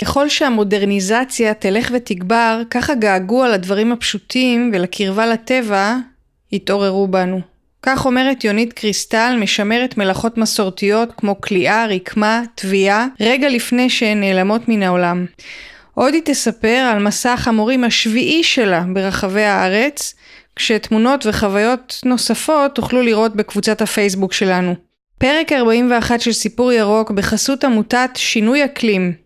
ככל 0.00 0.28
שהמודרניזציה 0.28 1.54
תלך 1.54 1.90
ותגבר, 1.94 2.62
כך 2.70 2.90
הגעגוע 2.90 3.48
לדברים 3.48 3.92
הפשוטים 3.92 4.70
ולקרבה 4.74 5.26
לטבע 5.26 5.96
יתעוררו 6.52 7.08
בנו. 7.08 7.40
כך 7.82 8.06
אומרת 8.06 8.44
יונית 8.44 8.72
קריסטל, 8.72 9.36
משמרת 9.40 9.98
מלאכות 9.98 10.38
מסורתיות 10.38 11.12
כמו 11.16 11.40
כליאה, 11.40 11.86
רקמה, 11.86 12.42
תביעה, 12.54 13.06
רגע 13.20 13.48
לפני 13.48 13.90
שהן 13.90 14.20
נעלמות 14.20 14.68
מן 14.68 14.82
העולם. 14.82 15.26
עוד 15.94 16.14
היא 16.14 16.22
תספר 16.24 16.90
על 16.92 17.02
מסע 17.02 17.32
החמורים 17.32 17.84
השביעי 17.84 18.44
שלה 18.44 18.84
ברחבי 18.92 19.44
הארץ, 19.44 20.14
כשתמונות 20.56 21.26
וחוויות 21.26 22.00
נוספות 22.04 22.74
תוכלו 22.74 23.02
לראות 23.02 23.36
בקבוצת 23.36 23.82
הפייסבוק 23.82 24.32
שלנו. 24.32 24.74
פרק 25.18 25.52
41 25.52 26.20
של 26.20 26.32
סיפור 26.32 26.72
ירוק 26.72 27.10
בחסות 27.10 27.64
עמותת 27.64 28.10
שינוי 28.14 28.64
אקלים. 28.64 29.25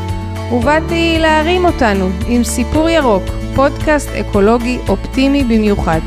ובאתי 0.51 1.17
להרים 1.19 1.65
אותנו 1.65 2.09
עם 2.27 2.43
סיפור 2.43 2.89
ירוק, 2.89 3.23
פודקאסט 3.55 4.09
אקולוגי 4.09 4.77
אופטימי 4.89 5.43
במיוחד. 5.43 5.99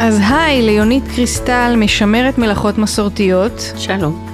אז 0.00 0.20
היי 0.30 0.62
ליונית 0.62 1.04
קריסטל, 1.14 1.74
משמרת 1.76 2.38
מלאכות 2.38 2.78
מסורתיות. 2.78 3.52
שלום. 3.76 4.26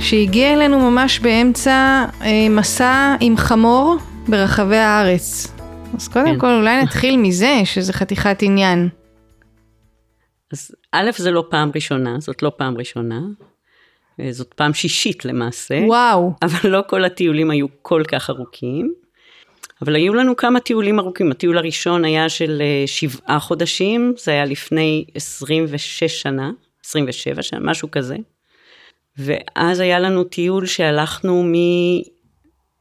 שהגיע 0.00 0.52
אלינו 0.52 0.90
ממש 0.90 1.20
באמצע 1.20 2.04
אה, 2.22 2.46
מסע 2.50 3.16
עם 3.20 3.36
חמור 3.36 3.96
ברחבי 4.28 4.76
הארץ. 4.76 5.52
אז 5.96 6.08
קודם 6.08 6.26
כן. 6.26 6.38
כל 6.38 6.50
אולי 6.50 6.82
נתחיל 6.82 7.16
מזה 7.16 7.60
שזה 7.64 7.92
חתיכת 7.92 8.38
עניין. 8.42 8.88
אז 10.52 10.70
א', 10.92 11.10
זה 11.16 11.30
לא 11.30 11.44
פעם 11.50 11.70
ראשונה, 11.74 12.16
זאת 12.20 12.42
לא 12.42 12.52
פעם 12.56 12.78
ראשונה. 12.78 13.20
אה, 14.20 14.32
זאת 14.32 14.54
פעם 14.54 14.74
שישית 14.74 15.24
למעשה. 15.24 15.80
וואו. 15.86 16.32
אבל 16.42 16.70
לא 16.70 16.80
כל 16.88 17.04
הטיולים 17.04 17.50
היו 17.50 17.66
כל 17.82 18.02
כך 18.08 18.30
ארוכים. 18.30 18.92
אבל 19.82 19.94
היו 19.94 20.14
לנו 20.14 20.36
כמה 20.36 20.60
טיולים 20.60 20.98
ארוכים. 20.98 21.30
הטיול 21.30 21.58
הראשון 21.58 22.04
היה 22.04 22.28
של 22.28 22.62
אה, 22.62 22.86
שבעה 22.86 23.40
חודשים, 23.40 24.14
זה 24.18 24.30
היה 24.30 24.44
לפני 24.44 25.04
26 25.14 26.04
שנה, 26.22 26.50
27 26.84 27.42
שנה, 27.42 27.60
משהו 27.60 27.90
כזה. 27.90 28.16
ואז 29.18 29.80
היה 29.80 29.98
לנו 29.98 30.24
טיול 30.24 30.66
שהלכנו 30.66 31.44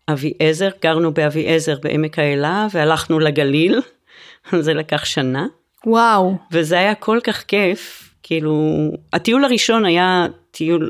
מאביעזר, 0.07 0.69
גרנו 0.81 1.13
באביעזר 1.13 1.75
בעמק 1.83 2.19
האלה, 2.19 2.67
והלכנו 2.71 3.19
לגליל, 3.19 3.79
זה 4.59 4.73
לקח 4.73 5.05
שנה. 5.05 5.47
וואו. 5.85 6.35
וזה 6.51 6.79
היה 6.79 6.95
כל 6.95 7.19
כך 7.23 7.43
כיף, 7.43 8.13
כאילו, 8.23 8.77
הטיול 9.13 9.45
הראשון 9.45 9.85
היה 9.85 10.27
טיול, 10.51 10.89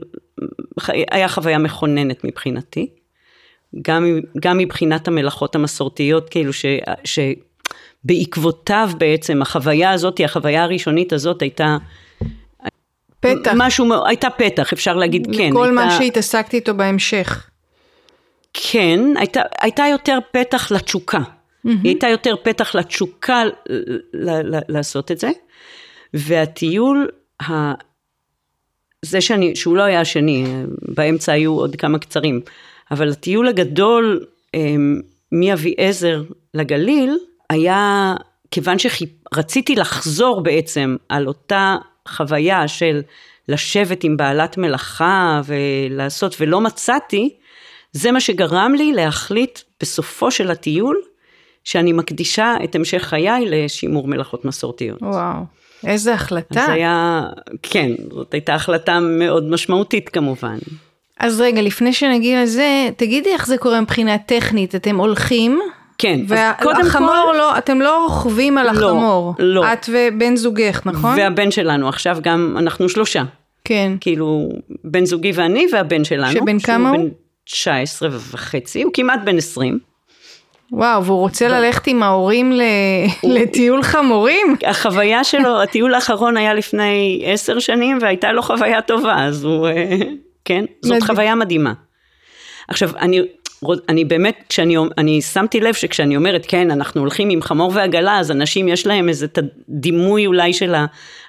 היה 1.11 1.27
חוויה 1.27 1.57
מכוננת 1.57 2.23
מבחינתי. 2.23 2.89
גם, 3.81 4.19
גם 4.39 4.57
מבחינת 4.57 5.07
המלאכות 5.07 5.55
המסורתיות, 5.55 6.29
כאילו 6.29 6.53
ש, 6.53 6.65
שבעקבותיו 8.03 8.89
בעצם 8.97 9.41
החוויה 9.41 9.91
הזאת, 9.91 10.21
החוויה 10.23 10.63
הראשונית 10.63 11.13
הזאת 11.13 11.41
הייתה 11.41 11.77
פתח. 13.19 13.51
משהו, 13.55 14.05
הייתה 14.05 14.29
פתח, 14.29 14.73
אפשר 14.73 14.95
להגיד 14.95 15.27
כן. 15.37 15.53
כל 15.53 15.63
הייתה, 15.63 15.75
מה 15.75 15.91
שהתעסקתי 15.91 16.57
איתו 16.57 16.73
בהמשך. 16.73 17.49
כן, 18.53 18.99
הייתה, 19.17 19.41
הייתה 19.61 19.83
יותר 19.91 20.17
פתח 20.31 20.71
לתשוקה. 20.71 21.17
Mm-hmm. 21.17 21.69
היא 21.69 21.79
הייתה 21.83 22.07
יותר 22.07 22.35
פתח 22.43 22.75
לתשוקה 22.75 23.43
ל- 23.45 23.51
ל- 24.55 24.61
לעשות 24.69 25.11
את 25.11 25.17
זה. 25.17 25.29
והטיול, 26.13 27.09
ה... 27.41 27.73
זה 29.05 29.21
שאני, 29.21 29.55
שהוא 29.55 29.77
לא 29.77 29.83
היה 29.83 30.01
השני, 30.01 30.45
באמצע 30.81 31.31
היו 31.31 31.51
עוד 31.51 31.75
כמה 31.75 31.99
קצרים, 31.99 32.41
אבל 32.91 33.11
הטיול 33.11 33.47
הגדול 33.47 34.25
אמ, 34.53 35.01
מאביעזר 35.31 36.23
לגליל 36.53 37.17
היה, 37.49 38.13
כיוון 38.51 38.75
שרציתי 38.79 39.75
לחזור 39.75 40.43
בעצם 40.43 40.95
על 41.09 41.27
אותה 41.27 41.75
חוויה 42.07 42.67
של 42.67 43.01
לשבת 43.47 44.03
עם 44.03 44.17
בעלת 44.17 44.57
מלאכה 44.57 45.41
ולעשות, 45.45 46.35
ולא 46.39 46.61
מצאתי, 46.61 47.35
זה 47.91 48.11
מה 48.11 48.19
שגרם 48.19 48.73
לי 48.77 48.93
להחליט 48.93 49.59
בסופו 49.81 50.31
של 50.31 50.51
הטיול, 50.51 51.01
שאני 51.63 51.93
מקדישה 51.93 52.55
את 52.63 52.75
המשך 52.75 53.01
חיי 53.01 53.45
לשימור 53.49 54.07
מלאכות 54.07 54.45
מסורתיות. 54.45 55.01
וואו, 55.01 55.43
איזה 55.87 56.13
החלטה. 56.13 56.63
אז 56.63 56.69
היה, 56.69 57.23
כן, 57.61 57.91
זאת 58.11 58.33
הייתה 58.33 58.55
החלטה 58.55 58.99
מאוד 58.99 59.49
משמעותית 59.49 60.09
כמובן. 60.09 60.57
אז 61.19 61.41
רגע, 61.41 61.61
לפני 61.61 61.93
שנגיע 61.93 62.43
לזה, 62.43 62.89
תגידי 62.97 63.29
איך 63.29 63.47
זה 63.47 63.57
קורה 63.57 63.81
מבחינה 63.81 64.17
טכנית, 64.17 64.75
אתם 64.75 64.95
הולכים? 64.95 65.59
כן, 65.97 66.19
והחמור 66.27 67.31
כל... 67.31 67.37
לא, 67.37 67.57
אתם 67.57 67.81
לא 67.81 68.03
רוכבים 68.03 68.57
על 68.57 68.65
לא, 68.65 68.71
החמור. 68.71 69.33
לא. 69.39 69.73
את 69.73 69.89
ובן 69.89 70.35
זוגך, 70.35 70.81
נכון? 70.85 71.17
והבן 71.17 71.51
שלנו, 71.51 71.89
עכשיו 71.89 72.17
גם 72.21 72.55
אנחנו 72.57 72.89
שלושה. 72.89 73.23
כן. 73.63 73.91
כאילו, 74.01 74.49
בן 74.83 75.05
זוגי 75.05 75.31
ואני 75.35 75.67
והבן 75.73 76.03
שלנו. 76.03 76.31
שבן 76.31 76.59
כמה 76.59 76.89
הוא? 76.89 76.97
בן 76.97 77.07
19 77.45 78.09
וחצי, 78.11 78.83
הוא 78.83 78.91
כמעט 78.93 79.19
בן 79.25 79.37
20. 79.37 79.79
וואו, 80.71 81.05
והוא 81.05 81.19
רוצה 81.19 81.47
ללכת 81.47 81.87
עם 81.87 82.03
ההורים 82.03 82.51
לטיול 83.23 83.83
חמורים? 83.83 84.55
החוויה 84.67 85.23
שלו, 85.23 85.61
הטיול 85.61 85.93
האחרון 85.93 86.37
היה 86.37 86.53
לפני 86.53 87.23
עשר 87.25 87.59
שנים 87.59 87.97
והייתה 88.01 88.31
לו 88.31 88.41
חוויה 88.41 88.81
טובה, 88.81 89.25
אז 89.25 89.43
הוא, 89.43 89.67
אה, 89.67 89.97
כן, 90.45 90.65
זאת 90.81 91.03
חוויה 91.03 91.35
מדהימה. 91.35 91.73
עכשיו, 92.67 92.89
אני 92.97 93.21
אני 93.89 94.05
באמת, 94.05 94.43
כשאני 94.49 94.75
אני 94.97 95.21
שמתי 95.21 95.59
לב 95.59 95.73
שכשאני 95.73 96.15
אומרת, 96.15 96.45
כן, 96.47 96.71
אנחנו 96.71 97.01
הולכים 97.01 97.29
עם 97.29 97.41
חמור 97.41 97.71
ועגלה, 97.75 98.19
אז 98.19 98.31
אנשים 98.31 98.67
יש 98.67 98.87
להם 98.87 99.09
איזה 99.09 99.27
דימוי 99.69 100.25
אולי 100.27 100.53
של 100.53 100.75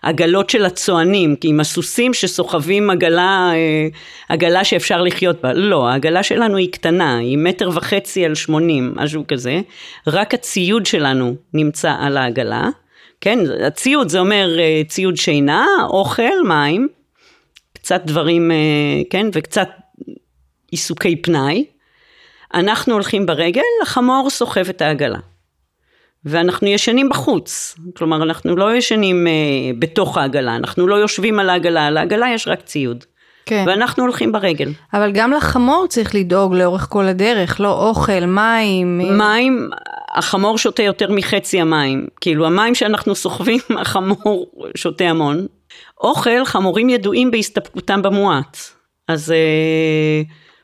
העגלות 0.03 0.51
של 0.51 0.65
הצוענים, 0.65 1.37
כי 1.37 1.49
עם 1.49 1.61
הסוסים 1.61 2.15
שסוחבים 2.15 2.91
עגלה, 2.91 3.51
אה, 3.55 3.87
עגלה 4.29 4.65
שאפשר 4.65 5.03
לחיות 5.03 5.41
בה. 5.43 5.53
לא, 5.53 5.89
העגלה 5.89 6.23
שלנו 6.23 6.57
היא 6.57 6.73
קטנה, 6.73 7.19
היא 7.19 7.39
מטר 7.39 7.71
וחצי 7.75 8.25
על 8.25 8.35
שמונים, 8.35 8.93
משהו 8.97 9.25
כזה. 9.29 9.61
רק 10.07 10.35
הציוד 10.35 10.87
שלנו 10.87 11.35
נמצא 11.55 11.95
על 11.99 12.17
העגלה. 12.17 12.69
כן, 13.21 13.39
הציוד 13.67 14.09
זה 14.09 14.19
אומר 14.19 14.59
אה, 14.59 14.83
ציוד 14.89 15.17
שינה, 15.17 15.67
אוכל, 15.89 16.43
מים, 16.49 16.89
קצת 17.75 18.03
דברים, 18.05 18.51
אה, 18.51 18.57
כן, 19.11 19.27
וקצת 19.33 19.69
עיסוקי 20.71 21.23
פנאי. 21.23 21.65
אנחנו 22.55 22.93
הולכים 22.93 23.27
ברגל, 23.27 23.63
החמור 23.83 24.31
סוחב 24.31 24.69
את 24.69 24.83
העגלה. 24.83 25.19
ואנחנו 26.25 26.69
ישנים 26.69 27.09
בחוץ, 27.09 27.77
כלומר 27.97 28.23
אנחנו 28.23 28.57
לא 28.57 28.77
ישנים 28.77 29.27
אה, 29.27 29.33
בתוך 29.79 30.19
העגלה, 30.19 30.57
אנחנו 30.57 30.87
לא 30.87 30.95
יושבים 30.95 31.39
על 31.39 31.51
העגלה, 31.51 31.87
על 31.87 31.97
העגלה 31.97 32.27
יש 32.35 32.49
רק 32.49 32.61
ציוד. 32.63 33.05
כן. 33.47 33.65
ואנחנו 33.67 34.03
הולכים 34.03 34.33
ברגל. 34.33 34.73
אבל 34.95 35.13
גם 35.13 35.33
לחמור 35.33 35.87
צריך 35.89 36.15
לדאוג 36.15 36.55
לאורך 36.55 36.87
כל 36.91 37.05
הדרך, 37.05 37.61
לא 37.61 37.89
אוכל, 37.89 38.27
מים. 38.27 38.99
מים, 39.19 39.71
החמור 40.15 40.59
שותה 40.59 40.83
יותר 40.83 41.13
מחצי 41.13 41.61
המים. 41.61 42.07
כאילו 42.21 42.47
המים 42.47 42.75
שאנחנו 42.75 43.15
סוחבים, 43.15 43.61
החמור 43.81 44.53
שותה 44.77 45.05
המון. 45.05 45.47
אוכל, 46.01 46.45
חמורים 46.45 46.89
ידועים 46.89 47.31
בהסתפקותם 47.31 48.03
במועט. 48.03 48.57
אז... 49.09 49.33
אה, 49.33 50.23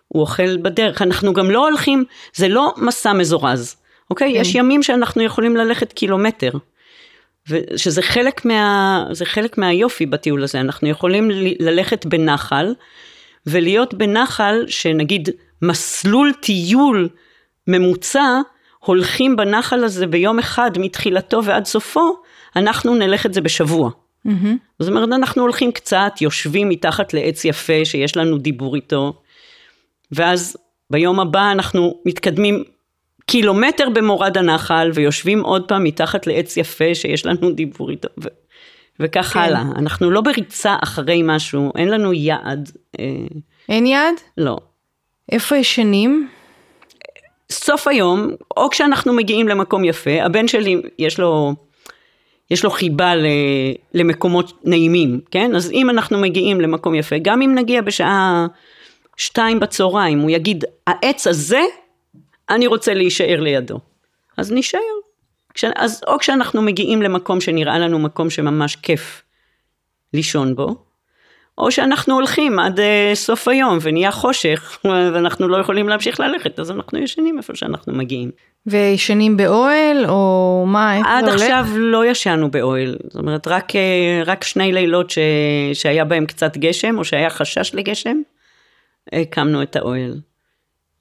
הוא 0.08 0.20
אוכל 0.20 0.56
בדרך, 0.56 1.02
אנחנו 1.02 1.32
גם 1.32 1.50
לא 1.50 1.68
הולכים, 1.68 2.04
זה 2.34 2.48
לא 2.48 2.74
מסע 2.76 3.12
מזורז, 3.12 3.76
אוקיי? 4.10 4.34
כן. 4.34 4.40
יש 4.40 4.54
ימים 4.54 4.82
שאנחנו 4.82 5.22
יכולים 5.22 5.56
ללכת 5.56 5.92
קילומטר, 5.92 6.50
שזה 7.76 8.02
חלק, 8.02 8.44
מה, 8.44 9.04
חלק 9.24 9.58
מהיופי 9.58 10.06
בטיול 10.06 10.42
הזה, 10.42 10.60
אנחנו 10.60 10.88
יכולים 10.88 11.30
ללכת 11.60 12.06
בנחל, 12.06 12.74
ולהיות 13.46 13.94
בנחל 13.94 14.64
שנגיד 14.68 15.28
מסלול 15.62 16.32
טיול 16.40 17.08
ממוצע, 17.66 18.40
הולכים 18.78 19.36
בנחל 19.36 19.84
הזה 19.84 20.06
ביום 20.06 20.38
אחד 20.38 20.70
מתחילתו 20.78 21.44
ועד 21.44 21.64
סופו, 21.64 22.16
אנחנו 22.56 22.94
נלך 22.94 23.26
את 23.26 23.34
זה 23.34 23.40
בשבוע. 23.40 23.90
Mm-hmm. 24.26 24.30
זאת 24.78 24.88
אומרת, 24.88 25.08
אנחנו 25.12 25.42
הולכים 25.42 25.72
קצת, 25.72 26.12
יושבים 26.20 26.68
מתחת 26.68 27.14
לעץ 27.14 27.44
יפה 27.44 27.84
שיש 27.84 28.16
לנו 28.16 28.38
דיבור 28.38 28.76
איתו, 28.76 29.22
ואז 30.12 30.56
ביום 30.90 31.20
הבא 31.20 31.52
אנחנו 31.52 32.00
מתקדמים 32.06 32.64
קילומטר 33.26 33.88
במורד 33.88 34.38
הנחל 34.38 34.90
ויושבים 34.94 35.40
עוד 35.40 35.68
פעם 35.68 35.84
מתחת 35.84 36.26
לעץ 36.26 36.56
יפה 36.56 36.94
שיש 36.94 37.26
לנו 37.26 37.50
דיבור 37.50 37.90
איתו 37.90 38.08
ו- 38.24 38.28
וכך 39.00 39.26
כן. 39.26 39.40
הלאה. 39.40 39.62
אנחנו 39.76 40.10
לא 40.10 40.20
בריצה 40.20 40.76
אחרי 40.82 41.22
משהו, 41.24 41.72
אין 41.76 41.88
לנו 41.88 42.12
יעד. 42.12 42.70
אה, 42.98 43.04
אין 43.68 43.86
יעד? 43.86 44.14
לא. 44.38 44.56
איפה 45.32 45.56
ישנים? 45.56 46.28
סוף 47.52 47.88
היום, 47.88 48.30
או 48.56 48.70
כשאנחנו 48.70 49.12
מגיעים 49.12 49.48
למקום 49.48 49.84
יפה, 49.84 50.22
הבן 50.22 50.48
שלי 50.48 50.82
יש 50.98 51.20
לו, 51.20 51.54
יש 52.50 52.64
לו 52.64 52.70
חיבה 52.70 53.14
ל, 53.14 53.26
למקומות 53.94 54.52
נעימים, 54.64 55.20
כן? 55.30 55.54
אז 55.56 55.70
אם 55.70 55.90
אנחנו 55.90 56.18
מגיעים 56.18 56.60
למקום 56.60 56.94
יפה, 56.94 57.16
גם 57.22 57.42
אם 57.42 57.54
נגיע 57.54 57.82
בשעה 57.82 58.46
שתיים 59.18 59.60
בצהריים, 59.60 60.18
הוא 60.18 60.30
יגיד, 60.30 60.64
העץ 60.86 61.26
הזה, 61.26 61.60
אני 62.50 62.66
רוצה 62.66 62.94
להישאר 62.94 63.40
לידו. 63.40 63.78
אז 64.36 64.52
נישאר. 64.52 64.80
כש, 65.54 65.64
אז 65.76 66.02
או 66.06 66.18
כשאנחנו 66.18 66.62
מגיעים 66.62 67.02
למקום 67.02 67.40
שנראה 67.40 67.78
לנו 67.78 67.98
מקום 67.98 68.30
שממש 68.30 68.76
כיף 68.76 69.22
לישון 70.14 70.54
בו, 70.54 70.74
או 71.58 71.70
שאנחנו 71.70 72.14
הולכים 72.14 72.58
עד 72.58 72.78
uh, 72.78 72.82
סוף 73.14 73.48
היום 73.48 73.78
ונהיה 73.82 74.10
חושך 74.10 74.78
ואנחנו 75.12 75.48
לא 75.48 75.56
יכולים 75.56 75.88
להמשיך 75.88 76.20
ללכת, 76.20 76.60
אז 76.60 76.70
אנחנו 76.70 76.98
ישנים 76.98 77.38
איפה 77.38 77.54
שאנחנו 77.54 77.92
מגיעים. 77.92 78.30
וישנים 78.66 79.36
באוהל 79.36 80.04
או 80.08 80.64
מה, 80.66 80.96
איך 80.96 81.06
עד 81.06 81.28
עכשיו 81.28 81.64
הולך? 81.70 81.76
לא 81.76 82.06
ישנו 82.06 82.50
באוהל, 82.50 82.96
זאת 83.04 83.16
אומרת 83.16 83.48
רק, 83.48 83.76
אה, 83.76 84.22
רק 84.26 84.44
שני 84.44 84.72
לילות 84.72 85.10
ש, 85.10 85.18
שהיה 85.72 86.04
בהם 86.04 86.26
קצת 86.26 86.56
גשם 86.56 86.98
או 86.98 87.04
שהיה 87.04 87.30
חשש 87.30 87.74
לגשם, 87.74 88.20
הקמנו 89.12 89.62
את 89.62 89.76
האוהל. 89.76 90.20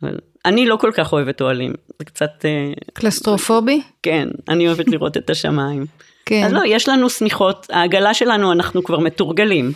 אבל 0.04 0.18
אני 0.46 0.66
לא 0.66 0.76
כל 0.76 0.92
כך 0.94 1.14
אוהבת 1.14 1.42
אוהלים, 1.42 1.74
זה 2.00 2.06
קצת... 2.06 2.46
אה, 2.46 2.74
קלסטרופובי? 2.94 3.82
כן, 4.04 4.28
אני 4.50 4.68
אוהבת 4.68 4.88
לראות 4.88 5.18
את 5.18 5.30
השמיים. 5.30 5.86
כן. 6.26 6.44
אז 6.46 6.54
לא, 6.54 6.62
יש 6.66 6.90
לנו 6.90 7.10
שמיכות, 7.10 7.68
העגלה 7.70 8.14
שלנו 8.14 8.52
אנחנו 8.52 8.84
כבר 8.84 9.00
מתורגלים. 9.00 9.72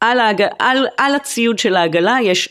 על, 0.00 0.20
העג... 0.20 0.42
על, 0.58 0.86
על 0.98 1.14
הציוד 1.14 1.58
של 1.58 1.76
העגלה 1.76 2.16
יש 2.22 2.48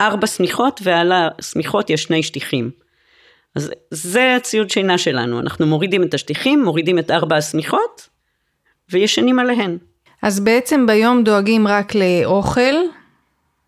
ארבע 0.00 0.26
שמיכות 0.26 0.80
ועל 0.82 1.12
השמיכות 1.14 1.90
יש 1.90 2.02
שני 2.02 2.22
שטיחים. 2.22 2.70
אז 3.54 3.70
זה 3.90 4.36
הציוד 4.36 4.70
שינה 4.70 4.98
שלנו, 4.98 5.40
אנחנו 5.40 5.66
מורידים 5.66 6.02
את 6.02 6.14
השטיחים, 6.14 6.64
מורידים 6.64 6.98
את 6.98 7.10
ארבע 7.10 7.36
השמיכות 7.36 8.08
וישנים 8.90 9.38
עליהן. 9.38 9.78
אז 10.22 10.40
בעצם 10.40 10.86
ביום 10.86 11.24
דואגים 11.24 11.68
רק 11.68 11.92
לאוכל, 11.94 12.74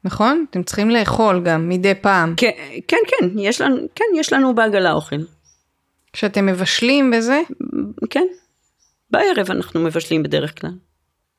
נכון? 0.06 0.44
אתם 0.50 0.62
צריכים 0.62 0.90
לאכול 0.90 1.42
גם 1.44 1.68
מדי 1.68 1.94
פעם. 1.94 2.34
כן, 2.36 2.50
כן, 2.88 2.96
כן, 3.08 3.38
יש 3.38 3.60
לנו, 3.60 3.76
כן, 3.94 4.04
יש 4.14 4.32
לנו 4.32 4.54
בעגלה 4.54 4.92
אוכל. 4.92 5.16
כשאתם 6.12 6.46
מבשלים 6.46 7.10
בזה? 7.10 7.40
כן, 8.10 8.26
בערב 9.10 9.50
אנחנו 9.50 9.80
מבשלים 9.80 10.22
בדרך 10.22 10.60
כלל. 10.60 10.70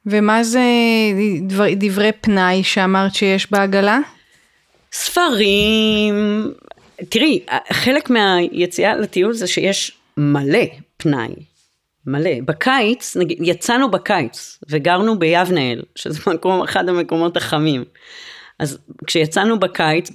ומה 0.06 0.44
זה 0.44 0.62
דבר, 1.42 1.66
דברי 1.76 2.12
פנאי 2.22 2.64
שאמרת 2.64 3.16
שיש 3.16 3.52
בעגלה? 3.52 4.00
ספרים, 4.92 6.54
תראי, 7.10 7.40
חלק 7.72 8.10
מהיציאה 8.10 8.96
לטיול 8.96 9.34
זה 9.34 9.48
שיש 9.48 9.98
מלא 10.18 10.66
פנאי, 10.98 11.34
מלא. 12.06 12.32
בקיץ, 12.46 13.18
נגיד, 13.18 13.38
יצאנו 13.42 13.92
בקיץ 13.92 14.60
וגרנו 14.70 15.20
ביבנאל, 15.20 15.82
שזה 15.96 16.20
מקום, 16.34 16.64
אחד 16.64 16.90
המקומות 16.90 17.38
החמים. 17.38 17.84
אז 18.60 18.78
כשיצאנו 19.08 19.60
בקיץ, 19.60 20.12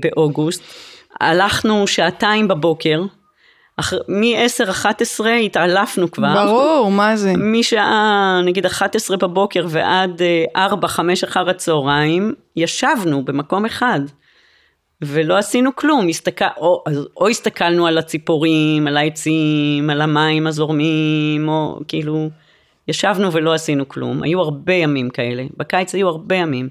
באוגוסט, 0.00 0.62
הלכנו 1.20 1.86
שעתיים 1.86 2.48
בבוקר, 2.48 3.02
מ-10-11 4.08 5.26
התעלפנו 5.44 6.10
כבר. 6.10 6.46
ברור, 6.46 6.90
מה 6.90 7.16
זה? 7.16 7.32
משעה 7.36 8.40
נגיד 8.44 8.66
11 8.66 9.16
בבוקר 9.16 9.66
ועד 9.68 10.22
4-5 10.56 10.58
אחר 11.24 11.50
הצהריים, 11.50 12.34
ישבנו 12.56 13.24
במקום 13.24 13.66
אחד. 13.66 14.00
ולא 15.02 15.36
עשינו 15.36 15.76
כלום, 15.76 16.08
הסתכל, 16.08 16.44
או, 16.56 16.84
או 17.16 17.28
הסתכלנו 17.28 17.86
על 17.86 17.98
הציפורים, 17.98 18.86
על 18.86 18.96
העצים, 18.96 19.90
על 19.90 20.00
המים 20.00 20.46
הזורמים, 20.46 21.48
או 21.48 21.80
כאילו, 21.88 22.28
ישבנו 22.88 23.32
ולא 23.32 23.54
עשינו 23.54 23.88
כלום. 23.88 24.22
היו 24.22 24.40
הרבה 24.40 24.74
ימים 24.74 25.10
כאלה, 25.10 25.44
בקיץ 25.56 25.94
היו 25.94 26.08
הרבה 26.08 26.36
ימים. 26.36 26.68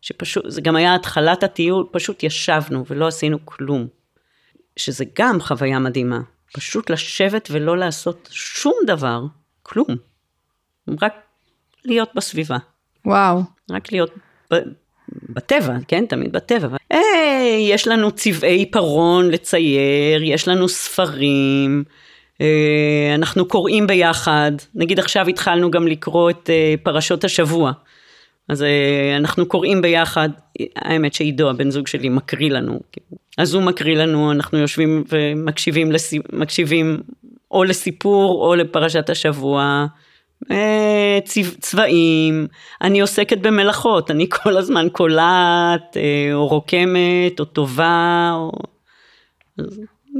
שפשוט, 0.00 0.44
זה 0.48 0.60
גם 0.60 0.76
היה 0.76 0.94
התחלת 0.94 1.42
הטיול, 1.42 1.86
פשוט 1.90 2.22
ישבנו 2.22 2.84
ולא 2.88 3.06
עשינו 3.06 3.38
כלום. 3.44 3.86
שזה 4.76 5.04
גם 5.18 5.40
חוויה 5.40 5.78
מדהימה. 5.78 6.20
פשוט 6.52 6.90
לשבת 6.90 7.48
ולא 7.52 7.78
לעשות 7.78 8.28
שום 8.32 8.74
דבר, 8.86 9.22
כלום. 9.62 9.88
רק 11.02 11.14
להיות 11.84 12.10
בסביבה. 12.14 12.56
וואו. 13.04 13.40
רק 13.70 13.92
להיות 13.92 14.10
ב, 14.52 14.56
בטבע, 15.28 15.74
כן? 15.88 16.06
תמיד 16.06 16.32
בטבע. 16.32 16.76
היי, 16.90 17.66
יש 17.70 17.88
לנו 17.88 18.10
צבעי 18.10 18.56
עיפרון 18.56 19.30
לצייר, 19.30 20.22
יש 20.22 20.48
לנו 20.48 20.68
ספרים, 20.68 21.84
אה, 22.40 23.14
אנחנו 23.14 23.48
קוראים 23.48 23.86
ביחד. 23.86 24.52
נגיד 24.74 24.98
עכשיו 24.98 25.28
התחלנו 25.28 25.70
גם 25.70 25.88
לקרוא 25.88 26.30
את 26.30 26.50
אה, 26.50 26.74
פרשות 26.82 27.24
השבוע. 27.24 27.72
אז 28.48 28.62
אה, 28.62 29.16
אנחנו 29.16 29.46
קוראים 29.46 29.82
ביחד, 29.82 30.28
האמת 30.76 31.14
שעידו, 31.14 31.50
הבן 31.50 31.70
זוג 31.70 31.86
שלי, 31.86 32.08
מקריא 32.08 32.50
לנו. 32.50 32.80
אז 33.38 33.54
הוא 33.54 33.62
מקריא 33.62 33.96
לנו, 33.96 34.32
אנחנו 34.32 34.58
יושבים 34.58 35.04
ומקשיבים 35.08 35.92
לסיפ... 35.92 36.22
מקשיבים 36.32 37.00
או 37.50 37.64
לסיפור 37.64 38.48
או 38.48 38.54
לפרשת 38.54 39.10
השבוע. 39.10 39.86
אה, 40.50 41.18
צבע, 41.24 41.50
צבעים, 41.60 42.46
אני 42.82 43.00
עוסקת 43.00 43.38
במלאכות, 43.38 44.10
אני 44.10 44.26
כל 44.30 44.56
הזמן 44.56 44.86
קולעת, 44.92 45.96
אה, 45.96 46.34
או 46.34 46.46
רוקמת, 46.46 47.40
או 47.40 47.44
טובה, 47.44 48.30
או... 48.34 48.52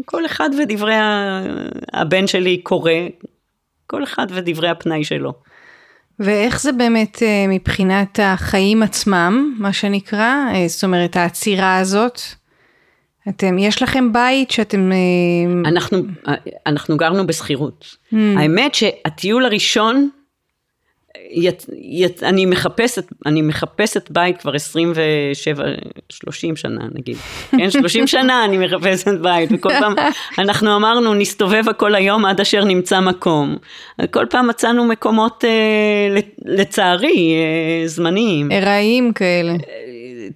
כל 0.05 0.27
אחד 0.27 0.51
ודברי 0.63 0.95
הבן 1.93 2.27
שלי 2.27 2.59
קורא, 2.59 2.93
כל 3.87 4.05
אחד 4.05 4.27
ודברי 4.31 4.69
הפנאי 4.69 5.05
שלו. 5.05 5.33
ואיך 6.21 6.61
זה 6.61 6.73
באמת 6.73 7.23
אה, 7.23 7.47
מבחינת 7.49 8.21
החיים 8.23 8.83
עצמם, 8.83 9.57
מה 9.59 9.73
שנקרא? 9.73 10.35
אה, 10.55 10.69
זאת 10.69 10.85
אומרת, 10.85 11.17
העצירה 11.17 11.79
הזאת? 11.79 12.21
אתם, 13.29 13.59
יש 13.59 13.83
לכם 13.83 14.13
בית 14.13 14.51
שאתם... 14.51 14.93
אה, 14.93 15.69
אנחנו, 15.71 15.99
אנחנו 16.67 16.97
גרנו 16.97 17.27
בשכירות. 17.27 17.97
Mm. 18.13 18.17
האמת 18.37 18.75
שהטיול 18.75 19.45
הראשון 19.45 20.09
ית, 21.31 21.67
ית, 21.83 22.23
אני 22.23 22.47
מחפשת, 22.47 23.13
אני 23.27 23.43
מחפשת 23.43 24.11
בית 24.11 24.41
כבר 24.41 24.55
27, 24.55 25.65
30 26.09 26.57
שנה 26.57 26.85
נגיד, 26.95 27.17
כן, 27.51 27.71
30 27.71 28.07
שנה 28.17 28.45
אני 28.45 28.59
מחפשת 28.59 29.21
בית, 29.23 29.51
וכל 29.53 29.69
פעם 29.69 29.95
אנחנו 30.39 30.77
אמרנו 30.77 31.15
נסתובב 31.15 31.69
הכל 31.69 31.95
היום 31.95 32.25
עד 32.25 32.41
אשר 32.41 32.65
נמצא 32.65 33.01
מקום. 33.01 33.57
כל 34.11 34.27
פעם 34.31 34.47
מצאנו 34.47 34.85
מקומות 34.85 35.45
אה, 35.45 36.21
לצערי 36.45 37.35
אה, 37.35 37.89
זמניים. 37.89 38.53
ארעיים 38.53 39.13
כאלה. 39.13 39.53
אה, 39.53 39.57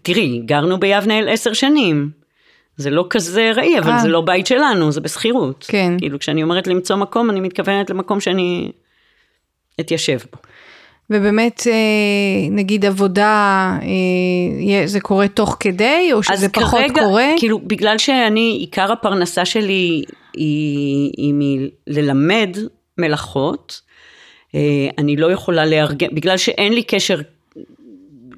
תראי, 0.03 0.43
גרנו 0.45 0.81
ביבנאל 0.81 1.29
עשר 1.29 1.53
שנים. 1.53 2.11
זה 2.77 2.91
לא 2.91 3.07
כזה 3.11 3.51
ראי, 3.55 3.79
אבל 3.79 3.93
아. 3.93 4.03
זה 4.03 4.09
לא 4.09 4.21
בית 4.21 4.47
שלנו, 4.47 4.93
זה 4.93 5.01
בשכירות. 5.01 5.65
כן. 5.69 5.93
כאילו, 5.99 6.19
כשאני 6.19 6.43
אומרת 6.43 6.67
למצוא 6.67 6.97
מקום, 6.97 7.31
אני 7.31 7.41
מתכוונת 7.41 7.91
למקום 7.91 8.21
שאני 8.21 8.73
אתיישב 9.81 10.19
בו. 10.33 10.39
ובאמת, 11.11 11.67
אה, 11.67 12.51
נגיד 12.51 12.85
עבודה, 12.85 13.79
אה, 13.83 14.87
זה 14.87 15.01
קורה 15.01 15.29
תוך 15.29 15.57
כדי, 15.61 16.11
או 16.13 16.23
שזה 16.23 16.49
פחות 16.49 16.81
כרגע, 16.81 17.03
קורה? 17.03 17.29
כאילו, 17.39 17.59
בגלל 17.59 17.99
שאני, 17.99 18.57
עיקר 18.61 18.93
הפרנסה 18.93 19.45
שלי 19.45 20.03
היא, 20.35 21.11
היא 21.17 21.35
מללמד 21.35 22.57
מלאכות, 22.99 23.81
אה, 24.55 24.61
אני 24.99 25.17
לא 25.17 25.33
יכולה 25.33 25.65
לארגן, 25.67 26.09
בגלל 26.13 26.37
שאין 26.37 26.73
לי 26.73 26.83
קשר 26.83 27.21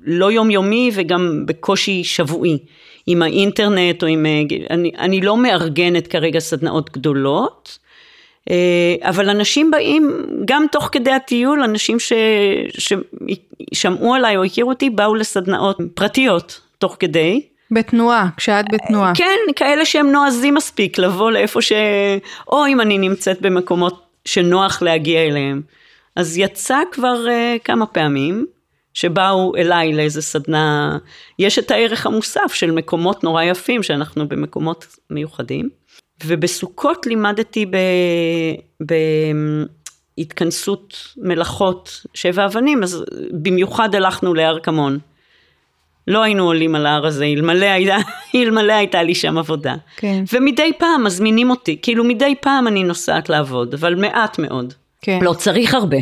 לא 0.04 0.32
יומיומי 0.32 0.90
וגם 0.94 1.42
בקושי 1.46 2.04
שבועי 2.04 2.58
עם 3.06 3.22
האינטרנט 3.22 4.02
או 4.02 4.08
עם, 4.08 4.26
אני, 4.70 4.90
אני 4.98 5.20
לא 5.20 5.36
מארגנת 5.36 6.06
כרגע 6.06 6.38
סדנאות 6.38 6.90
גדולות. 6.92 7.78
אה, 8.50 8.94
אבל 9.00 9.30
אנשים 9.30 9.70
באים, 9.70 10.26
גם 10.44 10.66
תוך 10.72 10.88
כדי 10.92 11.10
הטיול, 11.10 11.62
אנשים 11.62 12.00
ש, 12.00 12.12
ששמעו 13.72 14.14
עליי 14.14 14.36
או 14.36 14.44
הכירו 14.44 14.70
אותי, 14.70 14.90
באו 14.90 15.14
לסדנאות 15.14 15.78
פרטיות, 15.94 16.60
תוך 16.78 16.96
כדי. 16.98 17.40
בתנועה, 17.70 18.28
כשאת 18.36 18.64
בתנועה. 18.72 19.12
כן, 19.14 19.38
כאלה 19.56 19.84
שהם 19.84 20.10
נועזים 20.10 20.54
מספיק 20.54 20.98
לבוא 20.98 21.30
לאיפה 21.30 21.62
ש... 21.62 21.72
או 22.48 22.66
אם 22.66 22.80
אני 22.80 22.98
נמצאת 22.98 23.40
במקומות 23.40 24.02
שנוח 24.24 24.82
להגיע 24.82 25.20
אליהם. 25.20 25.62
אז 26.16 26.38
יצא 26.38 26.78
כבר 26.92 27.24
uh, 27.26 27.58
כמה 27.64 27.86
פעמים, 27.86 28.46
שבאו 28.94 29.52
אליי 29.56 29.92
לאיזה 29.92 30.22
סדנה, 30.22 30.98
יש 31.38 31.58
את 31.58 31.70
הערך 31.70 32.06
המוסף 32.06 32.54
של 32.54 32.70
מקומות 32.70 33.24
נורא 33.24 33.42
יפים, 33.42 33.82
שאנחנו 33.82 34.28
במקומות 34.28 34.86
מיוחדים. 35.10 35.68
ובסוכות 36.26 37.06
לימדתי 37.06 37.66
ב... 37.66 37.76
בהתכנסות 40.18 40.96
מלאכות 41.16 42.06
שבע 42.14 42.44
אבנים, 42.44 42.82
אז 42.82 43.04
במיוחד 43.32 43.94
הלכנו 43.94 44.34
להר 44.34 44.58
כמון. 44.60 44.98
לא 46.08 46.22
היינו 46.22 46.44
עולים 46.44 46.74
על 46.74 46.86
ההר 46.86 47.06
הזה, 47.06 47.24
אלמלא 47.24 47.66
הייתה, 47.66 47.96
אלמלא 48.34 48.72
הייתה 48.72 49.02
לי 49.02 49.14
שם 49.14 49.38
עבודה. 49.38 49.74
כן. 49.96 50.24
ומדי 50.32 50.72
פעם 50.78 51.04
מזמינים 51.04 51.50
אותי, 51.50 51.78
כאילו 51.82 52.04
מדי 52.04 52.34
פעם 52.40 52.66
אני 52.66 52.84
נוסעת 52.84 53.28
לעבוד, 53.28 53.74
אבל 53.74 53.94
מעט 53.94 54.38
מאוד. 54.38 54.74
כן. 55.00 55.18
לא 55.22 55.32
צריך 55.32 55.74
הרבה. 55.74 55.96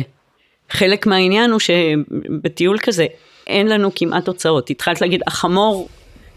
חלק 0.69 1.07
מהעניין 1.07 1.51
הוא 1.51 1.59
שבטיול 1.59 2.77
כזה 2.77 3.05
אין 3.47 3.67
לנו 3.67 3.89
כמעט 3.95 4.27
הוצאות. 4.27 4.69
התחלת 4.69 5.01
להגיד, 5.01 5.21
החמור, 5.27 5.89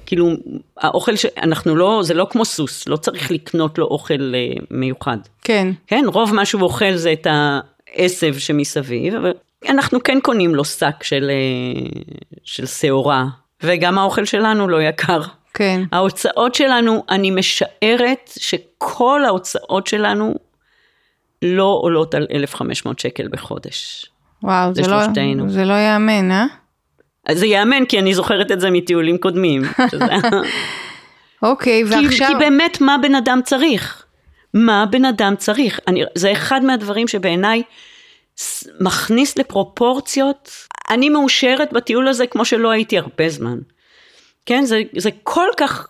כאילו, 0.07 0.29
האוכל, 0.77 1.17
ש... 1.17 1.27
אנחנו 1.43 1.77
לא, 1.77 2.01
זה 2.03 2.15
לא 2.15 2.27
כמו 2.31 2.45
סוס, 2.45 2.89
לא 2.89 2.97
צריך 2.97 3.31
לקנות 3.31 3.79
לו 3.79 3.87
אוכל 3.87 4.35
אה, 4.35 4.63
מיוחד. 4.71 5.19
כן. 5.43 5.69
כן, 5.87 6.05
רוב 6.07 6.35
מה 6.35 6.45
שהוא 6.45 6.63
אוכל 6.63 6.95
זה 6.95 7.13
את 7.13 7.27
העשב 7.31 8.39
שמסביב, 8.39 9.15
אבל 9.15 9.33
אנחנו 9.69 10.03
כן 10.03 10.19
קונים 10.23 10.55
לו 10.55 10.65
שק 10.65 11.03
של, 11.03 11.31
אה, 11.31 11.91
של 12.45 12.67
שעורה, 12.67 13.25
וגם 13.63 13.99
האוכל 13.99 14.25
שלנו 14.25 14.69
לא 14.69 14.83
יקר. 14.83 15.21
כן. 15.55 15.83
ההוצאות 15.93 16.55
שלנו, 16.55 17.05
אני 17.11 17.31
משערת 17.31 18.31
שכל 18.39 19.25
ההוצאות 19.25 19.87
שלנו 19.87 20.35
לא 21.43 21.79
עולות 21.83 22.15
על 22.15 22.27
1,500 22.35 22.99
שקל 22.99 23.29
בחודש. 23.29 24.07
וואו, 24.43 24.75
זה 24.75 24.83
זה, 24.83 24.91
לא. 24.91 25.49
זה 25.49 25.65
לא 25.65 25.73
ייאמן, 25.73 26.31
אה? 26.31 26.47
אז 27.27 27.39
זה 27.39 27.47
ייאמן, 27.47 27.85
כי 27.85 27.99
אני 27.99 28.15
זוכרת 28.15 28.53
את 28.53 28.61
זה 28.61 28.71
מטיולים 28.71 29.19
קודמים. 29.19 29.63
אוקיי, 31.43 31.85
כי, 31.85 31.95
ועכשיו... 31.95 32.29
כי 32.29 32.35
באמת, 32.39 32.81
מה 32.81 32.97
בן 33.03 33.15
אדם 33.15 33.41
צריך? 33.45 34.05
מה 34.55 34.85
בן 34.91 35.05
אדם 35.05 35.35
צריך? 35.39 35.81
אני, 35.89 36.03
זה 36.15 36.33
אחד 36.33 36.65
מהדברים 36.65 37.09
שבעיניי 37.09 37.63
מכניס 38.81 39.39
לפרופורציות. 39.39 40.51
אני 40.91 41.09
מאושרת 41.09 41.73
בטיול 41.73 42.09
הזה 42.09 42.27
כמו 42.27 42.45
שלא 42.45 42.71
הייתי 42.71 42.99
הרבה 42.99 43.29
זמן. 43.29 43.59
כן, 44.47 44.65
זה, 44.65 44.83
זה 44.97 45.11
כל 45.23 45.49
כך 45.57 45.87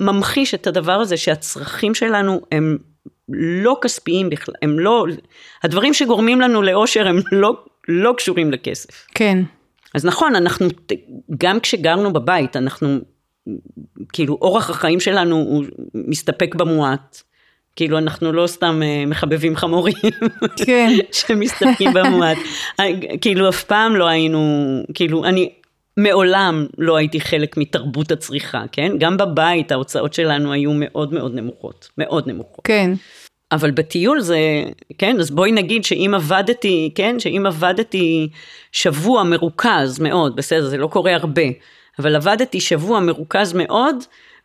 ממחיש 0.00 0.54
את 0.54 0.66
הדבר 0.66 0.92
הזה 0.92 1.16
שהצרכים 1.16 1.94
שלנו 1.94 2.40
הם 2.52 2.78
לא 3.28 3.78
כספיים 3.82 4.30
בכלל, 4.30 4.54
הם 4.62 4.78
לא, 4.78 5.06
הדברים 5.62 5.94
שגורמים 5.94 6.40
לנו 6.40 6.62
לאושר 6.62 7.08
הם 7.08 7.20
לא, 7.32 7.64
לא 7.88 8.14
קשורים 8.16 8.52
לכסף. 8.52 9.06
כן. 9.14 9.38
אז 9.94 10.04
נכון, 10.04 10.36
אנחנו, 10.36 10.66
גם 11.38 11.60
כשגרנו 11.60 12.12
בבית, 12.12 12.56
אנחנו, 12.56 12.98
כאילו, 14.12 14.38
אורח 14.42 14.70
החיים 14.70 15.00
שלנו 15.00 15.36
הוא 15.36 15.64
מסתפק 15.94 16.54
במועט. 16.54 17.22
כאילו, 17.76 17.98
אנחנו 17.98 18.32
לא 18.32 18.46
סתם 18.46 18.80
אה, 18.84 19.06
מחבבים 19.06 19.56
חמורים, 19.56 19.94
כן. 20.66 20.90
שמסתפקים 21.12 21.92
במועט. 21.92 22.38
אה, 22.80 22.86
כאילו, 23.20 23.48
אף 23.48 23.64
פעם 23.64 23.96
לא 23.96 24.08
היינו, 24.08 24.40
כאילו, 24.94 25.24
אני 25.24 25.52
מעולם 25.96 26.66
לא 26.78 26.96
הייתי 26.96 27.20
חלק 27.20 27.56
מתרבות 27.56 28.12
הצריכה, 28.12 28.62
כן? 28.72 28.92
גם 28.98 29.16
בבית 29.16 29.72
ההוצאות 29.72 30.14
שלנו 30.14 30.52
היו 30.52 30.72
מאוד 30.74 31.14
מאוד 31.14 31.34
נמוכות, 31.34 31.88
מאוד 31.98 32.28
נמוכות. 32.28 32.60
כן. 32.64 32.92
אבל 33.52 33.70
בטיול 33.70 34.20
זה, 34.20 34.38
כן, 34.98 35.20
אז 35.20 35.30
בואי 35.30 35.52
נגיד 35.52 35.84
שאם 35.84 36.12
עבדתי, 36.14 36.90
כן, 36.94 37.18
שאם 37.18 37.46
עבדתי 37.46 38.28
שבוע 38.72 39.22
מרוכז 39.22 39.98
מאוד, 40.00 40.36
בסדר, 40.36 40.66
זה 40.68 40.76
לא 40.76 40.86
קורה 40.86 41.14
הרבה, 41.14 41.42
אבל 41.98 42.16
עבדתי 42.16 42.60
שבוע 42.60 43.00
מרוכז 43.00 43.52
מאוד, 43.52 43.96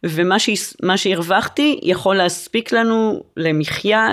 ומה 0.03 0.97
שהרווחתי 0.97 1.79
יכול 1.83 2.15
להספיק 2.15 2.71
לנו 2.71 3.23
למחיה 3.37 4.09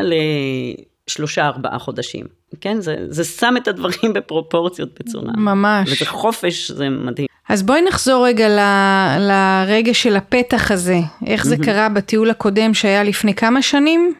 לשלושה 1.08 1.46
ארבעה 1.46 1.78
חודשים. 1.78 2.26
כן, 2.60 2.80
זה, 2.80 2.96
זה 3.08 3.24
שם 3.24 3.54
את 3.56 3.68
הדברים 3.68 4.12
בפרופורציות 4.14 4.88
בצורה. 5.00 5.32
ממש. 5.36 5.92
וזה 5.92 6.06
חופש, 6.06 6.70
זה 6.70 6.88
מדהים. 6.88 7.26
אז 7.48 7.62
בואי 7.62 7.82
נחזור 7.82 8.26
רגע 8.26 8.48
ל- 8.48 9.18
לרגע 9.20 9.94
של 9.94 10.16
הפתח 10.16 10.70
הזה. 10.70 10.98
איך 11.26 11.44
זה 11.44 11.56
קרה 11.56 11.88
בטיול 11.88 12.30
הקודם 12.30 12.74
שהיה 12.74 13.02
לפני 13.02 13.34
כמה 13.34 13.62
שנים? 13.62 14.14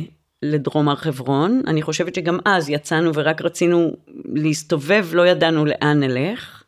לדרום 0.41 0.89
הר 0.89 0.95
חברון. 0.95 1.61
אני 1.67 1.81
חושבת 1.81 2.15
שגם 2.15 2.39
אז 2.45 2.69
יצאנו 2.69 3.11
ורק 3.15 3.41
רצינו 3.41 3.95
להסתובב, 4.25 5.07
לא 5.13 5.27
ידענו 5.27 5.65
לאן 5.65 5.99
נלך. 5.99 6.62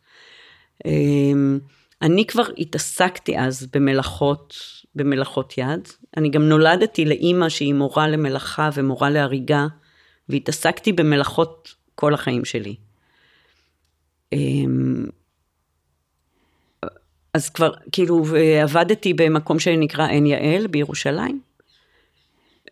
אמ, 0.85 1.59
אני 2.01 2.27
כבר 2.27 2.43
התעסקתי 2.57 3.39
אז 3.39 3.67
במלאכות, 3.73 4.55
במלאכות 4.95 5.57
יד. 5.57 5.87
אני 6.17 6.29
גם 6.29 6.49
נולדתי 6.49 7.05
לאימא 7.05 7.49
שהיא 7.49 7.73
מורה 7.73 8.07
למלאכה 8.07 8.69
ומורה 8.73 9.09
להריגה, 9.09 9.67
והתעסקתי 10.29 10.91
במלאכות 10.91 11.75
כל 11.95 12.13
החיים 12.13 12.45
שלי. 12.45 12.75
אמ, 14.33 15.05
אז 17.33 17.49
כבר, 17.49 17.73
כאילו, 17.91 18.25
ועבדתי 18.25 19.13
במקום 19.13 19.59
שנקרא 19.59 20.07
עין 20.07 20.25
יעל 20.25 20.67
בירושלים. 20.67 21.54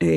אה, 0.02 0.08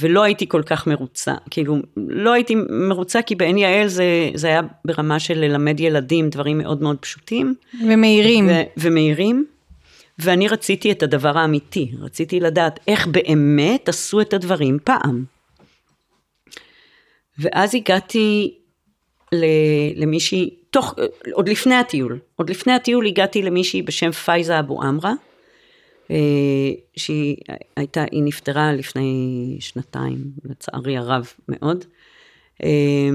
ולא 0.00 0.22
הייתי 0.22 0.48
כל 0.48 0.62
כך 0.62 0.86
מרוצה, 0.86 1.34
כאילו, 1.50 1.76
לא 1.96 2.32
הייתי 2.32 2.54
מרוצה 2.70 3.22
כי 3.22 3.34
בעין 3.34 3.58
יעל 3.58 3.88
זה, 3.88 4.30
זה 4.34 4.46
היה 4.46 4.60
ברמה 4.84 5.18
של 5.18 5.38
ללמד 5.38 5.80
ילדים 5.80 6.28
דברים 6.28 6.58
מאוד 6.58 6.82
מאוד 6.82 6.96
פשוטים. 7.00 7.54
ומהירים. 7.86 8.48
ו- 8.48 8.62
ומהירים. 8.76 9.46
ואני 10.18 10.48
רציתי 10.48 10.92
את 10.92 11.02
הדבר 11.02 11.38
האמיתי, 11.38 11.90
רציתי 12.00 12.40
לדעת 12.40 12.80
איך 12.88 13.06
באמת 13.06 13.88
עשו 13.88 14.20
את 14.20 14.34
הדברים 14.34 14.78
פעם. 14.84 15.24
ואז 17.38 17.74
הגעתי 17.74 18.54
למישהי, 19.96 20.50
תוך, 20.70 20.94
עוד 21.32 21.48
לפני 21.48 21.74
הטיול, 21.74 22.18
עוד 22.36 22.50
לפני 22.50 22.72
הטיול 22.72 23.06
הגעתי 23.06 23.42
למישהי 23.42 23.82
בשם 23.82 24.10
פייזה 24.10 24.58
אבו 24.58 24.82
עמרה, 24.82 25.12
שהיא 26.96 27.36
הייתה, 27.76 28.04
היא 28.10 28.22
נפטרה 28.22 28.72
לפני 28.72 29.56
שנתיים, 29.60 30.16
לצערי 30.44 30.96
הרב 30.96 31.26
מאוד. 31.48 31.84
אה, 32.62 33.08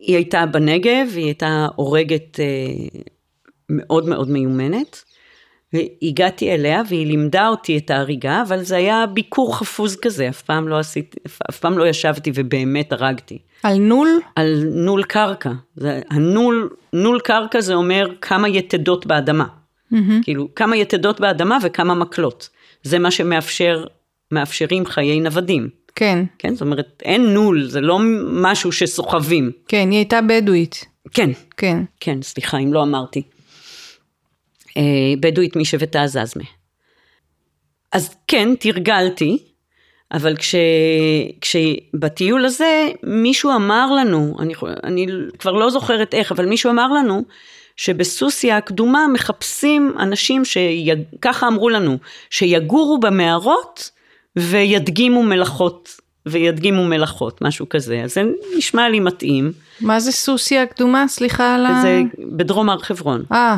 היא 0.00 0.16
הייתה 0.16 0.46
בנגב, 0.46 1.08
היא 1.14 1.24
הייתה 1.24 1.66
הורגת 1.76 2.40
אה, 2.40 3.00
מאוד 3.68 4.08
מאוד 4.08 4.30
מיומנת. 4.30 5.04
והגעתי 5.72 6.54
אליה 6.54 6.82
והיא 6.88 7.06
לימדה 7.06 7.48
אותי 7.48 7.78
את 7.78 7.90
ההריגה, 7.90 8.42
אבל 8.42 8.62
זה 8.62 8.76
היה 8.76 9.04
ביקור 9.06 9.56
חפוז 9.58 9.96
כזה, 9.96 10.28
אף 10.28 10.42
פעם 10.42 10.68
לא 10.68 10.78
עשיתי, 10.78 11.18
אף 11.50 11.58
פעם 11.58 11.78
לא 11.78 11.86
ישבתי 11.86 12.32
ובאמת 12.34 12.92
הרגתי. 12.92 13.38
על 13.62 13.76
נול? 13.78 14.08
על 14.36 14.62
נול 14.74 15.02
קרקע. 15.02 15.52
זה, 15.76 16.00
הנול, 16.10 16.70
נול 16.92 17.20
קרקע 17.20 17.60
זה 17.60 17.74
אומר 17.74 18.08
כמה 18.20 18.48
יתדות 18.48 19.06
באדמה. 19.06 19.46
כאילו, 20.22 20.54
כמה 20.54 20.76
יתדות 20.76 21.20
באדמה 21.20 21.58
וכמה 21.62 21.94
מקלות. 21.94 22.48
זה 22.82 22.98
מה 22.98 23.10
שמאפשר, 23.10 23.84
מאפשרים 24.32 24.86
חיי 24.86 25.20
נוודים. 25.20 25.68
כן. 25.94 26.24
כן, 26.38 26.52
זאת 26.52 26.60
אומרת, 26.60 27.02
אין 27.04 27.26
נול, 27.34 27.68
זה 27.68 27.80
לא 27.80 27.98
משהו 28.32 28.72
שסוחבים. 28.72 29.50
כן, 29.68 29.90
היא 29.90 29.98
הייתה 29.98 30.20
בדואית. 30.22 30.84
כן, 31.12 31.30
כן. 31.56 31.82
כן, 32.00 32.22
סליחה 32.22 32.58
אם 32.58 32.72
לא 32.72 32.82
אמרתי. 32.82 33.22
אה, 34.76 34.82
בדואית 35.20 35.56
משבט 35.56 35.96
העזזמה. 35.96 36.44
אז 37.92 38.16
כן, 38.28 38.54
תרגלתי, 38.60 39.38
אבל 40.12 40.36
כש, 40.36 40.54
כשבטיול 41.40 42.44
הזה 42.44 42.88
מישהו 43.02 43.50
אמר 43.56 43.92
לנו, 43.92 44.36
אני, 44.38 44.54
אני 44.84 45.06
כבר 45.38 45.52
לא 45.52 45.70
זוכרת 45.70 46.14
איך, 46.14 46.32
אבל 46.32 46.46
מישהו 46.46 46.70
אמר 46.70 46.92
לנו 46.92 47.22
שבסוסיא 47.76 48.54
הקדומה 48.54 49.06
מחפשים 49.12 49.94
אנשים 49.98 50.42
שככה 50.44 51.48
אמרו 51.48 51.68
לנו, 51.68 51.98
שיגורו 52.30 53.00
במערות 53.00 53.90
וידגימו 54.36 55.22
מלאכות, 55.22 56.00
וידגימו 56.26 56.84
מלאכות, 56.84 57.42
משהו 57.42 57.68
כזה. 57.68 58.02
אז 58.04 58.14
זה 58.14 58.22
נשמע 58.56 58.88
לי 58.88 59.00
מתאים. 59.00 59.52
מה 59.80 60.00
זה 60.00 60.12
סוסיא 60.12 60.60
הקדומה? 60.60 61.08
סליחה 61.08 61.54
על 61.54 61.66
ה... 61.66 61.78
זה 61.82 62.02
בדרום 62.18 62.70
הר 62.70 62.78
חברון. 62.78 63.24
אה, 63.32 63.56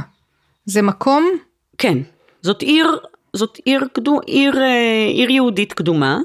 זה 0.66 0.82
מקום? 0.82 1.30
כן, 1.78 1.98
זאת 2.42 2.62
עיר 2.62 2.98
זאת 3.32 3.58
עיר, 3.64 3.84
קדום, 3.92 4.18
עיר, 4.26 4.62
אה, 4.62 5.06
עיר 5.12 5.30
יהודית 5.30 5.72
קדומה, 5.72 6.18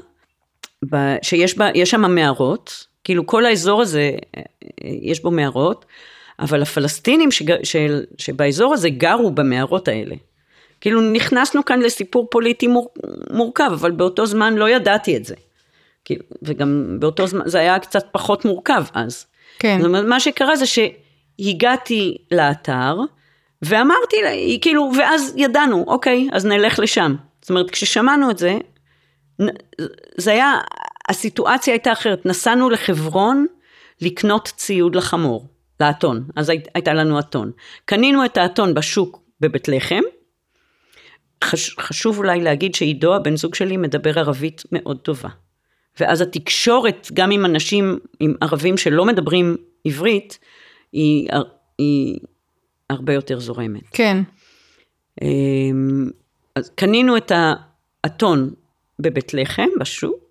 שיש 1.22 1.58
בה, 1.58 1.66
שם 1.84 2.14
מערות, 2.14 2.86
כאילו 3.04 3.26
כל 3.26 3.46
האזור 3.46 3.82
הזה, 3.82 4.10
אה, 4.36 4.42
יש 5.02 5.22
בו 5.22 5.30
מערות, 5.30 5.84
אבל 6.38 6.62
הפלסטינים 6.62 7.30
שג, 7.30 7.64
של, 7.64 8.04
שבאזור 8.18 8.74
הזה 8.74 8.90
גרו 8.90 9.30
במערות 9.30 9.88
האלה. 9.88 10.14
כאילו 10.80 11.00
נכנסנו 11.00 11.64
כאן 11.64 11.80
לסיפור 11.80 12.28
פוליטי 12.30 12.66
מור, 12.66 12.88
מורכב, 13.30 13.70
אבל 13.72 13.90
באותו 13.90 14.26
זמן 14.26 14.54
לא 14.54 14.68
ידעתי 14.68 15.16
את 15.16 15.24
זה. 15.24 15.34
כאילו, 16.04 16.24
וגם 16.42 16.96
באותו 17.00 17.26
זמן, 17.26 17.48
זה 17.48 17.58
היה 17.58 17.78
קצת 17.78 18.04
פחות 18.12 18.44
מורכב 18.44 18.84
אז. 18.94 19.26
כן. 19.58 19.78
זאת 19.78 19.86
אומרת, 19.86 20.04
מה 20.04 20.20
שקרה 20.20 20.56
זה 20.56 20.64
שהגעתי 20.66 22.16
לאתר, 22.30 22.96
ואמרתי 23.62 24.16
לה, 24.22 24.30
כאילו, 24.60 24.90
ואז 24.98 25.34
ידענו, 25.36 25.84
אוקיי, 25.88 26.28
אז 26.32 26.46
נלך 26.46 26.78
לשם. 26.78 27.14
זאת 27.40 27.50
אומרת, 27.50 27.70
כששמענו 27.70 28.30
את 28.30 28.38
זה, 28.38 28.58
זה 30.16 30.32
היה, 30.32 30.58
הסיטואציה 31.08 31.74
הייתה 31.74 31.92
אחרת. 31.92 32.26
נסענו 32.26 32.70
לחברון 32.70 33.46
לקנות 34.00 34.52
ציוד 34.56 34.96
לחמור, 34.96 35.46
לאתון, 35.80 36.24
אז 36.36 36.48
הי, 36.48 36.60
הייתה 36.74 36.94
לנו 36.94 37.18
אתון. 37.18 37.50
קנינו 37.84 38.24
את 38.24 38.36
האתון 38.36 38.74
בשוק 38.74 39.20
בבית 39.40 39.68
לחם. 39.68 40.00
חש, 41.44 41.78
חשוב 41.78 42.18
אולי 42.18 42.40
להגיד 42.40 42.74
שעידו, 42.74 43.14
הבן 43.14 43.36
זוג 43.36 43.54
שלי, 43.54 43.76
מדבר 43.76 44.18
ערבית 44.18 44.62
מאוד 44.72 44.98
טובה. 44.98 45.28
ואז 46.00 46.20
התקשורת, 46.20 47.08
גם 47.14 47.30
עם 47.30 47.44
אנשים, 47.44 47.98
עם 48.20 48.34
ערבים 48.40 48.76
שלא 48.76 49.04
מדברים 49.04 49.56
עברית, 49.84 50.38
היא, 50.92 51.28
היא 51.78 52.18
הרבה 52.90 53.12
יותר 53.12 53.40
זורמת. 53.40 53.82
כן. 53.92 54.22
אמ, 55.22 56.10
אז 56.54 56.70
קנינו 56.74 57.16
את 57.16 57.32
האתון 58.04 58.50
בבית 58.98 59.34
לחם, 59.34 59.68
בשוק. 59.80 60.23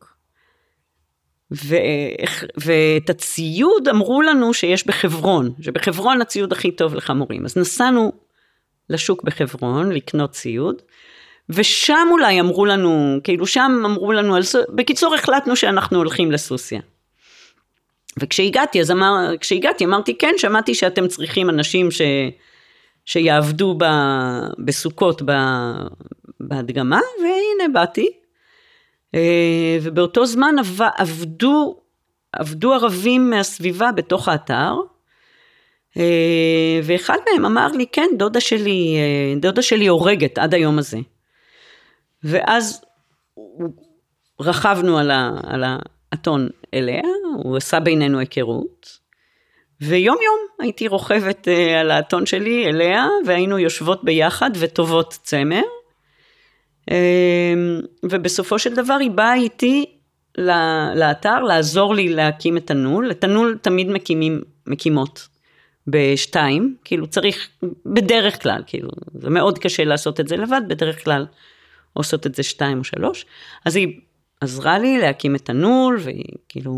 ואת 2.58 3.10
הציוד 3.10 3.88
אמרו 3.88 4.22
לנו 4.22 4.54
שיש 4.54 4.88
בחברון, 4.88 5.54
שבחברון 5.62 6.22
הציוד 6.22 6.52
הכי 6.52 6.72
טוב 6.72 6.96
לחמורים. 6.96 7.46
אז 7.46 7.58
נסענו 7.58 8.12
לשוק 8.90 9.24
בחברון 9.24 9.92
לקנות 9.92 10.32
ציוד, 10.32 10.82
ושם 11.50 12.08
אולי 12.12 12.40
אמרו 12.40 12.66
לנו, 12.66 13.20
כאילו 13.24 13.48
שם 13.48 13.82
אמרו 13.86 14.12
לנו, 14.12 14.36
על... 14.36 14.42
בקיצור 14.76 15.16
החלטנו 15.16 15.56
שאנחנו 15.56 15.98
הולכים 15.98 16.32
לסוסיה. 16.32 16.82
וכשהגעתי, 18.20 18.82
אז 18.82 18.92
אמר, 18.92 19.38
כשהגעתי 19.40 19.86
אמרתי, 19.86 20.18
כן, 20.18 20.34
שמעתי 20.38 20.76
שאתם 20.76 21.08
צריכים 21.08 21.50
אנשים 21.50 21.92
ש... 21.92 22.02
שיעבדו 23.06 23.76
ב... 23.78 23.86
בסוכות 24.66 25.22
ב... 25.26 25.32
בהדגמה, 26.40 27.00
והנה 27.20 27.74
באתי. 27.74 28.23
אה, 29.16 29.78
ובאותו 29.82 30.26
זמן 30.26 30.56
עבדו, 30.98 31.80
עבדו 32.32 32.74
ערבים 32.74 33.30
מהסביבה 33.30 33.92
בתוך 33.92 34.28
האתר, 34.28 34.76
אה, 35.98 36.80
ואחד 36.84 37.18
מהם 37.32 37.46
אמר 37.46 37.68
לי, 37.68 37.86
כן, 37.92 38.10
דודה 38.18 38.40
שלי, 38.40 38.96
אה, 38.98 39.40
דודה 39.40 39.62
שלי 39.62 39.88
הורגת 39.88 40.38
עד 40.38 40.54
היום 40.54 40.80
הזה. 40.80 40.98
ואז 42.24 42.82
רכבנו 44.40 44.98
על, 44.98 45.12
ה, 45.12 45.32
על 45.44 45.64
האתון 46.12 46.50
אליה, 46.74 47.02
הוא 47.44 47.58
עשה 47.58 47.80
בינינו 47.80 48.20
היכרות, 48.20 49.04
ויום 49.82 50.18
יום 50.26 50.40
הייתי 50.60 50.88
רוכבת 50.88 51.48
על 51.80 51.92
האתון 51.92 52.26
שלי 52.26 52.66
אליה, 52.66 53.08
והיינו 53.26 53.60
יושבות 53.60 54.04
ביחד 54.04 54.50
וטובות 54.60 55.20
צמר. 55.24 55.62
Uh, 56.90 56.94
ובסופו 58.04 58.60
של 58.60 58.76
דבר 58.76 58.94
היא 58.94 59.12
באה 59.12 59.36
איתי 59.36 59.86
לאתר 60.96 61.40
לעזור 61.40 61.96
לי 61.96 62.10
להקים 62.10 62.58
את 62.58 62.72
הנול. 62.72 63.12
את 63.12 63.24
הנול 63.24 63.58
תמיד 63.62 63.90
מקימים, 63.90 64.42
מקימות 64.68 65.28
בשתיים, 65.88 66.76
כאילו 66.84 67.08
צריך, 67.08 67.50
בדרך 67.86 68.44
כלל, 68.44 68.62
כאילו, 68.68 68.90
זה 69.14 69.30
מאוד 69.30 69.60
קשה 69.60 69.84
לעשות 69.84 70.20
את 70.20 70.28
זה 70.28 70.38
לבד, 70.38 70.62
בדרך 70.68 71.04
כלל 71.04 71.26
עושות 71.94 72.28
את 72.28 72.36
זה 72.36 72.44
שתיים 72.44 72.80
או 72.80 72.84
שלוש. 72.84 73.26
אז 73.66 73.76
היא 73.76 74.00
עזרה 74.42 74.80
לי 74.80 74.98
להקים 74.98 75.36
את 75.36 75.50
הנול, 75.50 76.00
והיא 76.02 76.26
כאילו... 76.50 76.74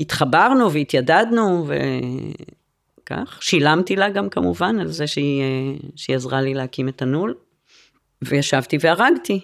התחברנו 0.00 0.72
והתיידדנו 0.72 1.66
וכך, 3.02 3.38
שילמתי 3.40 3.96
לה 3.96 4.08
גם 4.08 4.28
כמובן 4.28 4.78
על 4.80 4.88
זה 4.88 5.06
שהיא, 5.06 5.42
שהיא 5.96 6.16
עזרה 6.16 6.40
לי 6.40 6.54
להקים 6.54 6.88
את 6.88 7.02
הנול, 7.02 7.34
וישבתי 8.22 8.78
והרגתי. 8.80 9.40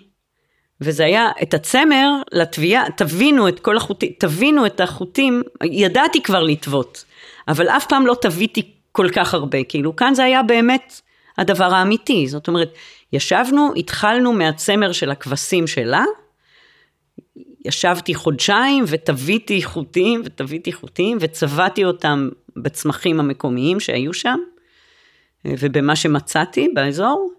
וזה 0.80 1.04
היה 1.04 1.28
את 1.42 1.54
הצמר 1.54 2.10
לתביעה, 2.32 2.84
תבינו 2.96 3.48
את 3.48 3.60
כל 3.60 3.76
החוטים, 3.76 4.12
תבינו 4.18 4.66
את 4.66 4.80
החוטים, 4.80 5.42
ידעתי 5.64 6.22
כבר 6.22 6.42
לטוות, 6.42 7.04
אבל 7.48 7.68
אף 7.68 7.86
פעם 7.86 8.06
לא 8.06 8.16
תביתי 8.20 8.72
כל 8.92 9.08
כך 9.12 9.34
הרבה, 9.34 9.64
כאילו 9.64 9.96
כאן 9.96 10.14
זה 10.14 10.24
היה 10.24 10.42
באמת 10.42 11.00
הדבר 11.38 11.74
האמיתי, 11.74 12.28
זאת 12.28 12.48
אומרת, 12.48 12.74
ישבנו, 13.12 13.72
התחלנו 13.76 14.32
מהצמר 14.32 14.92
של 14.92 15.10
הכבשים 15.10 15.66
שלה, 15.66 16.04
ישבתי 17.64 18.14
חודשיים 18.14 18.84
ותביתי 18.86 19.62
חוטים 19.62 20.22
ותביתי 20.24 20.72
חוטים 20.72 21.18
וצבעתי 21.20 21.84
אותם 21.84 22.28
בצמחים 22.56 23.20
המקומיים 23.20 23.80
שהיו 23.80 24.14
שם 24.14 24.38
ובמה 25.44 25.96
שמצאתי 25.96 26.68
באזור 26.74 27.32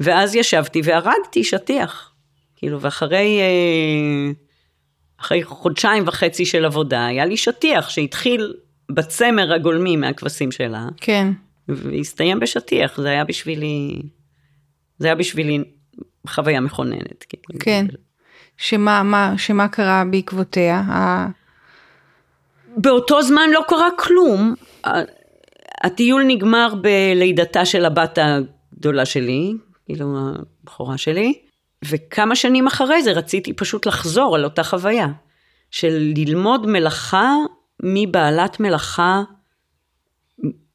ואז 0.00 0.34
ישבתי 0.34 0.80
והרגתי 0.84 1.44
שטיח. 1.44 2.12
כאילו 2.56 2.80
ואחרי 2.80 3.40
אה, 3.40 4.32
אחרי 5.20 5.44
חודשיים 5.44 6.02
וחצי 6.06 6.46
של 6.46 6.64
עבודה 6.64 7.06
היה 7.06 7.24
לי 7.24 7.36
שטיח 7.36 7.88
שהתחיל 7.88 8.54
בצמר 8.90 9.52
הגולמי 9.52 9.96
מהכבשים 9.96 10.52
שלה. 10.52 10.86
כן. 10.96 11.32
והסתיים 11.68 12.40
בשטיח, 12.40 13.00
זה 13.00 13.08
היה 13.08 13.24
בשבילי, 13.24 14.02
זה 14.98 15.06
היה 15.06 15.14
בשבילי 15.14 15.64
חוויה 16.26 16.60
מכוננת. 16.60 17.24
כאילו. 17.28 17.60
כן. 17.60 17.86
שמה, 18.56 19.02
מה, 19.02 19.34
שמה 19.38 19.68
קרה 19.68 20.04
בעקבותיה? 20.10 20.82
באותו 22.76 23.22
זמן 23.22 23.50
לא 23.52 23.60
קרה 23.68 23.88
כלום. 23.98 24.54
הטיול 25.84 26.24
נגמר 26.26 26.74
בלידתה 26.80 27.64
של 27.64 27.84
הבת 27.84 28.18
הגדולה 28.22 29.04
שלי, 29.04 29.54
כאילו 29.86 30.16
הבכורה 30.64 30.98
שלי, 30.98 31.38
וכמה 31.84 32.36
שנים 32.36 32.66
אחרי 32.66 33.02
זה 33.02 33.12
רציתי 33.12 33.52
פשוט 33.52 33.86
לחזור 33.86 34.34
על 34.34 34.44
אותה 34.44 34.62
חוויה, 34.62 35.08
של 35.70 36.12
ללמוד 36.16 36.66
מלאכה 36.66 37.34
מבעלת 37.82 38.60
מלאכה 38.60 39.22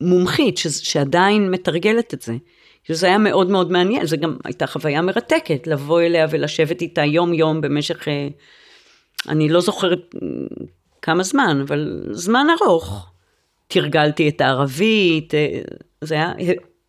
מומחית, 0.01 0.57
ש, 0.57 0.67
שעדיין 0.67 1.51
מתרגלת 1.51 2.13
את 2.13 2.21
זה. 2.21 2.33
שזה 2.83 3.07
היה 3.07 3.17
מאוד 3.17 3.49
מאוד 3.49 3.71
מעניין, 3.71 4.05
זו 4.05 4.17
גם 4.17 4.37
הייתה 4.43 4.67
חוויה 4.67 5.01
מרתקת, 5.01 5.67
לבוא 5.67 6.01
אליה 6.01 6.27
ולשבת 6.29 6.81
איתה 6.81 7.05
יום 7.05 7.33
יום 7.33 7.61
במשך, 7.61 8.07
אה, 8.07 8.27
אני 9.27 9.49
לא 9.49 9.61
זוכרת 9.61 10.15
אה, 10.15 10.19
כמה 11.01 11.23
זמן, 11.23 11.61
אבל 11.67 12.03
זמן 12.11 12.47
ארוך. 12.61 13.11
תרגלתי 13.67 14.29
את 14.29 14.41
הערבית, 14.41 15.33
אה, 15.33 15.61
זה 16.01 16.15
היה, 16.15 16.31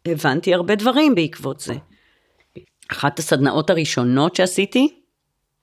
הבנתי 0.06 0.54
הרבה 0.54 0.74
דברים 0.74 1.14
בעקבות 1.14 1.60
זה. 1.60 1.74
אחת 2.92 3.18
הסדנאות 3.18 3.70
הראשונות 3.70 4.36
שעשיתי, 4.36 5.00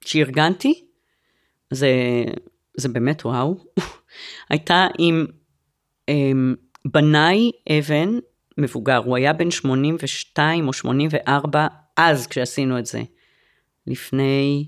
שארגנתי, 0.02 0.86
זה, 1.72 1.92
זה 2.78 2.90
באמת 2.90 3.26
וואו, 3.26 3.58
הייתה 4.50 4.88
עם 5.00 5.26
um, 6.12 6.14
בנאי 6.86 7.52
אבן 7.70 8.10
מבוגר, 8.58 8.98
הוא 8.98 9.18
היה 9.18 9.34
בן 9.34 9.52
82 9.52 10.68
או 10.68 10.74
84 10.74 11.68
אז 11.98 12.28
כשעשינו 12.28 12.80
את 12.80 12.86
זה. 12.86 13.02
לפני 13.88 14.68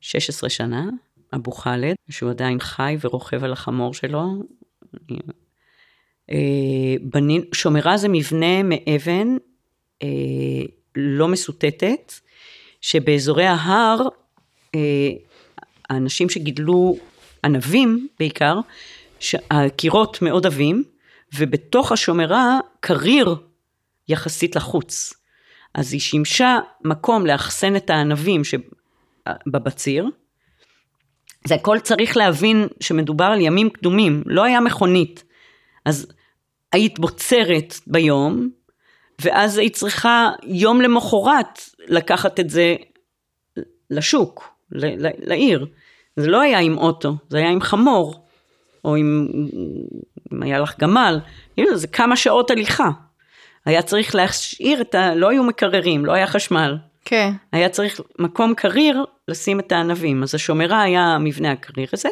16 0.00 0.50
שנה, 0.50 0.84
אבו 1.34 1.52
חאלד, 1.52 1.94
שהוא 2.10 2.30
עדיין 2.30 2.60
חי 2.60 2.96
ורוכב 3.00 3.44
על 3.44 3.52
החמור 3.52 3.94
שלו. 3.94 4.42
אה, 6.30 6.94
בנין, 7.02 7.42
שומרה 7.54 7.96
זה 7.96 8.08
מבנה 8.08 8.62
מאבן 8.62 9.28
אה, 10.02 10.08
לא 11.00 11.28
מסוטטת, 11.28 12.12
שבאזורי 12.80 13.46
ההר, 13.46 13.98
אה, 14.74 15.10
האנשים 15.90 16.28
שגידלו 16.28 16.96
ענבים 17.44 18.08
בעיקר, 18.18 18.54
הקירות 19.50 20.22
מאוד 20.22 20.46
עבים, 20.46 20.84
ובתוך 21.38 21.92
השומרה 21.92 22.58
קריר 22.80 23.36
יחסית 24.08 24.56
לחוץ. 24.56 25.14
אז 25.74 25.92
היא 25.92 26.00
שימשה 26.00 26.58
מקום 26.84 27.26
לאחסן 27.26 27.76
את 27.76 27.90
הענבים 27.90 28.42
שבבציר. 28.44 30.06
זה 31.44 31.54
הכל 31.54 31.78
צריך 31.78 32.16
להבין 32.16 32.66
שמדובר 32.80 33.24
על 33.24 33.40
ימים 33.40 33.70
קדומים, 33.70 34.22
לא 34.26 34.44
היה 34.44 34.60
מכונית. 34.60 35.24
אז 35.84 36.06
היית 36.72 36.98
בוצרת 36.98 37.74
ביום, 37.86 38.50
ואז 39.20 39.58
היא 39.58 39.70
צריכה 39.70 40.30
יום 40.42 40.80
למחרת 40.80 41.60
לקחת 41.78 42.40
את 42.40 42.50
זה 42.50 42.76
לשוק, 43.90 44.54
לעיר. 45.26 45.66
זה 46.16 46.28
לא 46.28 46.40
היה 46.40 46.58
עם 46.58 46.78
אוטו, 46.78 47.16
זה 47.28 47.38
היה 47.38 47.50
עם 47.50 47.60
חמור, 47.60 48.26
או 48.84 48.96
עם, 48.96 49.28
אם 50.32 50.42
היה 50.42 50.58
לך 50.58 50.74
גמל, 50.80 51.20
זה 51.74 51.86
כמה 51.86 52.16
שעות 52.16 52.50
הליכה. 52.50 52.90
היה 53.66 53.82
צריך 53.82 54.14
להשאיר 54.14 54.80
את 54.80 54.94
ה... 54.94 55.14
לא 55.14 55.28
היו 55.28 55.44
מקררים, 55.44 56.06
לא 56.06 56.12
היה 56.12 56.26
חשמל. 56.26 56.76
כן. 57.04 57.32
היה 57.52 57.68
צריך 57.68 58.00
מקום 58.18 58.54
קריר 58.54 59.04
לשים 59.28 59.60
את 59.60 59.72
הענבים. 59.72 60.22
אז 60.22 60.34
השומרה 60.34 60.82
היה 60.82 61.02
המבנה 61.02 61.52
הקריר 61.52 61.88
הזה, 61.92 62.08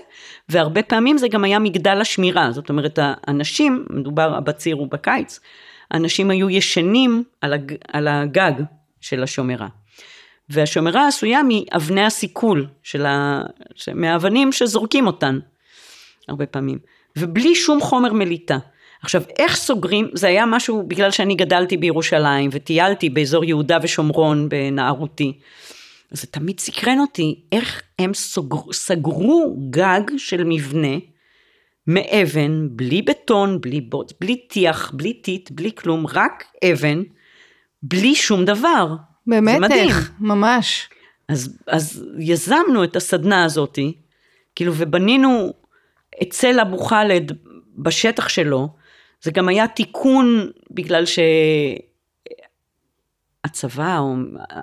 והרבה 0.48 0.82
פעמים 0.82 1.18
זה 1.18 1.28
גם 1.28 1.44
היה 1.44 1.58
מגדל 1.58 2.00
השמירה. 2.00 2.52
זאת 2.52 2.68
אומרת, 2.70 2.98
האנשים, 3.02 3.86
מדובר 3.90 4.40
בציר 4.40 4.80
ובקיץ, 4.80 5.40
אנשים 5.94 6.30
היו 6.30 6.50
ישנים 6.50 7.24
על, 7.40 7.52
הג, 7.52 7.74
על 7.88 8.08
הגג 8.08 8.52
של 9.00 9.22
השומרה. 9.22 9.68
והשומרה 10.48 11.08
עשויה 11.08 11.40
מאבני 11.42 12.04
הסיכול, 12.04 12.66
של 12.82 13.06
ה... 13.06 13.42
מהאבנים 13.94 14.52
שזורקים 14.52 15.06
אותן, 15.06 15.38
הרבה 16.28 16.46
פעמים. 16.46 16.78
ובלי 17.16 17.54
שום 17.54 17.80
חומר 17.80 18.12
מליטה. 18.12 18.58
עכשיו, 19.02 19.22
איך 19.38 19.56
סוגרים, 19.56 20.08
זה 20.12 20.28
היה 20.28 20.46
משהו, 20.46 20.82
בגלל 20.88 21.10
שאני 21.10 21.34
גדלתי 21.34 21.76
בירושלים 21.76 22.50
וטיילתי 22.52 23.10
באזור 23.10 23.44
יהודה 23.44 23.78
ושומרון 23.82 24.48
בנערותי, 24.48 25.38
זה 26.10 26.26
תמיד 26.26 26.60
סקרן 26.60 26.98
אותי, 26.98 27.40
איך 27.52 27.82
הם 27.98 28.14
סוגר, 28.14 28.72
סגרו 28.72 29.56
גג 29.70 30.00
של 30.16 30.44
מבנה 30.44 30.96
מאבן, 31.88 32.68
בלי 32.70 33.02
בטון, 33.02 33.60
בלי 33.60 33.80
בוץ, 33.80 34.12
בלי 34.20 34.36
טיח, 34.36 34.90
בלי 34.94 35.12
טיט, 35.12 35.50
בלי 35.50 35.70
כלום, 35.74 36.06
רק 36.06 36.44
אבן, 36.64 37.02
בלי 37.82 38.14
שום 38.14 38.44
דבר. 38.44 38.94
באמת 39.26 39.54
זה 39.54 39.60
מדהים. 39.60 39.88
איך, 39.88 40.12
ממש. 40.20 40.88
אז, 41.28 41.58
אז 41.66 42.04
יזמנו 42.18 42.84
את 42.84 42.96
הסדנה 42.96 43.44
הזאתי, 43.44 43.92
כאילו, 44.54 44.72
ובנינו 44.76 45.52
את 46.22 46.30
צל 46.30 46.60
אבו 46.60 46.78
חאלד 46.78 47.32
בשטח 47.78 48.28
שלו, 48.28 48.68
זה 49.22 49.30
גם 49.30 49.48
היה 49.48 49.68
תיקון 49.68 50.50
בגלל 50.70 51.04
שהצבא 53.48 54.00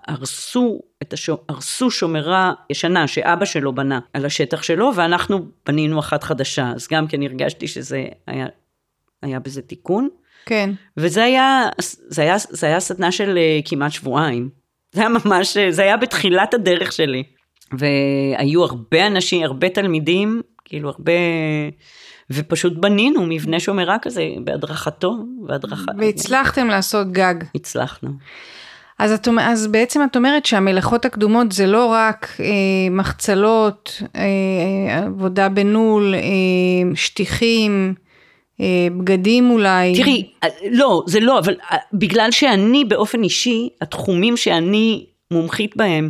הרסו, 0.08 0.80
את 1.02 1.14
השו, 1.14 1.38
הרסו 1.50 1.92
שומרה 1.92 2.54
ישנה 2.70 3.08
שאבא 3.08 3.46
שלו 3.46 3.76
בנה 3.76 4.00
על 4.14 4.26
השטח 4.26 4.64
שלו 4.64 4.92
ואנחנו 4.96 5.46
בנינו 5.68 6.00
אחת 6.00 6.24
חדשה 6.24 6.72
אז 6.76 6.88
גם 6.92 7.08
כן 7.08 7.22
הרגשתי 7.24 7.68
שזה 7.68 8.06
היה, 8.28 8.46
היה 9.22 9.40
בזה 9.40 9.62
תיקון. 9.62 10.10
כן. 10.46 10.70
וזה 10.98 11.24
היה, 11.24 11.70
זה 12.08 12.22
היה, 12.22 12.36
זה 12.50 12.68
היה 12.68 12.80
סדנה 12.80 13.12
של 13.12 13.38
אה, 13.38 13.60
כמעט 13.66 13.92
שבועיים. 13.92 14.50
זה 14.92 15.02
היה 15.02 15.10
ממש, 15.10 15.58
זה 15.70 15.82
היה 15.82 15.98
בתחילת 15.98 16.54
הדרך 16.54 16.92
שלי. 16.92 17.24
והיו 17.80 18.64
הרבה 18.64 19.08
אנשים, 19.08 19.44
הרבה 19.44 19.70
תלמידים, 19.70 20.42
כאילו 20.66 20.90
הרבה 20.90 21.12
ופשוט 22.30 22.74
בנינו 22.74 23.26
מבנה 23.26 23.60
שומרה 23.60 23.98
כזה 24.02 24.28
בהדרכתו, 24.44 25.16
והדרכה. 25.48 25.92
והצלחתם 25.98 26.68
לעשות 26.68 27.12
גג. 27.12 27.36
הצלחנו. 27.56 28.10
אז, 29.00 29.12
את, 29.12 29.28
אז 29.42 29.68
בעצם 29.68 30.02
את 30.12 30.16
אומרת 30.16 30.46
שהמלאכות 30.46 31.06
הקדומות 31.06 31.52
זה 31.52 31.68
לא 31.68 31.86
רק 31.86 32.28
אה, 32.40 32.46
מחצלות, 32.92 34.02
אה, 34.16 35.04
עבודה 35.06 35.50
בנול, 35.50 36.16
אה, 36.16 36.96
שטיחים, 36.96 37.94
אה, 38.62 38.88
בגדים 38.98 39.50
אולי. 39.50 39.94
תראי, 39.98 40.30
אה, 40.44 40.50
לא, 40.72 41.04
זה 41.08 41.20
לא, 41.20 41.40
אבל 41.40 41.56
אה, 41.72 41.78
בגלל 41.94 42.32
שאני 42.32 42.86
באופן 42.86 43.24
אישי, 43.24 43.70
התחומים 43.82 44.38
שאני 44.38 45.06
מומחית 45.32 45.78
בהם, 45.78 46.10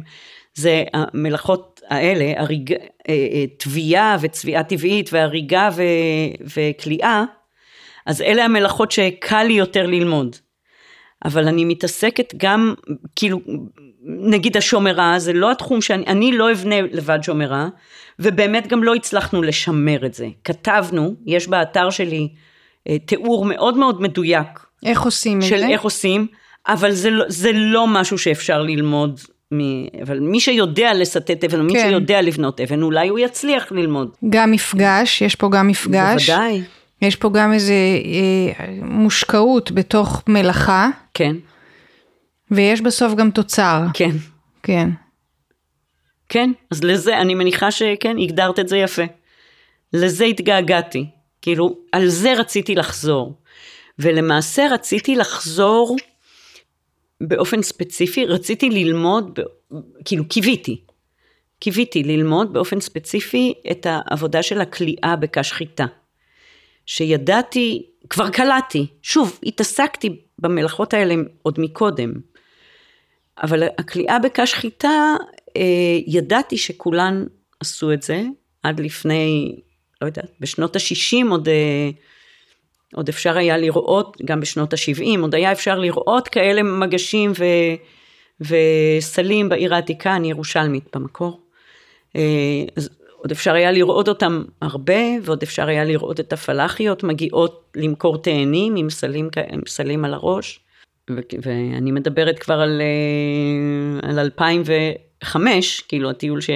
זה 0.53 0.83
המלאכות 0.93 1.81
האלה, 1.89 2.33
הריג... 2.37 2.73
תביעה 3.57 4.11
אה, 4.11 4.17
וצביעה 4.21 4.63
טבעית 4.63 5.09
והריגה. 5.13 5.69
וכליאה, 6.55 7.23
אז 8.05 8.21
אלה 8.21 8.45
המלאכות 8.45 8.91
שקל 8.91 9.43
לי 9.43 9.53
יותר 9.53 9.85
ללמוד. 9.85 10.35
אבל 11.25 11.47
אני 11.47 11.65
מתעסקת 11.65 12.33
גם, 12.37 12.73
כאילו, 13.15 13.39
נגיד 14.05 14.57
השומרה, 14.57 15.19
זה 15.19 15.33
לא 15.33 15.51
התחום 15.51 15.81
שאני, 15.81 16.05
אני 16.07 16.31
לא 16.31 16.51
אבנה 16.51 16.81
לבד 16.81 17.19
שומרה, 17.21 17.67
ובאמת 18.19 18.67
גם 18.67 18.83
לא 18.83 18.95
הצלחנו 18.95 19.41
לשמר 19.41 20.05
את 20.05 20.13
זה. 20.13 20.27
כתבנו, 20.43 21.15
יש 21.25 21.47
באתר 21.47 21.89
שלי 21.89 22.27
אה, 22.89 22.99
תיאור 22.99 23.45
מאוד 23.45 23.77
מאוד 23.77 24.01
מדויק. 24.01 24.47
איך 24.85 25.01
עושים 25.01 25.37
את 25.37 25.41
זה? 25.41 25.49
של 25.49 25.63
איך 25.63 25.81
עושים, 25.81 26.27
אבל 26.67 26.91
זה 26.91 27.09
לא, 27.09 27.25
זה 27.27 27.51
לא 27.53 27.87
משהו 27.87 28.17
שאפשר 28.17 28.61
ללמוד 28.61 29.19
מ... 29.53 29.59
אבל 30.01 30.19
מי 30.19 30.39
שיודע 30.39 30.93
לסטט 30.93 31.43
אבן, 31.43 31.59
או 31.59 31.63
מי 31.63 31.73
כן. 31.73 31.89
שיודע 31.89 32.21
לבנות 32.21 32.61
אבן, 32.61 32.81
אולי 32.81 33.07
הוא 33.07 33.19
יצליח 33.19 33.71
ללמוד. 33.71 34.09
גם 34.29 34.51
מפגש, 34.51 35.21
יש 35.21 35.35
פה 35.35 35.49
גם 35.51 35.67
מפגש. 35.67 36.29
בוודאי. 36.29 36.61
יש 37.01 37.15
פה 37.15 37.29
גם 37.33 37.53
איזה 37.53 37.73
אה, 37.73 38.65
מושקעות 38.81 39.71
בתוך 39.71 40.23
מלאכה. 40.27 40.89
כן. 41.13 41.35
ויש 42.51 42.81
בסוף 42.81 43.13
גם 43.13 43.31
תוצר. 43.31 43.81
כן. 43.93 44.11
כן. 44.63 44.89
כן, 46.29 46.51
אז 46.71 46.83
לזה, 46.83 47.17
אני 47.17 47.35
מניחה 47.35 47.71
שכן, 47.71 48.17
הגדרת 48.17 48.59
את 48.59 48.67
זה 48.67 48.77
יפה. 48.77 49.03
לזה 49.93 50.25
התגעגעתי. 50.25 51.05
כאילו, 51.41 51.77
על 51.91 52.07
זה 52.07 52.33
רציתי 52.33 52.75
לחזור. 52.75 53.33
ולמעשה 53.99 54.67
רציתי 54.71 55.15
לחזור 55.15 55.95
באופן 57.21 57.61
ספציפי, 57.61 58.25
רציתי 58.25 58.69
ללמוד, 58.69 59.39
כאילו 60.05 60.27
קיוויתי, 60.27 60.81
קיוויתי 61.59 62.03
ללמוד 62.03 62.53
באופן 62.53 62.79
ספציפי 62.79 63.53
את 63.71 63.87
העבודה 63.89 64.43
של 64.43 64.61
הכליאה 64.61 65.15
בקש 65.15 65.51
חיטה. 65.51 65.85
שידעתי, 66.85 67.85
כבר 68.09 68.29
קלעתי, 68.29 68.87
שוב, 69.01 69.39
התעסקתי 69.43 70.21
במלאכות 70.39 70.93
האלה 70.93 71.15
עוד 71.41 71.59
מקודם, 71.59 72.13
אבל 73.43 73.63
הכליאה 73.77 74.19
בקש 74.19 74.53
חיטה, 74.53 75.15
אה, 75.57 75.99
ידעתי 76.07 76.57
שכולן 76.57 77.25
עשו 77.59 77.93
את 77.93 78.01
זה, 78.01 78.23
עד 78.63 78.79
לפני, 78.79 79.55
לא 80.01 80.07
יודעת, 80.07 80.31
בשנות 80.39 80.75
ה-60 80.75 81.29
עוד... 81.29 81.49
אה, 81.49 81.89
עוד 82.93 83.09
אפשר 83.09 83.37
היה 83.37 83.57
לראות, 83.57 84.17
גם 84.25 84.39
בשנות 84.39 84.73
ה-70, 84.73 85.19
עוד 85.21 85.35
היה 85.35 85.51
אפשר 85.51 85.79
לראות 85.79 86.27
כאלה 86.27 86.63
מגשים 86.63 87.31
ו, 87.37 87.45
וסלים 88.41 89.49
בעיר 89.49 89.75
העתיקה, 89.75 90.15
אני 90.15 90.29
ירושלמית 90.29 90.95
במקור. 90.95 91.41
אה, 92.15 92.21
אז 92.75 92.89
עוד 93.25 93.31
אפשר 93.31 93.53
היה 93.53 93.71
לראות 93.71 94.07
אותם 94.07 94.43
הרבה, 94.61 94.93
ועוד 95.23 95.43
אפשר 95.43 95.67
היה 95.67 95.83
לראות 95.85 96.19
את 96.19 96.33
הפלאחיות 96.33 97.03
מגיעות 97.03 97.71
למכור 97.75 98.17
תאנים 98.17 98.75
עם 98.75 98.89
סלים, 98.89 99.29
עם 99.49 99.61
סלים 99.67 100.05
על 100.05 100.13
הראש. 100.13 100.59
ואני 101.41 101.91
מדברת 101.91 102.39
כבר 102.39 102.53
על, 102.53 102.81
אה, 102.81 104.09
על 104.09 104.19
2005, 104.19 105.81
כאילו 105.81 106.09
הטיול 106.09 106.41
ש, 106.41 106.49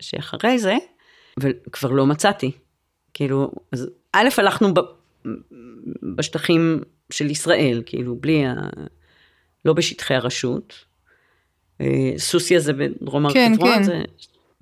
שאחרי 0.00 0.58
זה, 0.58 0.76
וכבר 1.40 1.90
לא 1.90 2.06
מצאתי. 2.06 2.50
כאילו, 3.14 3.52
אז 3.72 3.90
א', 4.12 4.28
הלכנו 4.38 4.74
בשטחים 6.16 6.82
של 7.10 7.30
ישראל, 7.30 7.82
כאילו, 7.86 8.16
בלי 8.16 8.46
ה... 8.46 8.54
לא 9.64 9.72
בשטחי 9.72 10.14
הרשות. 10.14 10.74
אה, 11.80 12.12
סוסיה 12.16 12.60
זה 12.60 12.72
בדרום 12.72 13.26
הר 13.26 13.32
כן, 13.32 13.52
כן. 13.60 13.82
זה... 13.82 14.02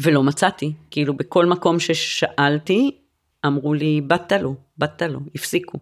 ולא 0.01 0.23
מצאתי, 0.23 0.73
כאילו 0.91 1.15
בכל 1.15 1.47
מקום 1.47 1.81
ששאלתי, 1.81 2.91
אמרו 3.47 3.75
לי, 3.75 4.01
בת 4.01 4.33
לו, 4.33 4.55
בת 4.79 5.03
לו, 5.03 5.21
הפסיקו. 5.35 5.79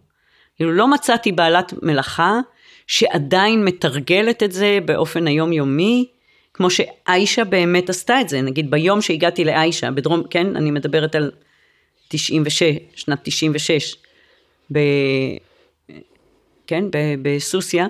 כאילו 0.56 0.72
לא 0.72 0.88
מצאתי 0.88 1.32
בעלת 1.32 1.72
מלאכה 1.82 2.40
שעדיין 2.86 3.64
מתרגלת 3.64 4.42
את 4.42 4.52
זה 4.52 4.78
באופן 4.84 5.26
היומיומי, 5.26 6.08
כמו 6.54 6.70
שאיישה 6.70 7.44
באמת 7.44 7.90
עשתה 7.90 8.20
את 8.20 8.28
זה, 8.28 8.42
נגיד 8.42 8.70
ביום 8.70 9.00
שהגעתי 9.00 9.44
לאיישה, 9.44 9.90
בדרום, 9.90 10.22
כן, 10.30 10.56
אני 10.56 10.70
מדברת 10.70 11.14
על 11.14 11.30
96, 12.08 12.62
שנת 12.94 13.18
96, 13.22 13.96
ב... 14.72 14.78
כן, 16.66 16.84
בסוסיא, 17.22 17.84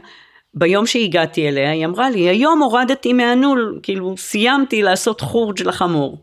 ביום 0.55 0.87
שהגעתי 0.87 1.49
אליה, 1.49 1.71
היא 1.71 1.87
אמרה 1.87 2.11
לי, 2.11 2.29
היום 2.29 2.63
הורדתי 2.63 3.13
מהנול, 3.13 3.81
כאילו 3.83 4.17
סיימתי 4.17 4.83
לעשות 4.83 5.21
חורג' 5.21 5.63
לחמור. 5.63 6.19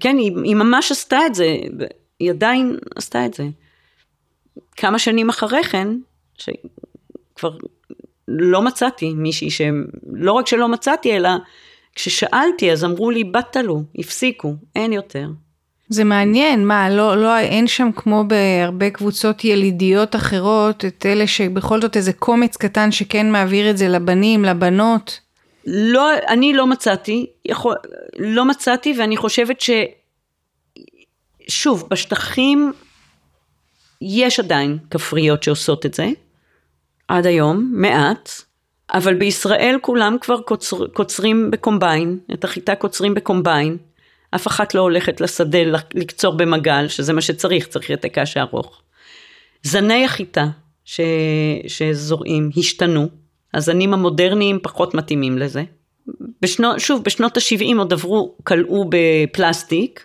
כן, 0.00 0.16
היא, 0.18 0.32
היא 0.44 0.54
ממש 0.54 0.92
עשתה 0.92 1.26
את 1.26 1.34
זה, 1.34 1.56
היא 2.20 2.30
עדיין 2.30 2.76
עשתה 2.96 3.26
את 3.26 3.34
זה. 3.34 3.44
כמה 4.76 4.98
שנים 4.98 5.28
אחרי 5.28 5.64
כן, 5.64 5.88
שכבר 6.38 7.56
לא 8.28 8.62
מצאתי 8.62 9.12
מישהי 9.14 9.50
שלא 9.50 10.32
רק 10.32 10.46
שלא 10.46 10.68
מצאתי, 10.68 11.16
אלא 11.16 11.30
כששאלתי 11.94 12.72
אז 12.72 12.84
אמרו 12.84 13.10
לי, 13.10 13.24
בת 13.24 13.56
לו, 13.56 13.82
הפסיקו, 13.98 14.54
אין 14.76 14.92
יותר. 14.92 15.28
זה 15.88 16.04
מעניין, 16.04 16.66
מה, 16.66 16.90
לא, 16.90 17.16
לא, 17.16 17.38
אין 17.38 17.66
שם 17.66 17.90
כמו 17.96 18.24
בהרבה 18.24 18.90
קבוצות 18.90 19.44
ילידיות 19.44 20.16
אחרות, 20.16 20.84
את 20.84 21.06
אלה 21.06 21.26
שבכל 21.26 21.80
זאת 21.80 21.96
איזה 21.96 22.12
קומץ 22.12 22.56
קטן 22.56 22.92
שכן 22.92 23.30
מעביר 23.30 23.70
את 23.70 23.78
זה 23.78 23.88
לבנים, 23.88 24.44
לבנות? 24.44 25.20
לא, 25.66 26.10
אני 26.28 26.52
לא 26.52 26.66
מצאתי, 26.66 27.26
יכול, 27.44 27.76
לא 28.18 28.44
מצאתי 28.44 28.94
ואני 28.98 29.16
חושבת 29.16 29.60
ש... 29.60 29.70
שוב, 31.48 31.88
בשטחים 31.90 32.72
יש 34.02 34.40
עדיין 34.40 34.78
כפריות 34.90 35.42
שעושות 35.42 35.86
את 35.86 35.94
זה, 35.94 36.08
עד 37.08 37.26
היום, 37.26 37.70
מעט, 37.74 38.30
אבל 38.94 39.14
בישראל 39.14 39.78
כולם 39.82 40.16
כבר 40.20 40.40
קוצר, 40.40 40.86
קוצרים 40.86 41.50
בקומביין, 41.50 42.18
את 42.32 42.44
החיטה 42.44 42.74
קוצרים 42.74 43.14
בקומביין, 43.14 43.76
אף 44.34 44.46
אחת 44.46 44.74
לא 44.74 44.80
הולכת 44.80 45.20
לשדה 45.20 45.58
לקצור 45.94 46.34
במגל, 46.36 46.88
שזה 46.88 47.12
מה 47.12 47.20
שצריך, 47.20 47.66
צריך 47.66 47.90
את 47.90 48.04
הקש 48.04 48.36
הארוך. 48.36 48.82
זני 49.62 50.04
החיטה 50.04 50.46
ש... 50.84 51.00
שזורעים 51.66 52.50
השתנו, 52.56 53.08
הזנים 53.54 53.94
המודרניים 53.94 54.58
פחות 54.62 54.94
מתאימים 54.94 55.38
לזה. 55.38 55.62
בשנו, 56.42 56.80
שוב, 56.80 57.04
בשנות 57.04 57.36
ה-70 57.36 57.78
עוד 57.78 57.92
עברו, 57.92 58.34
כלאו 58.44 58.84
בפלסטיק, 58.88 60.04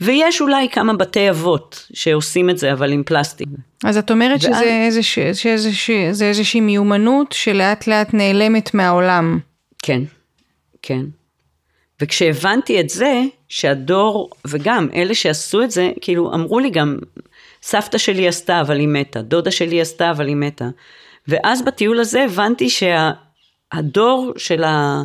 ויש 0.00 0.40
אולי 0.40 0.68
כמה 0.68 0.94
בתי 0.94 1.30
אבות 1.30 1.86
שעושים 1.92 2.50
את 2.50 2.58
זה, 2.58 2.72
אבל 2.72 2.92
עם 2.92 3.02
פלסטיק. 3.06 3.48
אז 3.84 3.98
את 3.98 4.10
אומרת 4.10 4.44
ואז... 4.44 4.56
שזה 4.56 4.84
איזוש, 4.86 5.18
שאיזוש, 5.32 5.90
שזה 5.90 6.24
איזושהי 6.24 6.60
מיומנות 6.60 7.32
שלאט 7.32 7.86
לאט 7.86 8.14
נעלמת 8.14 8.74
מהעולם. 8.74 9.38
כן, 9.82 10.02
כן. 10.82 11.04
וכשהבנתי 12.00 12.80
את 12.80 12.90
זה, 12.90 13.22
שהדור, 13.48 14.30
וגם 14.46 14.88
אלה 14.94 15.14
שעשו 15.14 15.62
את 15.62 15.70
זה, 15.70 15.92
כאילו 16.00 16.34
אמרו 16.34 16.58
לי 16.58 16.70
גם, 16.70 16.98
סבתא 17.62 17.98
שלי 17.98 18.28
עשתה 18.28 18.60
אבל 18.60 18.78
היא 18.78 18.88
מתה, 18.88 19.22
דודה 19.22 19.50
שלי 19.50 19.80
עשתה 19.80 20.10
אבל 20.10 20.26
היא 20.26 20.36
מתה. 20.36 20.68
ואז 21.28 21.62
בטיול 21.62 22.00
הזה 22.00 22.24
הבנתי 22.24 22.68
שהדור 22.70 24.32
שה, 24.36 24.44
של 24.44 24.64
ה... 24.64 25.02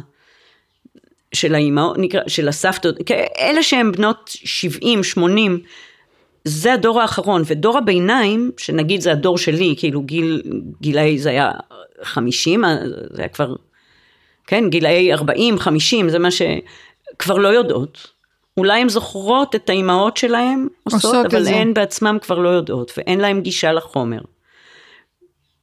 של 1.34 1.56
האימהות, 1.56 1.98
של 2.28 2.48
הסבתות, 2.48 2.96
אלה 3.40 3.64
שהן 3.64 3.92
בנות 3.92 4.30
70, 4.34 5.04
80, 5.04 5.60
זה 6.44 6.74
הדור 6.74 7.02
האחרון, 7.02 7.42
ודור 7.46 7.78
הביניים, 7.78 8.52
שנגיד 8.58 9.02
זה 9.02 9.12
הדור 9.12 9.38
שלי, 9.38 9.76
כאילו 9.78 10.02
גיל, 10.02 10.42
גילאי 10.82 11.18
זה 11.18 11.30
היה 11.30 11.52
50, 12.04 12.64
זה 13.12 13.22
היה 13.22 13.28
כבר, 13.28 13.56
כן, 14.50 14.70
גילאי 14.70 15.14
40, 15.14 15.60
50, 15.60 16.10
זה 16.10 16.20
מה 16.20 16.30
שכבר 16.32 17.38
לא 17.38 17.48
יודעות. 17.48 18.08
אולי 18.58 18.82
הן 18.82 18.90
זוכרות 18.90 19.56
את 19.56 19.70
האימהות 19.70 20.18
שלהן 20.18 20.68
עושות, 20.84 21.04
עושות 21.04 21.26
אבל 21.26 21.48
הן 21.48 21.74
בעצמן 21.74 22.18
כבר 22.22 22.40
לא 22.40 22.50
יודעות, 22.50 22.92
ואין 22.98 23.20
להן 23.20 23.42
גישה 23.42 23.72
לחומר. 23.72 24.20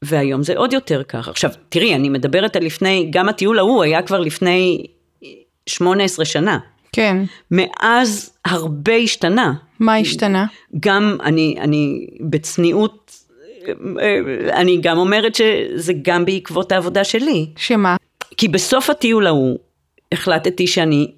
והיום 0.01 0.43
זה 0.43 0.57
עוד 0.57 0.73
יותר 0.73 1.03
כך. 1.03 1.27
עכשיו, 1.27 1.51
תראי, 1.69 1.95
אני 1.95 2.09
מדברת 2.09 2.55
על 2.55 2.63
לפני, 2.63 3.07
גם 3.09 3.29
הטיול 3.29 3.59
ההוא 3.59 3.83
היה 3.83 4.01
כבר 4.01 4.19
לפני 4.19 4.85
18 5.69 6.25
שנה. 6.25 6.57
כן. 6.91 7.17
מאז 7.51 8.37
הרבה 8.45 8.93
השתנה. 8.93 9.53
מה 9.79 9.97
השתנה? 9.97 10.45
גם 10.79 11.17
אני, 11.23 11.55
אני 11.59 12.07
בצניעות, 12.21 13.11
אני 14.53 14.77
גם 14.81 14.97
אומרת 14.97 15.35
שזה 15.35 15.93
גם 16.01 16.25
בעקבות 16.25 16.71
העבודה 16.71 17.03
שלי. 17.03 17.47
שמה? 17.57 17.95
כי 18.37 18.47
בסוף 18.47 18.89
הטיול 18.89 19.27
ההוא 19.27 19.59
החלטתי 20.11 20.67
שאני 20.67 21.11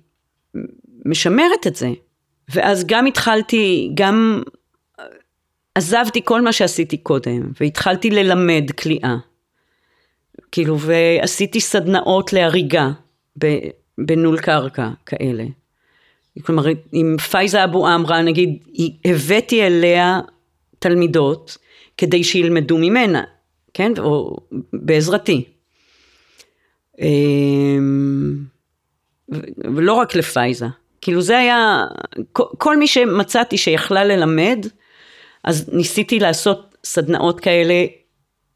משמרת 1.05 1.67
את 1.67 1.75
זה. 1.75 1.89
ואז 2.53 2.85
גם 2.87 3.05
התחלתי, 3.05 3.91
גם 3.93 4.43
עזבתי 5.75 6.21
כל 6.23 6.41
מה 6.41 6.53
שעשיתי 6.53 6.97
קודם, 6.97 7.51
והתחלתי 7.59 8.09
ללמד 8.09 8.71
כליאה. 8.71 9.15
כאילו, 10.51 10.79
ועשיתי 10.79 11.59
סדנאות 11.59 12.33
להריגה 12.33 12.91
בנול 13.97 14.39
קרקע 14.39 14.89
כאלה. 15.05 15.43
כלומר, 16.41 16.63
עם 16.91 17.17
פייזה 17.17 17.63
אבו 17.63 17.87
עמרה, 17.87 18.21
נגיד, 18.21 18.57
הבאתי 19.05 19.63
אליה 19.67 20.19
תלמידות 20.79 21.57
כדי 21.97 22.23
שילמדו 22.23 22.77
ממנה, 22.77 23.23
כן? 23.73 23.91
או 23.97 24.37
בעזרתי. 24.73 25.43
אמ, 26.99 28.35
ולא 29.75 29.93
רק 29.93 30.15
לפייזה. 30.15 30.65
כאילו 31.01 31.21
זה 31.21 31.38
היה, 31.38 31.85
כל 32.33 32.77
מי 32.77 32.88
שמצאתי 32.88 33.57
שיכלה 33.57 34.03
ללמד, 34.03 34.65
אז 35.43 35.69
ניסיתי 35.73 36.19
לעשות 36.19 36.75
סדנאות 36.83 37.39
כאלה 37.39 37.85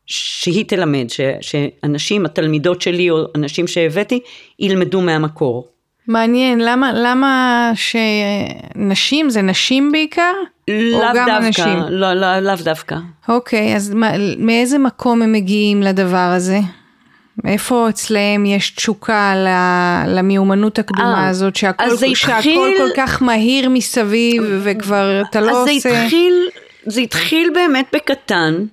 שהיא 0.06 0.66
תלמד, 0.68 1.06
ש, 1.10 1.22
שאנשים, 1.42 2.26
התלמידות 2.26 2.82
שלי 2.82 3.10
או 3.10 3.18
אנשים 3.36 3.68
שהבאתי, 3.68 4.20
ילמדו 4.60 5.02
מהמקור. 5.02 5.68
מעניין, 6.08 6.60
למה, 6.60 6.92
למה 6.96 7.72
שנשים, 7.76 9.30
זה 9.30 9.42
נשים 9.42 9.92
בעיקר? 9.92 10.34
לאו 10.68 11.14
דווקא, 11.14 11.38
אנשים? 11.38 11.80
לא, 11.90 12.14
לא, 12.14 12.40
לאו 12.40 12.56
דווקא. 12.64 12.96
אוקיי, 13.30 13.76
אז 13.76 13.94
מה, 13.94 14.12
מאיזה 14.38 14.78
מקום 14.78 15.22
הם 15.22 15.32
מגיעים 15.32 15.82
לדבר 15.82 16.18
הזה? 16.36 16.60
איפה 17.46 17.90
אצלהם 17.90 18.46
יש 18.46 18.70
תשוקה 18.70 19.34
למיומנות 20.08 20.80
הקדומה 20.80 21.14
아, 21.14 21.18
אה, 21.18 21.30
הזאת, 21.30 21.56
שהכל, 21.56 21.84
שהכל 22.16 22.38
התחיל... 22.38 22.78
כל 22.78 22.90
כך 22.96 23.22
מהיר 23.22 23.70
מסביב 23.70 24.44
וכבר 24.64 25.22
אתה 25.30 25.42
לא 25.42 25.62
עושה... 25.64 25.72
אז 25.76 25.82
זה 25.82 26.02
התחיל, 26.04 26.50
זה 26.86 27.02
התחיל 27.02 27.50
באמת 27.54 27.86
בקטן. 27.94 28.66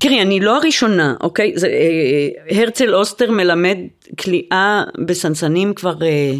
תראי, 0.00 0.22
אני 0.22 0.40
לא 0.40 0.56
הראשונה, 0.56 1.14
אוקיי? 1.20 1.52
זה, 1.56 1.66
אה, 1.66 2.58
הרצל 2.58 2.94
אוסטר 2.94 3.30
מלמד 3.30 3.78
כליאה 4.20 4.82
בסנסנים 5.06 5.74
כבר, 5.74 6.02
אה, 6.02 6.32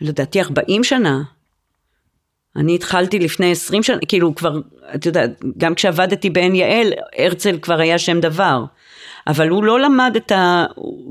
לדעתי, 0.00 0.40
40 0.40 0.84
שנה. 0.84 1.22
אני 2.56 2.74
התחלתי 2.74 3.18
לפני 3.18 3.52
20 3.52 3.82
שנה, 3.82 3.98
כאילו 4.08 4.34
כבר, 4.34 4.60
את 4.94 5.06
יודעת, 5.06 5.30
גם 5.58 5.74
כשעבדתי 5.74 6.30
בעין 6.30 6.54
יעל, 6.54 6.92
הרצל 7.18 7.58
כבר 7.62 7.80
היה 7.80 7.98
שם 7.98 8.20
דבר. 8.20 8.64
אבל 9.26 9.48
הוא 9.48 9.64
לא 9.64 9.80
למד 9.80 10.12
את 10.16 10.32
ה... 10.32 10.64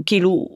כאילו, 0.06 0.48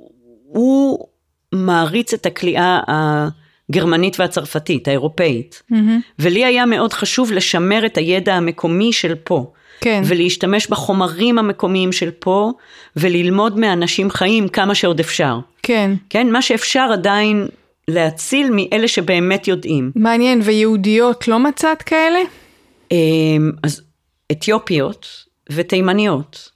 הוא 0.48 1.08
מעריץ 1.52 2.14
את 2.14 2.26
הכליאה 2.26 2.80
הגרמנית 2.88 4.20
והצרפתית, 4.20 4.88
האירופאית. 4.88 5.64
Mm-hmm. 5.72 5.76
ולי 6.20 6.46
היה 6.46 6.66
מאוד 6.66 6.94
חשוב 6.94 7.32
לשמר 7.32 7.86
את 7.86 7.98
הידע 7.98 8.36
המקומי 8.36 8.94
של 8.94 9.16
פה. 9.24 9.52
כן. 9.82 10.02
ולהשתמש 10.06 10.68
בחומרים 10.68 11.40
המקומיים 11.40 11.92
של 11.92 12.12
פה, 12.20 12.52
וללמוד 12.96 13.60
מאנשים 13.60 14.10
חיים 14.10 14.48
כמה 14.48 14.76
שעוד 14.76 15.00
אפשר. 15.00 15.40
כן. 15.64 15.92
כן, 16.10 16.32
מה 16.32 16.42
שאפשר 16.42 16.90
עדיין 16.94 17.48
להציל 17.88 18.50
מאלה 18.52 18.88
שבאמת 18.88 19.48
יודעים. 19.48 19.92
מעניין, 19.96 20.42
ויהודיות 20.44 21.28
לא 21.28 21.40
מצאת 21.40 21.82
כאלה? 21.82 22.20
אמ, 22.92 23.52
אז 23.64 23.82
אתיופיות 24.32 25.08
ותימניות. 25.52 26.55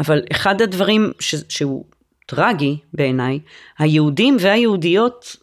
אבל 0.00 0.22
אחד 0.32 0.62
הדברים 0.62 1.12
ש, 1.18 1.34
שהוא 1.48 1.84
טרגי 2.26 2.78
בעיניי, 2.94 3.38
היהודים 3.78 4.36
והיהודיות 4.40 5.36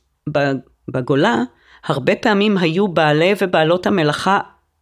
בגולה, 0.87 1.43
הרבה 1.83 2.15
פעמים 2.15 2.57
היו 2.57 2.87
בעלי 2.87 3.33
ובעלות 3.41 3.87
המלאכה 3.87 4.39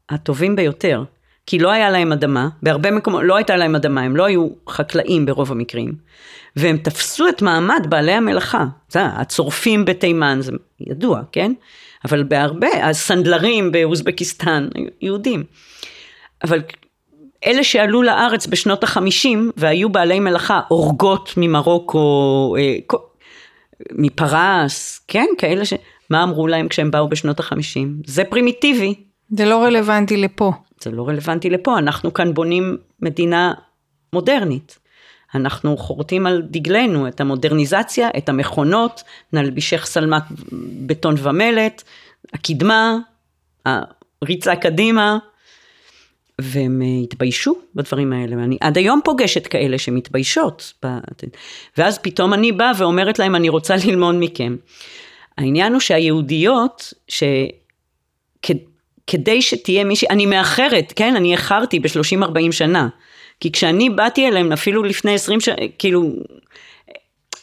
הטובים 0.10 0.56
ביותר. 0.56 1.04
כי 1.48 1.60
לא 1.60 1.72
היה 1.72 1.90
להם 1.90 2.12
אדמה, 2.12 2.50
בהרבה 2.64 2.92
מקומות 2.92 3.22
לא 3.24 3.36
הייתה 3.36 3.56
להם 3.56 3.76
אדמה, 3.76 4.02
הם 4.02 4.16
לא 4.16 4.26
היו 4.26 4.48
חקלאים 4.70 5.26
ברוב 5.26 5.52
המקרים. 5.52 5.94
והם 6.56 6.78
תפסו 6.78 7.28
את 7.28 7.42
מעמד 7.42 7.88
בעלי 7.90 8.12
המלאכה. 8.12 8.66
זה, 8.90 9.06
הצורפים 9.06 9.86
בתימן, 9.86 10.38
זה 10.42 10.52
ידוע, 10.80 11.22
כן? 11.32 11.54
אבל 12.06 12.24
בהרבה, 12.24 12.68
הסנדלרים 12.84 13.72
באוזבקיסטן, 13.72 14.68
יהודים. 15.02 15.44
אבל 16.44 16.62
אלה 17.46 17.64
שעלו 17.64 18.04
לארץ 18.04 18.48
בשנות 18.48 18.84
החמישים 18.84 19.52
והיו 19.58 19.90
בעלי 19.90 20.20
מלאכה, 20.20 20.62
אורגות 20.72 21.34
ממרוקו, 21.38 22.56
אה, 22.60 22.76
מפרס, 23.92 25.06
כן, 25.08 25.28
כאלה 25.38 25.66
ש... 25.66 25.74
מה 26.10 26.24
אמרו 26.24 26.48
להם 26.48 26.68
כשהם 26.68 26.92
באו 26.92 27.10
בשנות 27.10 27.40
החמישים? 27.40 28.02
זה 28.06 28.24
פרימיטיבי. 28.24 28.96
זה 29.30 29.46
לא 29.46 29.64
רלוונטי 29.64 30.18
לפה. 30.18 30.52
זה 30.82 30.92
לא 30.92 31.08
רלוונטי 31.08 31.50
לפה, 31.50 31.78
אנחנו 31.78 32.14
כאן 32.14 32.34
בונים 32.34 32.78
מדינה 33.02 33.54
מודרנית. 34.14 34.80
אנחנו 35.36 35.78
חורטים 35.78 36.26
על 36.26 36.42
דגלנו 36.42 37.08
את 37.08 37.22
המודרניזציה, 37.22 38.10
את 38.18 38.30
המכונות, 38.30 39.04
נלבישך 39.34 39.88
שלמת 39.88 40.24
בטון 40.86 41.16
ומלט, 41.18 41.84
הקדמה, 42.34 42.98
הריצה 43.66 44.56
קדימה, 44.56 45.18
והם 46.42 46.82
אה, 46.82 46.88
התביישו 47.04 47.56
בדברים 47.76 48.14
האלה, 48.14 48.38
ואני 48.38 48.58
עד 48.62 48.78
היום 48.78 49.02
פוגשת 49.04 49.48
כאלה 49.48 49.78
שמתביישות, 49.78 50.74
ואז 51.78 51.98
פתאום 51.98 52.34
אני 52.34 52.52
באה 52.52 52.72
ואומרת 52.78 53.20
להם, 53.20 53.36
אני 53.36 53.50
רוצה 53.50 53.76
ללמוד 53.88 54.16
מכם. 54.20 54.56
העניין 55.38 55.74
הוא 55.74 55.80
שהיהודיות, 55.80 56.94
כדי 59.08 59.42
שתהיה 59.42 59.84
מישהי, 59.84 60.08
אני 60.10 60.26
מאחרת, 60.26 60.94
כן, 60.96 61.16
אני 61.16 61.32
איחרתי 61.32 61.80
ב-30-40 61.80 62.52
שנה. 62.52 62.88
כי 63.40 63.52
כשאני 63.52 63.90
באתי 63.90 64.28
אליהם, 64.28 64.52
אפילו 64.52 64.84
לפני 64.84 65.14
20 65.14 65.40
שנה, 65.40 65.56
כאילו, 65.80 66.12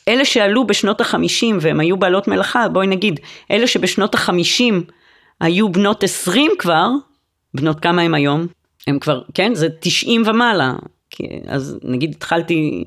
אלה 0.08 0.24
שעלו 0.24 0.66
בשנות 0.66 1.00
החמישים 1.00 1.58
והם 1.60 1.80
היו 1.80 1.96
בעלות 1.96 2.28
מלאכה, 2.28 2.68
בואי 2.68 2.86
נגיד, 2.86 3.20
אלה 3.50 3.66
שבשנות 3.66 4.14
החמישים 4.14 4.84
היו 5.40 5.68
בנות 5.68 6.02
20 6.02 6.50
כבר, 6.58 6.88
בנות 7.54 7.80
כמה 7.80 8.02
הם 8.02 8.14
היום? 8.14 8.46
הם 8.86 8.98
כבר, 8.98 9.22
כן, 9.34 9.54
זה 9.54 9.68
90 9.80 10.22
ומעלה. 10.26 10.74
אז 11.46 11.78
נגיד 11.82 12.10
התחלתי, 12.10 12.84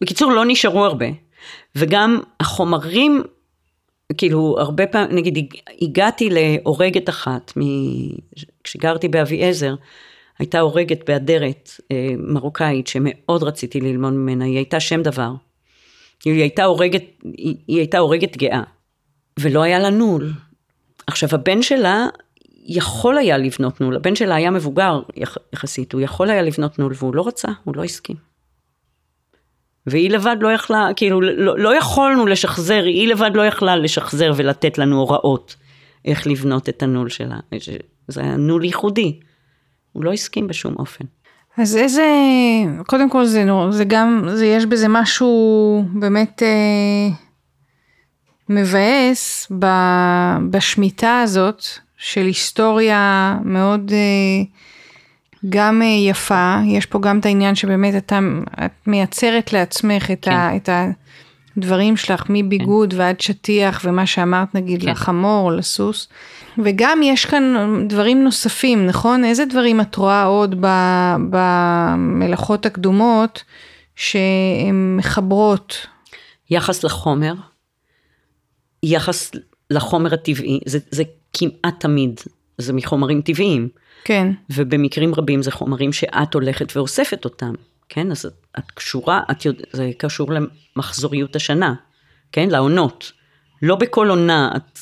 בקיצור 0.00 0.32
לא 0.32 0.44
נשארו 0.46 0.84
הרבה. 0.84 1.06
וגם 1.76 2.20
החומרים, 2.40 3.22
כאילו 4.16 4.56
הרבה 4.58 4.86
פעמים, 4.86 5.16
נגיד 5.16 5.52
הגעתי 5.82 6.28
להורגת 6.30 7.08
אחת, 7.08 7.52
כשגרתי 8.64 9.08
באביעזר, 9.08 9.74
הייתה 10.38 10.60
הורגת 10.60 11.10
באדרת 11.10 11.70
אה, 11.92 12.08
מרוקאית 12.18 12.86
שמאוד 12.86 13.42
רציתי 13.42 13.80
ללמוד 13.80 14.12
ממנה, 14.12 14.44
היא 14.44 14.56
הייתה 14.56 14.80
שם 14.80 15.02
דבר. 15.02 15.30
היא 16.24 16.40
הייתה 16.40 16.64
הורגת, 16.64 17.04
היא, 17.24 17.56
היא 17.66 17.78
הייתה 17.78 17.98
הורגת 17.98 18.36
גאה, 18.36 18.62
ולא 19.40 19.62
היה 19.62 19.78
לה 19.78 19.90
נול. 19.90 20.32
עכשיו 21.06 21.28
הבן 21.32 21.62
שלה 21.62 22.06
יכול 22.62 23.18
היה 23.18 23.38
לבנות 23.38 23.80
נול, 23.80 23.96
הבן 23.96 24.14
שלה 24.14 24.34
היה 24.34 24.50
מבוגר 24.50 25.00
יחסית, 25.52 25.92
הוא 25.92 26.00
יכול 26.00 26.30
היה 26.30 26.42
לבנות 26.42 26.78
נול 26.78 26.92
והוא 26.96 27.14
לא 27.14 27.26
רצה, 27.26 27.48
הוא 27.64 27.76
לא 27.76 27.84
הסכים. 27.84 28.16
והיא 29.86 30.10
לבד 30.10 30.36
לא 30.40 30.52
יכלה, 30.52 30.88
כאילו 30.96 31.20
לא, 31.20 31.58
לא 31.58 31.76
יכולנו 31.76 32.26
לשחזר, 32.26 32.82
היא 32.84 33.08
לבד 33.08 33.30
לא 33.34 33.46
יכלה 33.46 33.76
לשחזר 33.76 34.32
ולתת 34.36 34.78
לנו 34.78 34.98
הוראות 34.98 35.56
איך 36.04 36.26
לבנות 36.26 36.68
את 36.68 36.82
הנול 36.82 37.08
שלה. 37.08 37.36
זה 38.08 38.20
היה 38.20 38.36
נול 38.36 38.64
ייחודי. 38.64 39.20
הוא 39.92 40.04
לא 40.04 40.12
הסכים 40.12 40.46
בשום 40.46 40.74
אופן. 40.78 41.04
אז 41.58 41.76
איזה, 41.76 42.06
קודם 42.86 43.10
כל 43.10 43.24
זה, 43.24 43.44
זה 43.70 43.84
גם, 43.84 44.28
זה 44.34 44.46
יש 44.46 44.66
בזה 44.66 44.86
משהו 44.88 45.84
באמת 45.94 46.42
אה, 46.42 47.14
מבאס 48.48 49.52
ב, 49.58 49.66
בשמיטה 50.50 51.20
הזאת 51.20 51.62
של 52.02 52.26
היסטוריה 52.26 53.36
מאוד 53.44 53.92
אה, 53.92 54.44
גם 55.48 55.82
אה, 55.82 55.86
יפה, 55.86 56.56
יש 56.66 56.86
פה 56.86 56.98
גם 57.00 57.18
את 57.18 57.26
העניין 57.26 57.54
שבאמת 57.54 57.94
אתה, 57.96 58.18
את 58.64 58.72
מייצרת 58.86 59.52
לעצמך 59.52 60.10
את, 60.10 60.18
כן. 60.22 60.30
ה, 60.30 60.56
את 60.56 60.68
הדברים 61.56 61.96
שלך 61.96 62.24
מביגוד 62.28 62.92
כן. 62.92 62.98
ועד 62.98 63.20
שטיח 63.20 63.80
ומה 63.84 64.06
שאמרת 64.06 64.54
נגיד 64.54 64.82
כן. 64.82 64.88
לחמור 64.88 65.50
או 65.50 65.56
לסוס. 65.56 66.08
וגם 66.64 67.00
יש 67.02 67.24
כאן 67.26 67.54
דברים 67.88 68.24
נוספים, 68.24 68.86
נכון? 68.86 69.24
איזה 69.24 69.44
דברים 69.44 69.80
את 69.80 69.96
רואה 69.96 70.24
עוד 70.24 70.54
במלאכות 71.30 72.66
הקדומות 72.66 73.44
שהן 73.96 74.96
מחברות? 74.96 75.86
יחס 76.50 76.84
לחומר, 76.84 77.34
יחס 78.82 79.30
לחומר 79.70 80.14
הטבעי, 80.14 80.60
זה, 80.66 80.78
זה 80.90 81.02
כמעט 81.32 81.80
תמיד, 81.80 82.20
זה 82.58 82.72
מחומרים 82.72 83.22
טבעיים. 83.22 83.68
כן. 84.04 84.32
ובמקרים 84.50 85.14
רבים 85.14 85.42
זה 85.42 85.50
חומרים 85.50 85.92
שאת 85.92 86.34
הולכת 86.34 86.76
ואוספת 86.76 87.24
אותם, 87.24 87.52
כן? 87.88 88.10
אז 88.10 88.26
את, 88.26 88.32
את 88.58 88.70
קשורה, 88.70 89.22
את 89.30 89.44
יודע, 89.44 89.64
זה 89.72 89.90
קשור 89.98 90.28
למחזוריות 90.32 91.36
השנה, 91.36 91.74
כן? 92.32 92.48
לעונות. 92.50 93.12
לא 93.62 93.76
בכל 93.76 94.08
עונה 94.08 94.52
את 94.56 94.78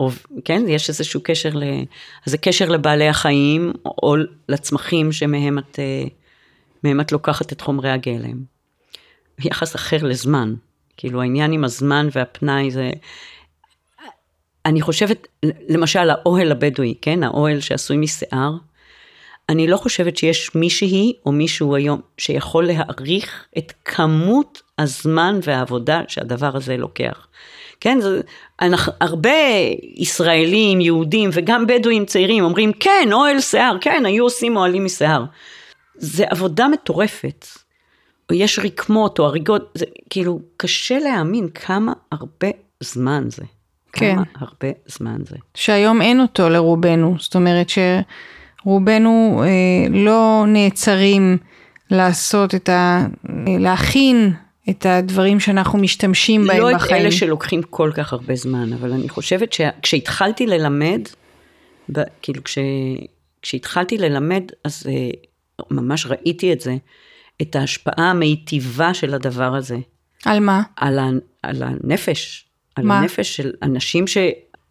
או, 0.00 0.10
כן, 0.44 0.62
יש 0.68 0.88
איזשהו 0.88 1.20
קשר, 1.24 1.50
ל... 1.54 1.62
אז 2.26 2.32
זה 2.32 2.38
קשר 2.38 2.68
לבעלי 2.68 3.08
החיים, 3.08 3.72
או 3.84 4.16
לצמחים 4.48 5.12
שמהם 5.12 5.58
את, 5.58 5.78
אה, 5.78 6.04
מהם 6.84 7.00
את 7.00 7.12
לוקחת 7.12 7.52
את 7.52 7.60
חומרי 7.60 7.90
הגלם. 7.90 8.42
יחס 9.38 9.76
אחר 9.76 9.96
לזמן, 10.02 10.54
כאילו 10.96 11.22
העניין 11.22 11.52
עם 11.52 11.64
הזמן 11.64 12.08
והפנאי 12.12 12.70
זה... 12.70 12.90
אני 14.66 14.80
חושבת, 14.80 15.28
למשל 15.68 16.10
האוהל 16.10 16.52
הבדואי, 16.52 16.94
כן, 17.02 17.22
האוהל 17.22 17.60
שעשוי 17.60 17.96
משיער, 17.96 18.52
אני 19.48 19.66
לא 19.66 19.76
חושבת 19.76 20.16
שיש 20.16 20.54
מישהי 20.54 21.12
או 21.26 21.32
מישהו 21.32 21.76
היום 21.76 22.00
שיכול 22.18 22.66
להעריך 22.66 23.46
את 23.58 23.72
כמות 23.84 24.62
הזמן 24.78 25.40
והעבודה 25.42 26.02
שהדבר 26.08 26.56
הזה 26.56 26.76
לוקח. 26.76 27.26
כן, 27.80 28.00
זה, 28.00 28.20
אנחנו, 28.60 28.92
הרבה 29.00 29.30
ישראלים, 29.96 30.80
יהודים 30.80 31.30
וגם 31.32 31.66
בדואים 31.66 32.04
צעירים 32.04 32.44
אומרים, 32.44 32.72
כן, 32.72 33.08
אוהל 33.12 33.40
שיער, 33.40 33.76
כן, 33.80 34.02
היו 34.06 34.24
עושים 34.24 34.56
אוהלים 34.56 34.84
משיער. 34.84 35.24
זה 35.94 36.24
עבודה 36.30 36.68
מטורפת. 36.68 37.46
יש 38.32 38.58
רקמות 38.58 39.18
או 39.18 39.24
הריגות, 39.24 39.70
זה 39.74 39.84
כאילו, 40.10 40.40
קשה 40.56 40.98
להאמין 40.98 41.48
כמה 41.48 41.92
הרבה 42.12 42.48
זמן 42.80 43.24
זה. 43.30 43.44
כן. 43.92 44.14
כמה 44.14 44.22
הרבה 44.38 44.68
זמן 44.86 45.18
זה. 45.28 45.36
שהיום 45.54 46.02
אין 46.02 46.20
אותו 46.20 46.48
לרובנו, 46.48 47.16
זאת 47.18 47.34
אומרת 47.34 47.70
שרובנו 48.64 49.42
אה, 49.44 49.48
לא 49.90 50.44
נעצרים 50.48 51.38
לעשות 51.90 52.54
את 52.54 52.68
ה... 52.68 53.06
להכין 53.46 54.32
את 54.70 54.86
הדברים 54.86 55.40
שאנחנו 55.40 55.78
משתמשים 55.78 56.46
בהם 56.46 56.60
לא 56.60 56.74
בחיים. 56.74 56.92
לא 56.92 56.96
את 56.96 57.02
אלה 57.02 57.12
שלוקחים 57.12 57.62
כל 57.62 57.90
כך 57.94 58.12
הרבה 58.12 58.34
זמן, 58.34 58.72
אבל 58.72 58.92
אני 58.92 59.08
חושבת 59.08 59.52
שכשהתחלתי 59.52 60.46
ללמד, 60.46 61.00
ב, 61.92 62.00
כאילו 62.22 62.44
כש, 62.44 62.58
כשהתחלתי 63.42 63.98
ללמד, 63.98 64.42
אז 64.64 64.86
uh, 64.86 65.64
ממש 65.70 66.06
ראיתי 66.06 66.52
את 66.52 66.60
זה, 66.60 66.76
את 67.42 67.56
ההשפעה 67.56 68.10
המיטיבה 68.10 68.94
של 68.94 69.14
הדבר 69.14 69.54
הזה. 69.54 69.78
על 70.24 70.40
מה? 70.40 70.62
על, 70.76 70.98
ה, 70.98 71.08
על 71.42 71.62
הנפש. 71.62 72.49
על 72.80 72.86
מה? 72.86 73.00
הנפש 73.00 73.36
של 73.36 73.52
אנשים 73.62 74.06
ש... 74.06 74.16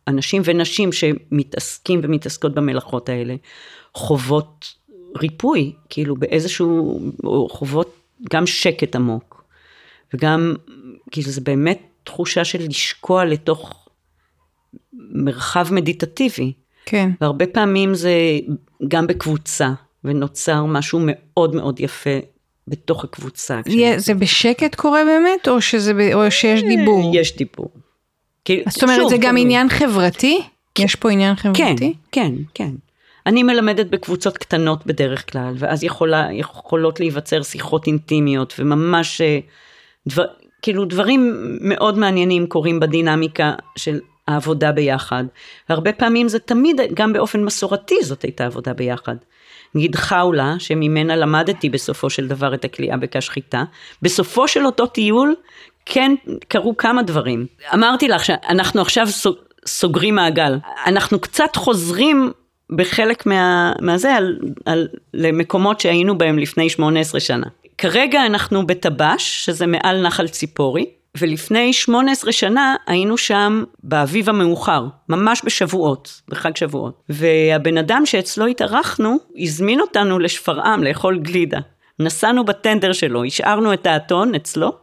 אנשים 0.08 0.41
ונשים 0.45 0.91
שמתעסקים 0.91 2.00
ומתעסקות 2.04 2.54
במלאכות 2.54 3.10
האלה, 3.10 3.36
חוות 3.95 4.74
ריפוי, 5.17 5.74
כאילו 5.89 6.15
באיזשהו, 6.15 7.00
חוות 7.50 7.95
גם 8.34 8.45
שקט 8.45 8.95
עמוק. 8.95 9.43
וגם, 10.13 10.56
כאילו 11.12 11.32
זה 11.32 11.41
באמת 11.41 11.80
תחושה 12.04 12.43
של 12.45 12.67
לשקוע 12.67 13.26
לתוך 13.26 13.88
מרחב 14.93 15.67
מדיטטיבי. 15.72 16.54
כן. 16.86 17.10
והרבה 17.22 17.48
פעמים 17.48 17.95
זה 17.95 18.13
גם 18.88 19.08
בקבוצה, 19.08 19.69
ונוצר 20.04 20.65
משהו 20.65 21.00
מאוד 21.04 21.56
מאוד 21.56 21.80
יפה 21.80 22.19
בתוך 22.67 23.04
הקבוצה. 23.04 23.62
זה 23.98 24.13
בשקט 24.13 24.76
קורה 24.76 25.02
באמת, 25.06 25.48
או, 25.48 25.62
שזה, 25.62 26.13
או 26.13 26.32
שיש 26.32 26.62
דיבור? 26.63 27.12
יש 27.15 27.38
דיבור. 27.38 27.69
זאת 28.70 28.84
אומרת, 28.84 29.10
זה 29.10 29.18
גם 29.20 29.38
עניין 29.38 29.70
חברתי? 29.70 30.42
כן. 30.76 30.84
יש 30.84 30.96
פה 30.96 31.12
עניין 31.12 31.36
חברתי? 31.36 31.64
כן, 31.64 31.76
כן, 32.12 32.32
כן. 32.54 32.72
אני 33.26 33.44
מלמדת 33.44 33.86
בקבוצות 33.86 34.38
קטנות 34.38 34.86
בדרך 34.86 35.32
כלל, 35.32 35.54
ואז 35.58 35.84
יכולה, 35.84 36.28
יכולות 36.32 37.00
להיווצר 37.00 37.42
שיחות 37.42 37.88
אינטימיות, 37.88 38.54
וממש 38.60 39.22
אה, 39.22 39.40
דבר, 40.08 40.26
כאילו 40.62 40.86
דברים 40.86 41.58
מאוד 41.62 41.98
מעניינים 41.98 42.48
קורים 42.48 42.80
בדינמיקה 42.80 43.54
של 43.76 44.00
העבודה 44.28 44.72
ביחד. 44.72 45.24
והרבה 45.70 45.94
פעמים 45.94 46.28
זה 46.28 46.40
תמיד, 46.40 46.82
גם 46.94 47.14
באופן 47.14 47.44
מסורתי 47.44 47.96
זאת 48.04 48.22
הייתה 48.22 48.46
עבודה 48.46 48.74
ביחד. 48.74 49.16
נגיד 49.76 49.96
חאולה, 49.96 50.56
שממנה 50.60 51.16
למדתי 51.16 51.70
בסופו 51.70 52.10
של 52.10 52.28
דבר 52.28 52.54
את 52.54 52.66
הכליאה 52.66 52.98
בקש 52.98 53.30
חיטה, 53.30 53.64
בסופו 54.02 54.48
של 54.48 54.66
אותו 54.66 54.86
טיול, 54.88 55.36
כן 55.86 56.15
קרו 56.48 56.78
כמה 56.78 57.04
דברים. 57.04 57.46
אמרתי 57.74 58.08
לך 58.08 58.26
שאנחנו 58.26 58.82
עכשיו 58.82 59.08
סוגרים 59.65 60.15
מעגל. 60.15 60.58
אנחנו 60.86 61.20
קצת 61.20 61.56
חוזרים 61.56 62.32
בחלק 62.70 63.26
מה, 63.26 63.74
מהזה 63.82 64.15
על, 64.15 64.39
על, 64.65 64.88
למקומות 65.13 65.80
שהיינו 65.80 66.18
בהם 66.18 66.39
לפני 66.39 66.70
18 66.70 67.20
שנה. 67.20 67.48
כרגע 67.78 68.26
אנחנו 68.26 68.68
בטבש, 68.68 69.46
שזה 69.46 69.68
מעל 69.68 70.02
נחל 70.02 70.28
ציפורי, 70.28 70.86
ולפני 71.18 71.74
18 71.74 72.32
שנה 72.32 72.76
היינו 72.88 73.18
שם 73.18 73.63
באביב 73.84 74.30
המאוחר, 74.30 74.86
ממש 75.10 75.41
בשבועות, 75.45 76.22
בחג 76.28 76.56
שבועות. 76.56 77.03
והבן 77.10 77.78
אדם 77.78 78.06
שאצלו 78.06 78.45
התארחנו, 78.45 79.18
הזמין 79.38 79.82
אותנו 79.82 80.20
לשפרעם 80.20 80.84
לאכול 80.84 81.20
גלידה. 81.20 81.60
נסענו 81.99 82.45
בטנדר 82.45 82.93
שלו, 82.93 83.24
השארנו 83.24 83.74
את 83.74 83.88
האתון 83.88 84.36
אצלו, 84.36 84.78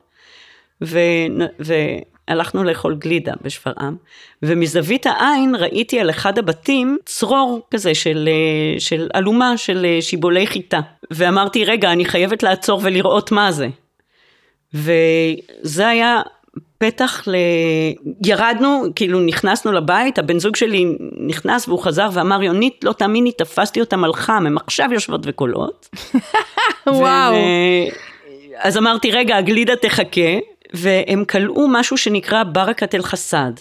ו... 0.83 0.99
ו... 1.61 1.75
הלכנו 2.29 2.65
לאכול 2.65 2.95
גלידה 2.95 3.33
בשפרעם, 3.43 3.97
ומזווית 4.43 5.07
העין 5.07 5.55
ראיתי 5.55 6.01
על 6.01 6.11
אחד 6.11 6.39
הבתים 6.39 6.99
צרור 7.05 7.61
כזה 7.71 7.95
של, 7.95 8.29
אה, 8.29 8.81
של 8.81 9.09
אלומה 9.15 9.57
של 9.57 9.85
אה, 9.85 10.03
שיבולי 10.03 10.47
חיטה. 10.47 10.81
ואמרתי, 11.11 11.65
רגע, 11.65 11.93
אני 11.93 12.05
חייבת 12.05 12.43
לעצור 12.43 12.81
ולראות 12.85 13.33
מה 13.33 13.53
זה. 13.53 13.69
וזה 14.75 15.89
היה 15.89 16.21
פתח 16.79 17.23
ל... 17.27 17.35
ירדנו, 18.27 18.85
כאילו 18.97 19.21
נכנסנו 19.21 19.73
לבית, 19.73 20.19
הבן 20.19 20.39
זוג 20.39 20.57
שלי 20.57 20.85
נכנס 21.27 21.69
והוא 21.69 21.83
חזר 21.83 22.09
ואמר, 22.13 22.43
יונית, 22.43 22.85
לא 22.85 22.93
תאמיני, 22.93 23.33
תפסתי 23.33 23.81
אותם 23.81 24.05
על 24.05 24.13
חם, 24.13 24.47
הם 24.47 24.57
עכשיו 24.59 24.89
יושבות 24.93 25.21
וקולות. 25.25 25.89
וואו. 26.87 27.35
ו... 27.35 27.37
אז 28.59 28.79
אמרתי, 28.79 29.11
רגע, 29.11 29.37
הגלידה 29.37 29.77
תחכה, 29.77 30.31
והם 30.75 31.25
כלאו 31.25 31.69
משהו 31.69 31.97
שנקרא 31.97 32.43
ברקת 32.45 32.95
אל 32.95 33.03
חסד, 33.03 33.53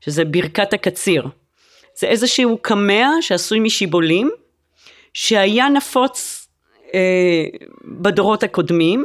שזה 0.00 0.24
ברכת 0.24 0.72
הקציר. 0.72 1.28
זה 1.98 2.06
איזשהו 2.06 2.58
קמע 2.62 3.08
שעשוי 3.20 3.60
משיבולים, 3.60 4.30
שהיה 5.14 5.68
נפוץ 5.68 6.48
אה, 6.94 7.44
בדורות 7.84 8.42
הקודמים, 8.42 9.04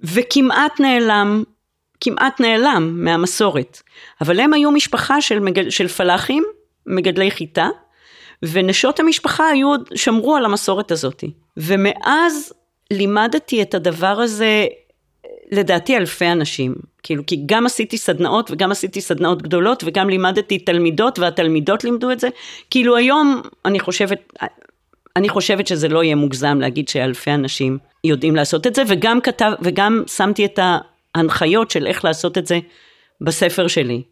וכמעט 0.00 0.80
נעלם, 0.80 1.42
כמעט 2.00 2.40
נעלם 2.40 3.04
מהמסורת. 3.04 3.82
אבל 4.20 4.40
הם 4.40 4.52
היו 4.52 4.70
משפחה 4.70 5.20
של, 5.20 5.40
מגד, 5.40 5.70
של 5.70 5.88
פלאחים, 5.88 6.44
מגדלי 6.86 7.30
חיטה, 7.30 7.68
ונשות 8.42 9.00
המשפחה 9.00 9.48
היו, 9.48 9.74
שמרו 9.94 10.36
על 10.36 10.44
המסורת 10.44 10.90
הזאת. 10.90 11.24
ומאז 11.56 12.52
לימדתי 12.90 13.62
את 13.62 13.74
הדבר 13.74 14.20
הזה, 14.20 14.66
לדעתי 15.52 15.96
אלפי 15.96 16.26
אנשים. 16.26 16.74
כאילו, 17.02 17.26
כי 17.26 17.42
גם 17.46 17.66
עשיתי 17.66 17.98
סדנאות 17.98 18.50
וגם 18.50 18.70
עשיתי 18.70 19.00
סדנאות 19.00 19.42
גדולות 19.42 19.82
וגם 19.86 20.10
לימדתי 20.10 20.58
תלמידות 20.58 21.18
והתלמידות 21.18 21.84
לימדו 21.84 22.10
את 22.10 22.20
זה. 22.20 22.28
כאילו 22.70 22.96
היום 22.96 23.42
אני 23.64 23.80
חושבת, 23.80 24.32
אני 25.16 25.28
חושבת 25.28 25.66
שזה 25.66 25.88
לא 25.88 26.04
יהיה 26.04 26.14
מוגזם 26.14 26.58
להגיד 26.60 26.88
שאלפי 26.88 27.30
אנשים 27.30 27.78
יודעים 28.04 28.36
לעשות 28.36 28.66
את 28.66 28.74
זה, 28.74 28.82
וגם 28.88 29.20
כתב, 29.20 29.52
וגם 29.62 30.02
שמתי 30.06 30.44
את 30.44 30.58
ההנחיות 31.14 31.70
של 31.70 31.86
איך 31.86 32.04
לעשות 32.04 32.38
את 32.38 32.46
זה 32.46 32.58
בספר 33.20 33.66
שלי. 33.66 34.02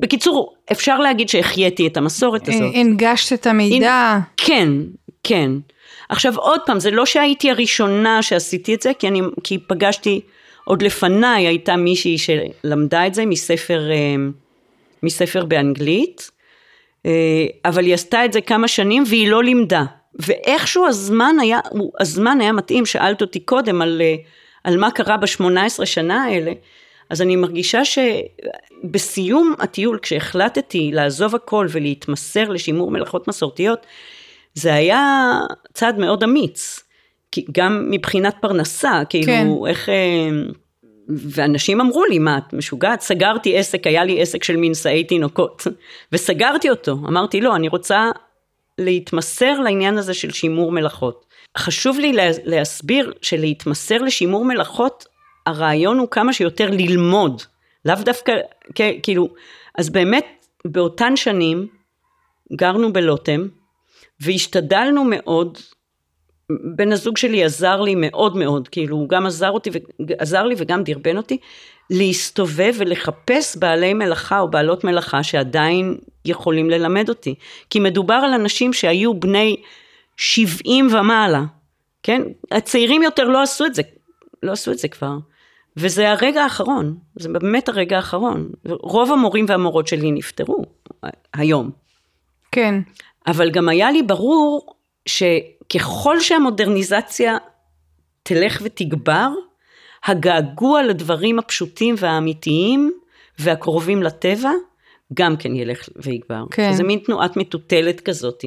בקיצור, 0.00 0.54
אפשר 0.72 0.98
להגיד 0.98 1.28
שהחייתי 1.28 1.86
את 1.86 1.96
המסורת 1.96 2.48
הזאת. 2.48 2.74
הנגשת 2.74 3.32
את 3.32 3.46
המידע. 3.46 4.18
כן, 4.36 4.68
כן. 5.24 5.50
עכשיו 6.08 6.36
עוד 6.36 6.60
פעם, 6.66 6.80
זה 6.80 6.90
לא 6.90 7.06
שהייתי 7.06 7.50
הראשונה 7.50 8.22
שעשיתי 8.22 8.74
את 8.74 8.82
זה, 8.82 8.92
כי, 8.98 9.08
אני, 9.08 9.20
כי 9.44 9.58
פגשתי, 9.58 10.20
עוד 10.64 10.82
לפניי 10.82 11.46
הייתה 11.46 11.76
מישהי 11.76 12.16
שלמדה 12.18 13.06
את 13.06 13.14
זה 13.14 13.26
מספר, 13.26 13.90
אה, 13.90 14.14
מספר 15.02 15.44
באנגלית, 15.44 16.30
אה, 17.06 17.46
אבל 17.64 17.84
היא 17.84 17.94
עשתה 17.94 18.24
את 18.24 18.32
זה 18.32 18.40
כמה 18.40 18.68
שנים 18.68 19.04
והיא 19.06 19.28
לא 19.28 19.44
לימדה. 19.44 19.84
ואיכשהו 20.14 20.86
הזמן 20.86 21.36
היה, 21.40 21.60
הזמן 22.00 22.40
היה 22.40 22.52
מתאים, 22.52 22.86
שאלת 22.86 23.22
אותי 23.22 23.40
קודם 23.40 23.82
על, 23.82 24.02
אה, 24.04 24.14
על 24.64 24.76
מה 24.76 24.90
קרה 24.90 25.16
בשמונה 25.16 25.64
עשרה 25.64 25.86
שנה 25.86 26.24
האלה, 26.24 26.52
אז 27.10 27.22
אני 27.22 27.36
מרגישה 27.36 27.80
שבסיום 27.84 29.54
הטיול, 29.58 29.98
כשהחלטתי 30.02 30.90
לעזוב 30.92 31.34
הכל 31.34 31.66
ולהתמסר 31.70 32.48
לשימור 32.48 32.90
מלאכות 32.90 33.28
מסורתיות, 33.28 33.86
זה 34.54 34.74
היה 34.74 35.32
צעד 35.72 35.98
מאוד 35.98 36.22
אמיץ, 36.22 36.83
גם 37.52 37.90
מבחינת 37.90 38.34
פרנסה, 38.40 39.02
כאילו 39.08 39.26
כן. 39.26 39.48
איך... 39.68 39.88
אה, 39.88 40.28
ואנשים 41.08 41.80
אמרו 41.80 42.04
לי, 42.04 42.18
מה, 42.18 42.38
את 42.38 42.52
משוגעת? 42.52 43.00
סגרתי 43.00 43.58
עסק, 43.58 43.86
היה 43.86 44.04
לי 44.04 44.22
עסק 44.22 44.44
של 44.44 44.56
מנשאי 44.56 45.04
תינוקות, 45.04 45.66
וסגרתי 46.12 46.70
אותו. 46.70 46.92
אמרתי, 46.92 47.40
לא, 47.40 47.56
אני 47.56 47.68
רוצה 47.68 48.10
להתמסר 48.78 49.60
לעניין 49.60 49.98
הזה 49.98 50.14
של 50.14 50.30
שימור 50.30 50.72
מלאכות. 50.72 51.24
חשוב 51.58 51.98
לי 51.98 52.12
להסביר 52.44 53.12
שלהתמסר 53.22 53.98
לשימור 53.98 54.44
מלאכות, 54.44 55.04
הרעיון 55.46 55.98
הוא 55.98 56.08
כמה 56.08 56.32
שיותר 56.32 56.70
ללמוד, 56.70 57.42
לאו 57.84 57.96
דווקא, 58.04 58.32
כאילו, 59.02 59.28
אז 59.78 59.90
באמת 59.90 60.46
באותן 60.64 61.16
שנים 61.16 61.66
גרנו 62.52 62.92
בלוטם, 62.92 63.46
והשתדלנו 64.20 65.04
מאוד, 65.04 65.58
בן 66.50 66.92
הזוג 66.92 67.16
שלי 67.16 67.44
עזר 67.44 67.80
לי 67.80 67.94
מאוד 67.94 68.36
מאוד, 68.36 68.68
כאילו 68.68 68.96
הוא 68.96 69.08
גם 69.08 69.26
עזר, 69.26 69.50
אותי, 69.50 69.70
עזר 70.18 70.42
לי 70.42 70.54
וגם 70.58 70.82
דרבן 70.82 71.16
אותי, 71.16 71.38
להסתובב 71.90 72.74
ולחפש 72.78 73.56
בעלי 73.56 73.94
מלאכה 73.94 74.40
או 74.40 74.50
בעלות 74.50 74.84
מלאכה 74.84 75.22
שעדיין 75.22 75.96
יכולים 76.24 76.70
ללמד 76.70 77.08
אותי. 77.08 77.34
כי 77.70 77.80
מדובר 77.80 78.14
על 78.14 78.32
אנשים 78.32 78.72
שהיו 78.72 79.20
בני 79.20 79.56
70 80.16 80.88
ומעלה, 80.92 81.44
כן? 82.02 82.22
הצעירים 82.50 83.02
יותר 83.02 83.24
לא 83.24 83.42
עשו 83.42 83.66
את 83.66 83.74
זה, 83.74 83.82
לא 84.42 84.52
עשו 84.52 84.72
את 84.72 84.78
זה 84.78 84.88
כבר. 84.88 85.16
וזה 85.76 86.10
הרגע 86.10 86.42
האחרון, 86.42 86.96
זה 87.16 87.28
באמת 87.28 87.68
הרגע 87.68 87.96
האחרון. 87.96 88.50
רוב 88.68 89.12
המורים 89.12 89.44
והמורות 89.48 89.86
שלי 89.88 90.12
נפטרו 90.12 90.64
היום. 91.34 91.70
כן. 92.52 92.74
אבל 93.26 93.50
גם 93.50 93.68
היה 93.68 93.90
לי 93.90 94.02
ברור 94.02 94.74
שככל 95.72 96.20
שהמודרניזציה 96.20 97.36
תלך 98.22 98.60
ותגבר, 98.64 99.28
הגעגוע 100.04 100.82
לדברים 100.82 101.38
הפשוטים 101.38 101.94
והאמיתיים 101.98 102.92
והקרובים 103.38 104.02
לטבע, 104.02 104.50
גם 105.14 105.36
כן 105.36 105.56
ילך 105.56 105.88
ויגבר. 105.96 106.44
כן. 106.50 106.72
שזה 106.72 106.82
מין 106.82 106.98
תנועת 106.98 107.36
מטוטלת 107.36 108.00
כזאת. 108.00 108.44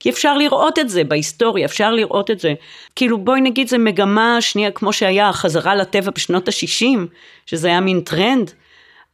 כי 0.00 0.10
אפשר 0.10 0.36
לראות 0.36 0.78
את 0.78 0.88
זה 0.88 1.04
בהיסטוריה, 1.04 1.66
אפשר 1.66 1.92
לראות 1.92 2.30
את 2.30 2.40
זה. 2.40 2.54
כאילו 2.96 3.18
בואי 3.18 3.40
נגיד 3.40 3.68
זה 3.68 3.78
מגמה 3.78 4.36
שנייה, 4.40 4.70
כמו 4.70 4.92
שהיה 4.92 5.28
החזרה 5.28 5.74
לטבע 5.74 6.10
בשנות 6.14 6.48
ה-60, 6.48 6.98
שזה 7.46 7.68
היה 7.68 7.80
מין 7.80 8.00
טרנד. 8.00 8.50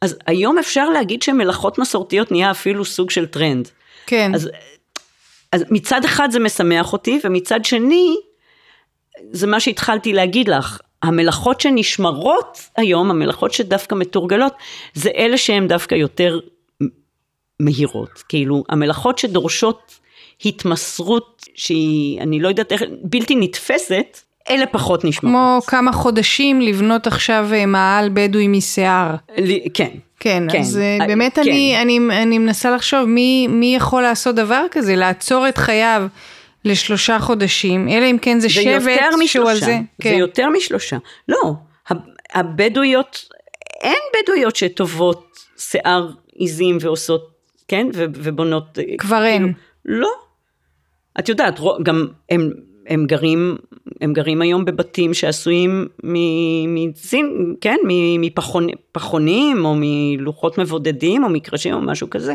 אז 0.01 0.19
היום 0.27 0.59
אפשר 0.59 0.91
להגיד 0.91 1.23
שמלאכות 1.23 1.79
מסורתיות 1.79 2.33
נהיה 2.33 2.51
אפילו 2.51 2.85
סוג 2.85 3.11
של 3.11 3.27
טרנד. 3.27 3.69
כן. 4.07 4.35
אז 4.35 4.51
אז 5.53 5.65
מצד 5.71 6.05
אחד 6.05 6.29
זה 6.31 6.39
משמח 6.39 6.93
אותי, 6.93 7.21
ומצד 7.25 7.65
שני, 7.65 8.17
זה 9.31 9.47
מה 9.47 9.61
שהתחלתי 9.61 10.13
להגיד 10.13 10.49
לך, 10.49 10.81
המלאכות 11.03 11.61
שנשמרות 11.61 12.59
היום, 12.77 13.11
המלאכות 13.11 13.53
שדווקא 13.53 13.95
מתורגלות, 13.95 14.53
זה 14.95 15.11
אלה 15.17 15.39
שהן 15.39 15.69
דווקא 15.69 15.95
יותר 15.95 16.41
מהירות. 17.61 18.23
כאילו, 18.29 18.65
המלאכות 18.69 19.19
שדורשות 19.19 19.99
התמסרות 20.45 21.45
שהיא, 21.55 22.21
אני 22.21 22.41
לא 22.41 22.49
יודעת 22.49 22.73
איך, 22.73 22.83
בלתי 23.03 23.37
נתפסת, 23.37 24.21
אלה 24.51 24.67
פחות 24.67 25.05
נשמרות. 25.05 25.33
כמו 25.35 25.59
כמה 25.67 25.93
חודשים 25.93 26.61
לבנות 26.61 27.07
עכשיו 27.07 27.49
אה, 27.53 27.67
מאהל 27.67 28.11
בדואי 28.13 28.49
משיער. 28.49 29.17
כן, 29.75 29.91
כן, 30.21 30.47
כן, 30.51 30.61
אז 30.61 30.79
אה, 30.79 31.07
באמת 31.07 31.35
כן. 31.35 31.41
אני, 31.41 31.83
אני, 31.83 31.99
אני 32.23 32.39
מנסה 32.39 32.71
לחשוב 32.71 33.05
מי, 33.05 33.47
מי 33.47 33.77
יכול 33.77 34.03
לעשות 34.03 34.35
דבר 34.35 34.65
כזה, 34.71 34.97
לעצור 34.97 35.49
את 35.49 35.59
חייו 35.59 36.07
לשלושה 36.65 37.19
חודשים, 37.19 37.89
אלא 37.89 38.11
אם 38.11 38.19
כן 38.23 38.41
זה, 38.41 38.49
זה 38.49 38.55
שבט 38.55 39.01
שהוא 39.27 39.51
על 39.51 39.57
זה. 39.57 39.79
כן. 40.03 40.11
זה 40.11 40.17
יותר 40.17 40.49
משלושה. 40.49 40.97
לא, 41.29 41.53
הבדואיות, 42.35 43.25
אין 43.81 43.99
בדואיות 44.17 44.57
שטובות 44.57 45.37
שיער 45.59 46.11
עיזים 46.33 46.79
ועושות, 46.81 47.31
כן, 47.69 47.87
ובונות. 47.95 48.79
אה, 48.79 48.85
כבר 48.99 49.17
כאילו, 49.17 49.27
אין. 49.27 49.53
לא. 49.85 50.11
את 51.19 51.29
יודעת, 51.29 51.61
גם 51.83 52.07
הם 52.31 52.51
הם 52.87 53.07
גרים, 53.07 53.57
הם 54.01 54.13
גרים 54.13 54.43
היום 54.43 54.65
בבתים 54.65 55.15
שעשויים 55.15 55.89
מצין, 56.69 57.55
כן, 57.61 57.77
מפחונים 58.19 59.65
או 59.65 59.75
מלוחות 59.77 60.59
מבודדים 60.59 61.25
או 61.25 61.29
מקרשים 61.29 61.75
או 61.75 61.81
משהו 61.81 62.11
כזה. 62.11 62.35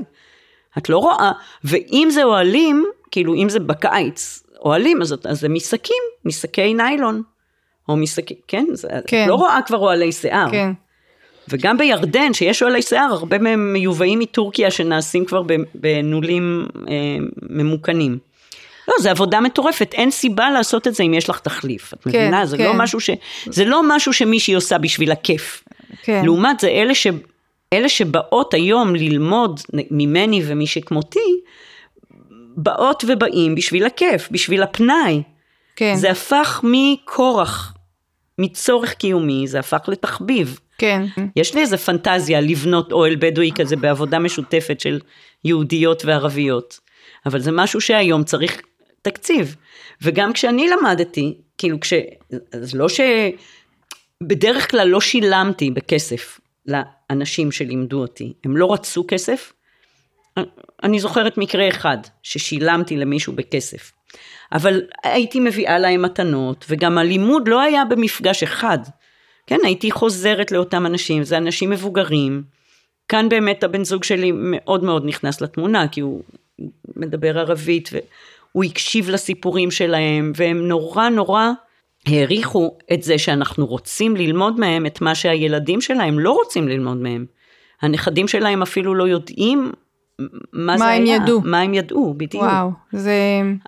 את 0.78 0.90
לא 0.90 0.98
רואה, 0.98 1.32
ואם 1.64 2.08
זה 2.12 2.24
אוהלים, 2.24 2.86
כאילו 3.12 3.36
אם 3.36 3.50
זה 3.50 3.60
בקיץ 3.60 4.44
אוהלים, 4.66 5.02
אז, 5.02 5.16
אז 5.24 5.40
זה 5.40 5.50
משקים, 5.50 6.04
משקי 6.26 6.74
ניילון. 6.74 7.22
או 7.90 7.96
משקים, 7.98 8.38
כן, 8.48 8.66
זה, 8.74 8.88
כן. 9.08 9.24
את 9.24 9.28
לא 9.28 9.36
רואה 9.36 9.60
כבר 9.66 9.78
אוהלי 9.78 10.12
שיער. 10.12 10.52
כן. 10.52 10.72
וגם 11.50 11.78
בירדן, 11.78 12.34
שיש 12.34 12.64
אוהלי 12.64 12.82
שיער, 12.82 13.12
הרבה 13.12 13.38
מהם 13.38 13.74
מיובאים 13.74 14.20
מטורקיה 14.20 14.72
שנעשים 14.72 15.26
כבר 15.26 15.42
בנולים 15.76 16.68
אה, 16.88 16.94
ממוכנים. 17.50 18.18
לא, 18.88 18.94
זה 19.00 19.12
עבודה 19.12 19.42
מטורפת, 19.42 19.94
אין 19.94 20.12
סיבה 20.12 20.50
לעשות 20.50 20.88
את 20.88 20.96
זה 20.96 21.04
אם 21.04 21.14
יש 21.14 21.30
לך 21.30 21.40
תחליף. 21.40 21.94
את 21.94 22.04
כן, 22.04 22.10
מבינה? 22.10 22.46
זה, 22.46 22.58
לא 22.58 22.64
כן. 22.64 22.70
לא 22.70 22.74
משהו 22.84 23.00
ש, 23.00 23.10
זה 23.46 23.66
לא 23.66 23.82
משהו 23.88 24.14
שמישהי 24.14 24.54
עושה 24.54 24.78
בשביל 24.78 25.12
הכיף. 25.12 25.64
כן. 26.04 26.22
לעומת 26.26 26.60
זה, 26.60 26.68
אלה, 26.68 26.96
ש, 26.96 27.08
אלה 27.74 27.90
שבאות 27.90 28.54
היום 28.54 28.96
ללמוד 28.96 29.60
ממני 29.92 30.42
ומי 30.46 30.68
שכמותי, 30.68 31.42
באות 32.58 33.04
ובאים 33.08 33.56
בשביל 33.56 33.86
הכיף, 33.86 34.28
בשביל 34.32 34.64
הפנאי. 34.64 35.24
כן. 35.76 35.96
זה 35.96 36.12
הפך 36.12 36.62
מכורח, 36.64 37.74
מצורך 38.40 38.94
קיומי, 38.94 39.48
זה 39.48 39.60
הפך 39.60 39.80
לתחביב. 39.88 40.60
כן. 40.78 41.06
יש 41.36 41.56
לי 41.56 41.62
איזה 41.62 41.78
פנטזיה 41.78 42.42
לבנות 42.42 42.92
אוהל 42.92 43.16
בדואי 43.20 43.52
כזה 43.56 43.76
בעבודה 43.76 44.20
משותפת 44.20 44.80
של 44.80 45.00
יהודיות 45.46 46.06
וערביות. 46.06 46.80
אבל 47.26 47.40
זה 47.40 47.52
משהו 47.52 47.82
שהיום 47.82 48.24
צריך 48.24 48.62
תקציב. 49.06 49.56
וגם 50.02 50.34
כשאני 50.34 50.68
למדתי, 50.70 51.38
כאילו 51.58 51.80
כש... 51.80 51.94
אז 52.52 52.76
לא 52.76 52.90
ש... 52.90 53.00
בדרך 54.24 54.72
כלל 54.72 54.88
לא 54.88 55.02
שילמתי 55.02 55.72
בכסף 55.72 56.40
האנשים 57.10 57.52
שלימדו 57.52 58.02
אותי, 58.02 58.34
הם 58.44 58.58
לא 58.58 58.74
רצו 58.74 59.06
כסף. 59.08 59.54
אני 60.84 61.00
זוכרת 61.00 61.38
מקרה 61.38 61.70
אחד, 61.70 61.98
ששילמתי 62.24 62.98
למישהו 62.98 63.34
בכסף. 63.34 63.92
אבל 64.52 64.82
הייתי 65.04 65.40
מביאה 65.40 65.80
להם 65.80 66.02
מתנות, 66.02 66.66
וגם 66.70 66.98
הלימוד 66.98 67.48
לא 67.48 67.62
היה 67.62 67.86
במפגש 67.86 68.44
אחד. 68.44 68.78
כן, 69.48 69.60
הייתי 69.64 69.92
חוזרת 69.92 70.52
לאותם 70.52 70.86
אנשים, 70.86 71.24
זה 71.24 71.38
אנשים 71.38 71.70
מבוגרים. 71.70 72.44
כאן 73.10 73.30
באמת 73.30 73.64
הבן 73.64 73.84
זוג 73.84 74.04
שלי 74.04 74.32
מאוד 74.34 74.84
מאוד 74.84 75.06
נכנס 75.06 75.42
לתמונה, 75.42 75.88
כי 75.88 76.02
הוא 76.02 76.24
מדבר 76.96 77.40
ערבית, 77.40 77.90
והוא 78.56 78.64
הקשיב 78.64 79.10
לסיפורים 79.10 79.72
שלהם, 79.72 80.32
והם 80.36 80.68
נורא 80.68 81.10
נורא 81.10 81.52
העריכו 82.08 82.78
את 82.94 83.04
זה 83.04 83.18
שאנחנו 83.18 83.66
רוצים 83.66 84.16
ללמוד 84.16 84.60
מהם 84.60 84.86
את 84.86 85.02
מה 85.02 85.16
שהילדים 85.16 85.82
שלהם 85.82 86.20
לא 86.20 86.32
רוצים 86.32 86.68
ללמוד 86.68 86.98
מהם. 86.98 87.26
הנכדים 87.82 88.28
שלהם 88.28 88.62
אפילו 88.62 88.96
לא 88.96 89.04
יודעים 89.04 89.72
מה, 90.20 90.28
מה 90.54 90.78
זה 90.78 90.86
הם 90.86 91.04
היה. 91.04 91.16
ידעו. 91.16 91.42
מה 91.44 91.62
הם 91.62 91.74
ידעו, 91.74 92.14
בדיוק. 92.18 92.44
וואו, 92.44 92.72
זה 92.92 93.14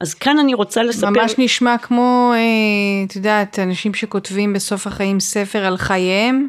אז 0.02 0.14
כאן 0.14 0.40
אני 0.40 0.54
רוצה 0.54 0.84
לספר... 0.84 1.10
ממש 1.10 1.34
נשמע 1.38 1.78
כמו, 1.78 2.32
אה, 2.36 3.06
את 3.08 3.16
יודעת, 3.16 3.60
אנשים 3.60 3.94
שכותבים 3.94 4.54
בסוף 4.54 4.88
החיים 4.88 5.20
ספר 5.20 5.66
על 5.66 5.78
חייהם, 5.78 6.48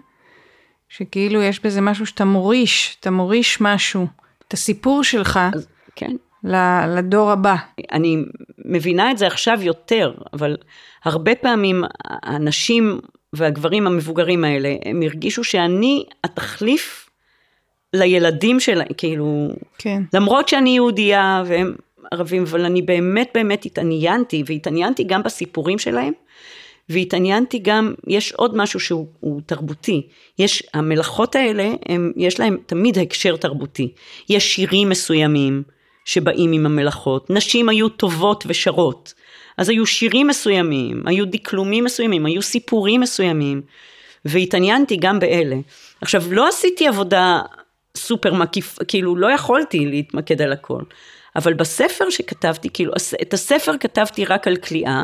שכאילו 0.88 1.42
יש 1.42 1.64
בזה 1.64 1.80
משהו 1.80 2.06
שאתה 2.06 2.24
מוריש, 2.24 2.96
אתה 3.00 3.10
מוריש 3.10 3.60
משהו, 3.60 4.06
את 4.48 4.52
הסיפור 4.52 5.04
שלך 5.04 5.40
אז, 5.54 5.68
כן. 5.96 6.16
לדור 6.96 7.30
הבא. 7.30 7.56
אני 7.92 8.16
מבינה 8.64 9.10
את 9.10 9.18
זה 9.18 9.26
עכשיו 9.26 9.58
יותר, 9.62 10.12
אבל 10.32 10.56
הרבה 11.04 11.34
פעמים 11.34 11.84
הנשים 12.04 13.00
והגברים 13.32 13.86
המבוגרים 13.86 14.44
האלה, 14.44 14.74
הם 14.84 15.02
הרגישו 15.02 15.44
שאני 15.44 16.04
התחליף 16.24 17.10
לילדים 17.92 18.60
שלהם, 18.60 18.92
כאילו, 18.96 19.48
כן. 19.78 20.02
למרות 20.12 20.48
שאני 20.48 20.70
יהודייה 20.70 21.42
והם 21.46 21.74
ערבים, 22.10 22.42
אבל 22.42 22.64
אני 22.64 22.82
באמת 22.82 23.30
באמת 23.34 23.64
התעניינתי, 23.64 24.42
והתעניינתי 24.46 25.04
גם 25.04 25.22
בסיפורים 25.22 25.78
שלהם, 25.78 26.12
והתעניינתי 26.88 27.58
גם, 27.58 27.94
יש 28.06 28.32
עוד 28.32 28.56
משהו 28.56 28.80
שהוא 28.80 29.06
הוא 29.20 29.40
תרבותי, 29.46 30.06
יש, 30.38 30.62
המלאכות 30.74 31.36
האלה, 31.36 31.70
הם, 31.86 32.12
יש 32.16 32.40
להם 32.40 32.56
תמיד 32.66 32.98
הקשר 32.98 33.36
תרבותי, 33.36 33.92
יש 34.28 34.54
שירים 34.54 34.88
מסוימים 34.88 35.62
שבאים 36.08 36.52
עם 36.52 36.66
המלאכות, 36.66 37.30
נשים 37.30 37.68
היו 37.68 37.88
טובות 37.88 38.44
ושרות, 38.46 39.14
אז 39.58 39.68
היו 39.68 39.86
שירים 39.86 40.26
מסוימים, 40.26 41.02
היו 41.06 41.26
דקלומים 41.26 41.84
מסוימים, 41.84 42.26
היו 42.26 42.42
סיפורים 42.42 43.00
מסוימים, 43.00 43.62
והתעניינתי 44.24 44.96
גם 44.96 45.18
באלה. 45.18 45.56
עכשיו, 46.00 46.22
לא 46.30 46.48
עשיתי 46.48 46.86
עבודה 46.86 47.40
סופר 47.96 48.34
מקיף, 48.34 48.78
כאילו 48.88 49.16
לא 49.16 49.32
יכולתי 49.32 49.86
להתמקד 49.86 50.42
על 50.42 50.52
הכל, 50.52 50.82
אבל 51.36 51.54
בספר 51.54 52.10
שכתבתי, 52.10 52.68
כאילו, 52.72 52.92
את 53.22 53.34
הספר 53.34 53.72
כתבתי 53.80 54.24
רק 54.24 54.46
על 54.46 54.56
כליאה, 54.56 55.02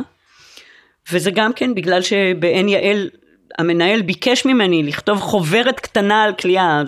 וזה 1.12 1.30
גם 1.30 1.52
כן 1.52 1.74
בגלל 1.74 2.02
שבעין 2.02 2.68
יעל 2.68 3.10
המנהל 3.58 4.02
ביקש 4.02 4.46
ממני 4.46 4.82
לכתוב 4.82 5.20
חוברת 5.20 5.80
קטנה 5.80 6.22
על 6.22 6.32
כליאה, 6.32 6.82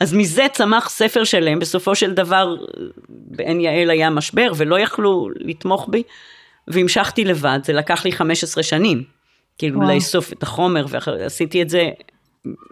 אז, 0.00 0.14
מזה 0.14 0.46
צמח 0.52 0.88
ספר 0.88 1.24
שלם, 1.24 1.58
בסופו 1.58 1.94
של 1.94 2.12
דבר 2.12 2.56
בעין 3.08 3.60
יעל 3.60 3.90
היה 3.90 4.10
משבר 4.10 4.52
ולא 4.56 4.80
יכלו 4.80 5.28
לתמוך 5.36 5.88
בי, 5.90 6.02
והמשכתי 6.68 7.24
לבד, 7.24 7.58
זה 7.64 7.72
לקח 7.72 8.04
לי 8.04 8.12
15 8.12 8.62
שנים, 8.62 9.04
כאילו 9.58 9.80
וואו. 9.80 9.94
לאסוף 9.94 10.32
את 10.32 10.42
החומר, 10.42 10.86
ועשיתי 10.90 11.62
את 11.62 11.70
זה 11.70 11.88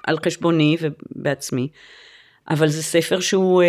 על 0.06 0.18
חשבוני 0.24 0.76
ובעצמי. 0.80 1.68
אבל 2.50 2.68
זה 2.68 2.82
ספר 2.82 3.20
שהוא 3.20 3.62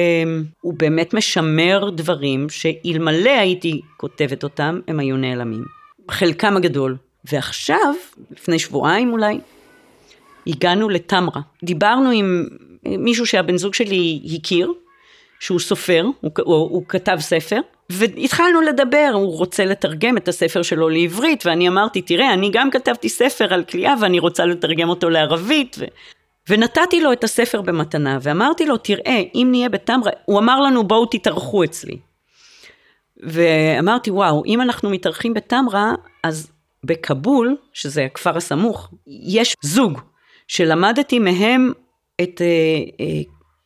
הוא 0.62 0.74
באמת 0.78 1.14
משמר 1.14 1.90
דברים 1.90 2.50
שאלמלא 2.50 3.30
הייתי 3.30 3.82
כותבת 3.98 4.44
אותם, 4.44 4.80
הם 4.88 5.00
היו 5.00 5.18
נעלמים. 5.18 5.66
חלקם 6.12 6.58
הגדול. 6.58 6.98
ועכשיו, 7.32 7.94
לפני 8.32 8.60
שבועיים 8.60 9.12
אולי, 9.12 9.40
הגענו 10.48 10.90
לטמרה. 10.90 11.42
דיברנו 11.64 12.10
עם 12.10 12.48
מישהו 12.86 13.26
שהבן 13.26 13.58
זוג 13.58 13.74
שלי 13.74 14.22
הכיר, 14.36 14.74
שהוא 15.40 15.60
סופר, 15.60 16.06
הוא, 16.22 16.32
הוא, 16.44 16.56
הוא 16.56 16.84
כתב 16.88 17.18
ספר, 17.20 17.60
והתחלנו 17.90 18.62
לדבר, 18.62 19.12
הוא 19.14 19.38
רוצה 19.38 19.66
לתרגם 19.66 20.18
את 20.18 20.28
הספר 20.28 20.62
שלו 20.62 20.90
לעברית, 20.90 21.46
ואני 21.46 21.68
אמרתי, 21.68 22.02
תראה, 22.02 22.34
אני 22.34 22.50
גם 22.54 22.72
כתבתי 22.72 23.10
ספר 23.10 23.54
על 23.54 23.64
כליאה 23.64 23.94
ואני 24.02 24.20
רוצה 24.20 24.46
לתרגם 24.46 24.90
אותו 24.90 25.10
לערבית, 25.10 25.76
ו... 25.80 25.86
ונתתי 26.50 27.02
לו 27.02 27.12
את 27.12 27.24
הספר 27.24 27.62
במתנה, 27.62 28.18
ואמרתי 28.22 28.66
לו, 28.66 28.78
תראה, 28.78 29.22
אם 29.36 29.48
נהיה 29.52 29.70
בטמרה, 29.70 30.12
הוא 30.26 30.40
אמר 30.40 30.62
לנו, 30.62 30.84
בואו 30.84 31.06
תתארחו 31.06 31.64
אצלי. 31.64 31.98
ואמרתי, 33.24 34.12
וואו, 34.12 34.44
אם 34.46 34.62
אנחנו 34.62 34.90
מתארחים 34.90 35.34
בטמרה, 35.34 35.94
אז 36.24 36.52
בכבול, 36.86 37.56
שזה 37.74 38.06
הכפר 38.06 38.38
הסמוך, 38.38 38.90
יש 39.08 39.56
זוג 39.62 40.02
שלמדתי 40.48 41.20
מהם 41.20 41.72
את 42.22 42.42
אה, 42.42 43.06
אה, 43.06 43.22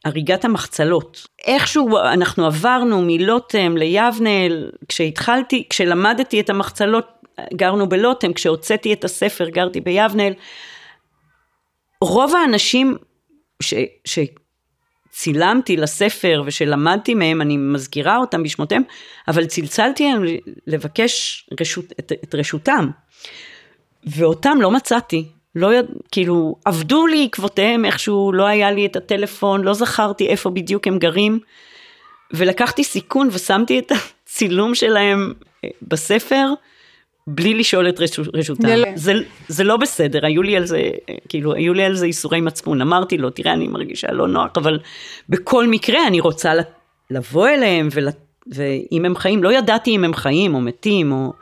הריגת 0.06 0.46
המחצלות. 0.46 1.28
איכשהו 1.46 1.98
אנחנו 1.98 2.46
עברנו 2.46 3.02
מלוטם 3.02 3.78
ליבנה, 3.78 4.30
כשהתחלתי, 4.88 5.64
כשלמדתי 5.70 6.40
את 6.40 6.50
המחצלות, 6.50 7.06
גרנו 7.54 7.90
בלוטם, 7.90 8.34
כשהוצאתי 8.34 8.94
את 8.94 9.04
הספר 9.04 9.50
גרתי 9.50 9.82
ביבנאל. 9.82 10.34
רוב 12.02 12.36
האנשים 12.36 12.98
ש, 13.64 13.74
שצילמתי 14.06 15.78
לספר 15.78 16.44
ושלמדתי 16.46 17.14
מהם, 17.14 17.42
אני 17.42 17.58
מזכירה 17.58 18.18
אותם 18.18 18.44
בשמותיהם, 18.44 18.84
אבל 19.28 19.46
צלצלתי 19.46 20.04
להם 20.04 20.24
לבקש 20.68 21.46
רשות, 21.62 21.86
את, 22.00 22.12
את 22.24 22.36
רשותם, 22.36 22.90
ואותם 24.08 24.58
לא 24.62 24.72
מצאתי. 24.72 25.26
לא 25.56 25.74
יד... 25.74 25.86
כאילו, 26.12 26.56
עבדו 26.66 27.08
לי 27.08 27.26
עקבותיהם 27.26 27.86
איכשהו, 27.86 28.34
לא 28.34 28.46
היה 28.46 28.72
לי 28.72 28.86
את 28.86 28.96
הטלפון, 28.96 29.62
לא 29.62 29.74
זכרתי 29.74 30.28
איפה 30.28 30.50
בדיוק 30.50 30.88
הם 30.88 31.00
גרים, 31.00 31.40
ולקחתי 32.34 32.84
סיכון 32.84 33.30
ושמתי 33.32 33.80
את 33.80 33.92
הצילום 34.26 34.76
שלהם 34.76 35.34
בספר, 35.82 36.54
בלי 37.28 37.54
לשאול 37.54 37.90
את 37.90 38.00
רשות, 38.00 38.28
רשותם. 38.34 38.68
לא. 38.68 38.88
זה, 38.96 39.14
זה 39.48 39.64
לא 39.64 39.78
בסדר, 39.78 40.26
היו 40.26 40.42
לי 40.42 40.58
על 40.58 40.66
זה, 40.66 40.82
כאילו, 41.30 41.54
היו 41.54 41.74
לי 41.74 41.84
על 41.84 41.96
זה 41.96 42.06
איסורי 42.06 42.42
מצפון. 42.42 42.82
אמרתי 42.82 43.18
לו, 43.18 43.30
תראה, 43.30 43.54
אני 43.54 43.68
מרגישה 43.68 44.12
לא 44.12 44.28
נוח, 44.28 44.52
אבל 44.56 44.80
בכל 45.30 45.68
מקרה 45.68 46.08
אני 46.08 46.20
רוצה 46.20 46.54
לבוא 47.12 47.48
אליהם, 47.48 47.88
ול... 47.92 48.08
ואם 48.54 49.06
הם 49.06 49.16
חיים, 49.16 49.44
לא 49.44 49.54
ידעתי 49.54 49.96
אם 49.96 50.04
הם 50.04 50.14
חיים 50.14 50.56
או 50.56 50.62
מתים, 50.62 51.12
או... 51.12 51.34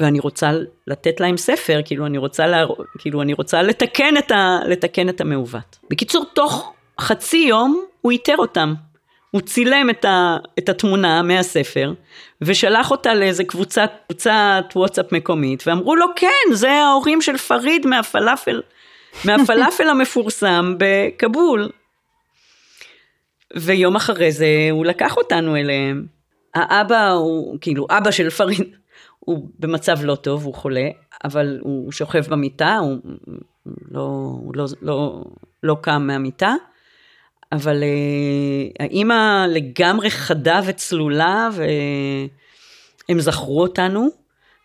ואני 0.00 0.20
רוצה 0.20 0.50
לתת 0.86 1.20
להם 1.20 1.36
ספר, 1.36 1.80
כאילו 1.84 2.06
אני 2.06 2.18
רוצה, 2.18 2.46
לה, 2.46 2.64
כאילו 2.98 3.22
אני 3.22 3.32
רוצה 3.32 3.62
לתקן, 3.62 4.16
את 4.16 4.30
ה, 4.30 4.58
לתקן 4.66 5.08
את 5.08 5.20
המעוות. 5.20 5.78
בקיצור, 5.90 6.24
תוך 6.34 6.72
חצי 7.00 7.36
יום 7.48 7.84
הוא 8.00 8.12
איתר 8.12 8.36
אותם. 8.38 8.74
הוא 9.30 9.40
צילם 9.40 9.90
את, 9.90 10.04
ה, 10.04 10.36
את 10.58 10.68
התמונה 10.68 11.22
מהספר, 11.22 11.92
ושלח 12.40 12.90
אותה 12.90 13.14
לאיזה 13.14 13.44
קבוצת, 13.44 13.90
קבוצת 14.08 14.64
וואטסאפ 14.76 15.12
מקומית, 15.12 15.62
ואמרו 15.66 15.96
לו, 15.96 16.06
כן, 16.16 16.52
זה 16.52 16.72
ההורים 16.72 17.22
של 17.22 17.36
פריד 17.36 17.86
מהפלאפל, 17.86 18.62
מהפלאפל 19.24 19.88
המפורסם 19.92 20.74
בכבול. 20.78 21.68
ויום 23.56 23.96
אחרי 23.96 24.32
זה 24.32 24.46
הוא 24.70 24.86
לקח 24.86 25.16
אותנו 25.16 25.56
אליהם. 25.56 26.06
האבא 26.54 27.10
הוא, 27.10 27.58
כאילו, 27.60 27.86
אבא 27.90 28.10
של 28.10 28.30
פריד, 28.30 28.76
הוא 29.26 29.48
במצב 29.58 29.96
לא 30.02 30.14
טוב, 30.14 30.44
הוא 30.44 30.54
חולה, 30.54 30.88
אבל 31.24 31.58
הוא 31.62 31.92
שוכב 31.92 32.24
במיטה, 32.28 32.76
הוא 32.76 32.98
לא, 33.90 34.00
הוא 34.40 34.52
לא, 34.56 34.64
לא, 34.82 35.24
לא 35.62 35.76
קם 35.82 36.06
מהמיטה, 36.06 36.54
אבל 37.52 37.82
uh, 37.82 38.82
האימא 38.82 39.46
לגמרי 39.48 40.10
חדה 40.10 40.60
וצלולה, 40.66 41.48
והם 41.52 43.20
זכרו 43.20 43.62
אותנו, 43.62 44.08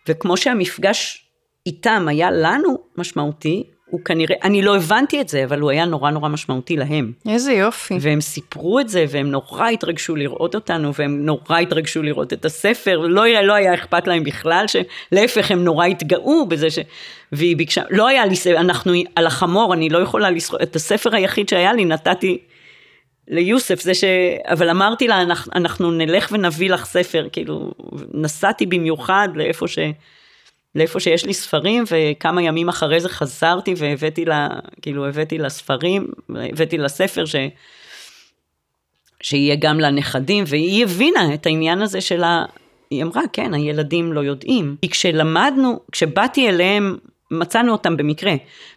וכמו 0.08 0.36
שהמפגש 0.36 1.26
איתם 1.66 2.08
היה 2.08 2.30
לנו 2.30 2.76
משמעותי, 2.96 3.70
הוא 3.92 4.00
כנראה, 4.04 4.36
אני 4.44 4.62
לא 4.62 4.76
הבנתי 4.76 5.20
את 5.20 5.28
זה, 5.28 5.44
אבל 5.44 5.60
הוא 5.60 5.70
היה 5.70 5.84
נורא 5.84 6.10
נורא 6.10 6.28
משמעותי 6.28 6.76
להם. 6.76 7.12
איזה 7.28 7.52
יופי. 7.52 7.98
והם 8.00 8.20
סיפרו 8.20 8.80
את 8.80 8.88
זה, 8.88 9.04
והם 9.08 9.30
נורא 9.30 9.68
התרגשו 9.68 10.16
לראות 10.16 10.54
אותנו, 10.54 10.94
והם 10.94 11.26
נורא 11.26 11.58
התרגשו 11.58 12.02
לראות 12.02 12.32
את 12.32 12.44
הספר, 12.44 12.98
לא, 12.98 13.26
לא 13.42 13.52
היה 13.52 13.74
אכפת 13.74 14.06
להם 14.06 14.24
בכלל, 14.24 14.64
להפך, 15.12 15.50
הם 15.50 15.64
נורא 15.64 15.86
התגאו 15.86 16.46
בזה 16.46 16.70
ש... 16.70 16.78
והיא 17.32 17.56
ביקשה, 17.56 17.82
לא 17.90 18.08
היה 18.08 18.26
לי, 18.26 18.34
אנחנו 18.56 18.92
על 19.16 19.26
החמור, 19.26 19.74
אני 19.74 19.88
לא 19.88 19.98
יכולה 19.98 20.30
לסחור, 20.30 20.62
את 20.62 20.76
הספר 20.76 21.14
היחיד 21.14 21.48
שהיה 21.48 21.72
לי 21.72 21.84
נתתי 21.84 22.38
ליוסף, 23.28 23.80
זה 23.80 23.94
ש... 23.94 24.04
אבל 24.44 24.70
אמרתי 24.70 25.08
לה, 25.08 25.22
אנחנו, 25.22 25.52
אנחנו 25.54 25.90
נלך 25.90 26.28
ונביא 26.32 26.70
לך 26.70 26.84
ספר, 26.84 27.26
כאילו, 27.32 27.70
נסעתי 28.14 28.66
במיוחד 28.66 29.28
לאיפה 29.34 29.68
ש... 29.68 29.78
לאיפה 30.74 31.00
שיש 31.00 31.24
לי 31.24 31.34
ספרים, 31.34 31.84
וכמה 31.90 32.42
ימים 32.42 32.68
אחרי 32.68 33.00
זה 33.00 33.08
חזרתי 33.08 33.74
והבאתי 33.76 34.24
לה, 34.24 34.48
כאילו 34.82 35.06
הבאתי 35.06 35.38
לה 35.38 35.48
ספרים, 35.48 36.06
הבאתי 36.28 36.78
לה 36.78 36.88
ספר 36.88 37.24
ש... 37.24 37.36
שיהיה 39.22 39.56
גם 39.58 39.80
לנכדים, 39.80 40.44
והיא 40.46 40.84
הבינה 40.84 41.34
את 41.34 41.46
העניין 41.46 41.82
הזה 41.82 42.00
של 42.00 42.24
ה... 42.24 42.44
היא 42.90 43.02
אמרה, 43.02 43.22
כן, 43.32 43.54
הילדים 43.54 44.12
לא 44.12 44.20
יודעים. 44.20 44.76
כי 44.82 44.88
כשלמדנו, 44.88 45.80
כשבאתי 45.92 46.48
אליהם, 46.48 46.96
מצאנו 47.30 47.72
אותם 47.72 47.96
במקרה, 47.96 48.32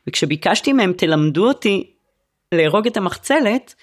וכשביקשתי 0.07 0.73
מהם, 0.73 0.93
תלמדו 0.93 1.47
אותי 1.47 1.91
להרוג 2.51 2.87
את 2.87 2.97
המחצלת, 2.97 3.75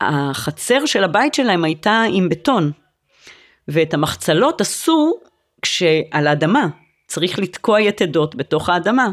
החצר 0.00 0.86
של 0.86 1.04
הבית 1.04 1.34
שלהם 1.34 1.64
הייתה 1.64 2.04
עם 2.12 2.28
בטון, 2.28 2.72
ואת 3.68 3.94
המחצלות 3.94 4.60
עשו 4.60 5.14
כשעל 5.62 6.26
האדמה, 6.26 6.66
צריך 7.08 7.38
לתקוע 7.38 7.80
יתדות 7.80 8.34
בתוך 8.34 8.68
האדמה, 8.68 9.08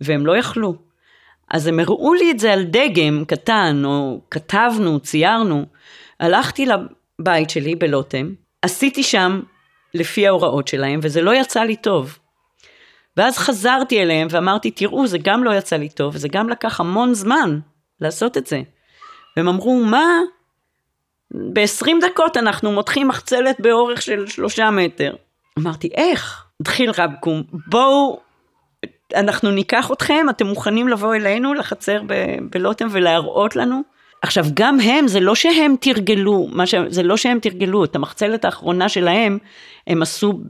והם 0.00 0.26
לא 0.26 0.36
יכלו. 0.36 0.74
אז 1.50 1.66
הם 1.66 1.80
הראו 1.80 2.14
לי 2.14 2.30
את 2.30 2.38
זה 2.38 2.52
על 2.52 2.64
דגם 2.64 3.24
קטן, 3.24 3.82
או 3.84 4.20
כתבנו, 4.30 5.00
ציירנו. 5.00 5.66
הלכתי 6.20 6.66
לבית 6.66 7.50
שלי 7.50 7.74
בלוטם, 7.74 8.32
עשיתי 8.62 9.02
שם 9.02 9.40
לפי 9.94 10.26
ההוראות 10.26 10.68
שלהם, 10.68 11.00
וזה 11.02 11.22
לא 11.22 11.34
יצא 11.34 11.60
לי 11.60 11.76
טוב. 11.76 12.18
ואז 13.16 13.38
חזרתי 13.38 14.02
אליהם 14.02 14.28
ואמרתי, 14.30 14.70
תראו, 14.70 15.06
זה 15.06 15.18
גם 15.22 15.44
לא 15.44 15.54
יצא 15.54 15.76
לי 15.76 15.88
טוב, 15.88 16.14
וזה 16.14 16.28
גם 16.28 16.48
לקח 16.48 16.80
המון 16.80 17.14
זמן 17.14 17.58
לעשות 18.00 18.36
את 18.36 18.46
זה. 18.46 18.62
והם 19.36 19.48
אמרו, 19.48 19.84
מה? 19.84 20.06
ב-20 21.30 21.90
דקות 22.00 22.36
אנחנו 22.36 22.72
מותחים 22.72 23.08
מחצלת 23.08 23.60
באורך 23.60 24.02
של 24.02 24.26
שלושה 24.26 24.70
מטר. 24.70 25.14
אמרתי, 25.58 25.88
איך? 25.94 26.44
התחיל 26.60 26.90
רבקום, 26.98 27.42
בואו, 27.66 28.20
אנחנו 29.14 29.50
ניקח 29.50 29.90
אתכם, 29.92 30.26
אתם 30.30 30.46
מוכנים 30.46 30.88
לבוא 30.88 31.14
אלינו 31.14 31.54
לחצר 31.54 32.02
בלוטם 32.50 32.88
ולהראות 32.90 33.56
לנו? 33.56 33.82
עכשיו, 34.22 34.44
גם 34.54 34.80
הם, 34.80 35.08
זה 35.08 35.20
לא 35.20 35.34
שהם 35.34 35.74
תרגלו, 35.80 36.48
ש... 36.64 36.74
זה 36.88 37.02
לא 37.02 37.16
שהם 37.16 37.38
תרגלו, 37.42 37.84
את 37.84 37.96
המחצלת 37.96 38.44
האחרונה 38.44 38.88
שלהם, 38.88 39.38
הם 39.86 40.02
עשו, 40.02 40.40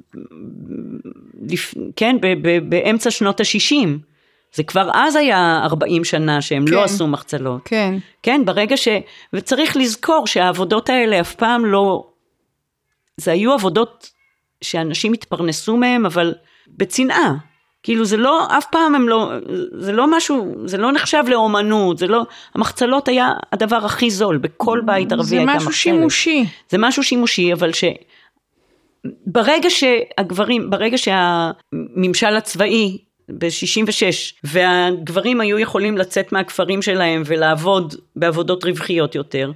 לפ... 1.48 1.74
כן, 1.96 2.16
ב... 2.20 2.26
ב... 2.26 2.70
באמצע 2.70 3.10
שנות 3.10 3.40
ה-60. 3.40 3.88
זה 4.54 4.62
כבר 4.62 4.90
אז 4.94 5.16
היה 5.16 5.60
40 5.64 6.04
שנה 6.04 6.42
שהם 6.42 6.62
לא 6.62 6.70
כן, 6.70 6.76
לא 6.76 6.84
עשו 6.84 7.06
מחצלות. 7.06 7.60
כן. 7.64 7.94
כן, 8.22 8.42
ברגע 8.44 8.76
ש... 8.76 8.88
וצריך 9.32 9.76
לזכור 9.76 10.26
שהעבודות 10.26 10.88
האלה 10.88 11.20
אף 11.20 11.34
פעם 11.34 11.64
לא... 11.64 12.06
זה 13.16 13.32
היו 13.32 13.52
עבודות 13.52 14.10
שאנשים 14.60 15.12
התפרנסו 15.12 15.76
מהם, 15.76 16.06
אבל 16.06 16.34
בצנעה. 16.68 17.34
כאילו 17.82 18.04
זה 18.04 18.16
לא, 18.16 18.46
אף 18.58 18.66
פעם 18.70 18.94
הם 18.94 19.08
לא, 19.08 19.30
זה 19.78 19.92
לא 19.92 20.16
משהו, 20.16 20.54
זה 20.64 20.78
לא 20.78 20.92
נחשב 20.92 21.24
לאומנות, 21.28 21.98
זה 21.98 22.06
לא, 22.06 22.22
המחצלות 22.54 23.08
היה 23.08 23.32
הדבר 23.52 23.76
הכי 23.76 24.10
זול, 24.10 24.36
בכל 24.36 24.80
בית 24.86 25.12
ערבי 25.12 25.36
הייתה 25.36 25.54
מחצלת. 25.54 25.60
זה 25.60 25.66
משהו 25.66 25.72
שימושי. 25.72 26.44
זה 26.68 26.78
משהו 26.78 27.02
שימושי, 27.02 27.52
אבל 27.52 27.72
ש... 27.72 27.84
ברגע 29.26 29.70
שהגברים, 29.70 30.70
ברגע 30.70 30.96
שהממשל 30.98 32.36
הצבאי 32.36 32.98
ב-66, 33.28 34.34
והגברים 34.44 35.40
היו 35.40 35.58
יכולים 35.58 35.98
לצאת 35.98 36.32
מהכפרים 36.32 36.82
שלהם 36.82 37.22
ולעבוד 37.26 37.94
בעבודות 38.16 38.64
רווחיות 38.64 39.14
יותר, 39.14 39.52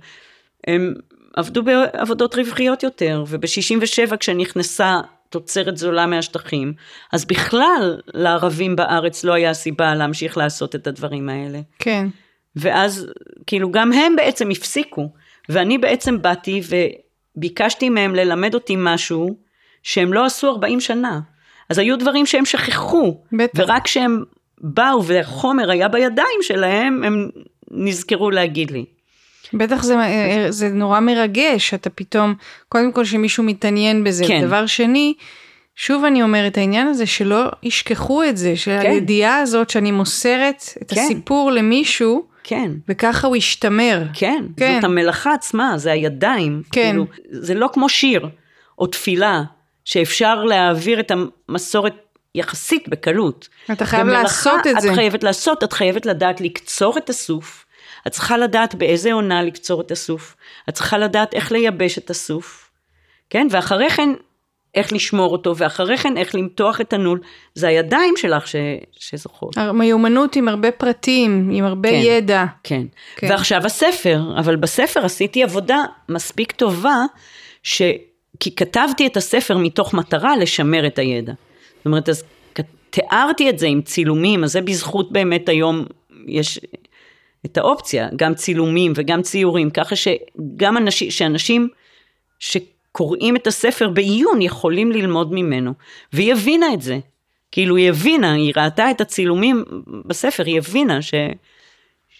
הם 0.67 0.95
עבדו 1.37 1.63
בעבודות 1.63 2.35
רווחיות 2.35 2.83
יותר, 2.83 3.25
וב-67 3.29 4.17
כשנכנסה 4.17 5.01
תוצרת 5.31 5.77
זולה 5.77 6.07
מהשטחים, 6.07 6.73
אז 7.13 7.25
בכלל 7.25 8.01
לערבים 8.15 8.77
בארץ 8.77 9.25
לא 9.25 9.33
היה 9.33 9.55
סיבה 9.55 9.95
להמשיך 9.95 10.37
לעשות 10.37 10.75
את 10.75 10.87
הדברים 10.87 11.29
האלה. 11.29 11.61
כן. 11.79 12.07
ואז 12.57 13.07
כאילו 13.47 13.71
גם 13.71 13.93
הם 13.93 14.17
בעצם 14.17 14.51
הפסיקו, 14.51 15.09
ואני 15.49 15.79
בעצם 15.79 16.23
באתי 16.23 16.61
וביקשתי 17.37 17.89
מהם 17.89 18.15
ללמד 18.15 18.55
אותי 18.55 18.75
משהו 18.79 19.37
שהם 19.83 20.13
לא 20.13 20.25
עשו 20.25 20.51
40 20.51 20.81
שנה. 20.81 21.21
אז 21.69 21.79
היו 21.79 21.99
דברים 21.99 22.27
שהם 22.27 22.45
שכחו, 22.45 23.21
בטח. 23.33 23.61
ורק 23.63 23.85
כשהם 23.85 24.23
באו 24.61 25.05
והחומר 25.05 25.71
היה 25.71 25.89
בידיים 25.89 26.39
שלהם, 26.43 27.05
הם 27.05 27.31
נזכרו 27.71 28.31
להגיד 28.31 28.71
לי. 28.71 28.85
בטח 29.53 29.83
זה, 29.83 29.97
זה 30.49 30.69
נורא 30.69 31.01
מרגש, 31.01 31.75
אתה 31.75 31.91
פתאום, 31.91 32.35
קודם 32.69 32.93
כל 32.93 33.05
שמישהו 33.05 33.45
מתעניין 33.45 34.05
בזה. 34.05 34.25
כן. 34.29 34.47
דבר 34.47 34.67
שני, 34.67 35.15
שוב 35.77 36.05
אני 36.05 36.23
אומרת, 36.23 36.59
העניין 36.59 36.87
הזה 36.87 37.07
שלא 37.07 37.51
ישכחו 37.63 38.25
את 38.25 38.37
זה, 38.37 38.57
שהידיעה 38.57 39.37
כן. 39.37 39.43
הזאת 39.43 39.71
שאני 39.71 39.91
מוסרת 39.91 40.65
את 40.83 40.93
כן. 40.93 41.01
הסיפור 41.01 41.53
למישהו, 41.53 42.27
כן. 42.45 42.71
וככה 42.89 43.27
הוא 43.27 43.37
ישתמר. 43.37 44.03
כן, 44.15 44.45
כן, 44.57 44.75
זאת 44.75 44.85
המלאכה 44.85 45.35
עצמה, 45.35 45.79
זה 45.79 45.93
הידיים. 45.93 46.63
כן. 46.73 46.83
כאילו, 46.91 47.07
זה 47.31 47.55
לא 47.55 47.71
כמו 47.73 47.89
שיר 47.89 48.29
או 48.79 48.87
תפילה, 48.87 49.43
שאפשר 49.85 50.45
להעביר 50.45 51.01
את 51.01 51.13
המסורת 51.49 51.95
יחסית 52.35 52.89
בקלות. 52.89 53.49
אתה 53.73 53.87
חייב 53.87 54.07
לעשות 54.07 54.61
את 54.61 54.67
את 54.67 54.81
זה. 54.81 54.91
את 54.91 54.95
חייבת 54.95 55.25
לעשות, 55.25 55.65
את 55.65 55.73
חייבת 55.73 56.07
לדעת 56.07 56.41
לקצור 56.41 56.99
את 56.99 57.11
הסוף. 57.11 57.64
את 58.07 58.13
צריכה 58.13 58.37
לדעת 58.37 58.75
באיזה 58.75 59.13
עונה 59.13 59.43
לקצור 59.43 59.81
את 59.81 59.91
הסוף. 59.91 60.37
את 60.69 60.75
צריכה 60.75 60.99
לדעת 60.99 61.35
איך 61.35 61.53
לייבש 61.53 61.99
את 61.99 62.11
הסוף. 62.11 62.71
כן? 63.31 63.47
ואחרי 63.51 63.91
כן, 63.91 64.11
איך 64.75 64.93
לשמור 64.93 65.33
אותו, 65.33 65.57
ואחרי 65.57 65.97
כן, 65.97 66.17
איך 66.17 66.35
למתוח 66.35 66.81
את 66.81 66.93
הנול. 66.93 67.21
זה 67.55 67.69
הידיים 67.69 68.15
שלך 68.17 68.49
ש... 68.49 68.57
שזוכרות. 68.99 69.59
מיומנות 69.59 70.37
עם 70.37 70.49
הרבה 70.49 70.71
פרטים, 70.71 71.51
עם 71.53 71.65
הרבה 71.65 71.91
כן, 71.91 72.01
ידע. 72.03 72.45
כן. 72.65 72.83
כן. 73.17 73.27
ועכשיו 73.31 73.67
הספר, 73.67 74.21
אבל 74.39 74.57
בספר 74.57 75.05
עשיתי 75.05 75.43
עבודה 75.43 75.85
מספיק 76.09 76.53
טובה, 76.53 77.05
ש... 77.63 77.83
כי 78.41 78.55
כתבתי 78.55 79.07
את 79.07 79.17
הספר 79.17 79.57
מתוך 79.57 79.95
מטרה 79.95 80.37
לשמר 80.37 80.87
את 80.87 80.99
הידע. 80.99 81.33
זאת 81.77 81.87
אומרת, 81.87 82.09
אז 82.09 82.25
תיארתי 82.95 83.51
את 83.51 83.59
זה 83.59 83.67
עם 83.67 83.83
צילומים, 83.83 84.45
אז 84.45 84.53
זה 84.53 84.61
בזכות 84.61 85.13
באמת 85.13 85.49
היום 85.49 85.85
יש 86.27 86.61
את 87.47 87.57
האופציה, 87.57 88.09
גם 88.17 88.35
צילומים 88.35 88.93
וגם 88.97 89.23
ציורים, 89.23 89.71
ככה 89.71 89.97
שגם 89.97 90.77
אנשים, 90.77 91.11
שאנשים 91.11 91.69
שקוראים 92.39 93.37
את 93.37 93.47
הספר 93.47 93.89
בעיון 93.89 94.43
יכולים 94.43 94.93
ללמוד 94.93 95.33
ממנו. 95.33 95.73
והיא 96.13 96.33
הבינה 96.33 96.75
את 96.75 96.83
זה. 96.83 96.99
כאילו 97.53 97.77
היא 97.77 97.89
הבינה, 97.89 98.33
היא 98.33 98.53
ראתה 98.57 98.91
את 98.91 99.01
הצילומים 99.01 99.65
בספר, 100.07 100.45
היא 100.45 100.59
הבינה 100.59 101.03
ש... 101.03 101.15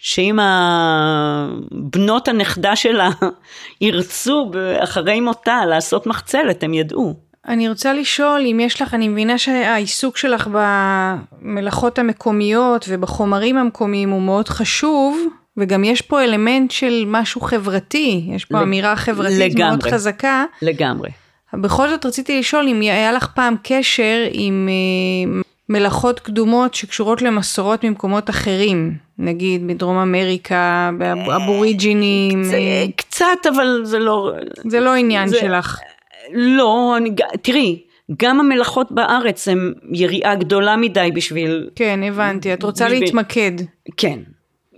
שאם 0.01 0.39
הבנות 0.39 2.27
הנכדה 2.27 2.75
שלה 2.75 3.09
ירצו 3.81 4.51
אחרי 4.79 5.21
מותה 5.21 5.65
לעשות 5.65 6.07
מחצלת, 6.07 6.63
הם 6.63 6.73
ידעו. 6.73 7.15
אני 7.47 7.69
רוצה 7.69 7.93
לשאול 7.93 8.41
אם 8.51 8.59
יש 8.59 8.81
לך, 8.81 8.93
אני 8.93 9.07
מבינה 9.07 9.37
שהעיסוק 9.37 10.17
שלך 10.17 10.49
במלאכות 10.51 11.99
המקומיות 11.99 12.85
ובחומרים 12.89 13.57
המקומיים 13.57 14.09
הוא 14.09 14.21
מאוד 14.21 14.49
חשוב, 14.49 15.19
וגם 15.57 15.83
יש 15.83 16.01
פה 16.01 16.23
אלמנט 16.23 16.71
של 16.71 17.03
משהו 17.07 17.41
חברתי, 17.41 18.25
יש 18.29 18.45
פה 18.45 18.57
לג... 18.57 18.63
אמירה 18.63 18.95
חברתית 18.95 19.55
לגמרי, 19.55 19.69
מאוד 19.69 19.83
חזקה. 19.83 20.45
לגמרי. 20.61 21.09
בכל 21.53 21.89
זאת 21.89 22.05
רציתי 22.05 22.39
לשאול 22.39 22.67
אם 22.67 22.81
היה 22.81 23.11
לך 23.11 23.27
פעם 23.35 23.55
קשר 23.63 24.27
עם 24.31 24.69
אה, 24.69 25.41
מלאכות 25.69 26.19
קדומות 26.19 26.73
שקשורות 26.73 27.21
למסורות 27.21 27.83
ממקומות 27.83 28.29
אחרים, 28.29 28.93
נגיד 29.19 29.63
מדרום 29.63 29.97
אמריקה, 29.97 30.91
באבוריג'ינים. 31.27 32.43
קצת, 32.95 33.25
אבל 33.55 33.81
זה 33.83 33.99
לא... 33.99 34.31
זה 34.69 34.79
לא 34.79 34.93
עניין 34.93 35.27
זה... 35.27 35.39
שלך. 35.39 35.79
לא, 36.33 36.93
אני, 36.97 37.09
תראי, 37.41 37.81
גם 38.17 38.39
המלאכות 38.39 38.91
בארץ 38.91 39.47
הן 39.47 39.73
יריעה 39.91 40.35
גדולה 40.35 40.75
מדי 40.75 41.09
בשביל... 41.13 41.69
כן, 41.75 41.99
הבנתי, 42.03 42.53
את 42.53 42.63
רוצה 42.63 42.85
בשביל... 42.85 43.03
להתמקד. 43.03 43.51
כן. 43.97 44.19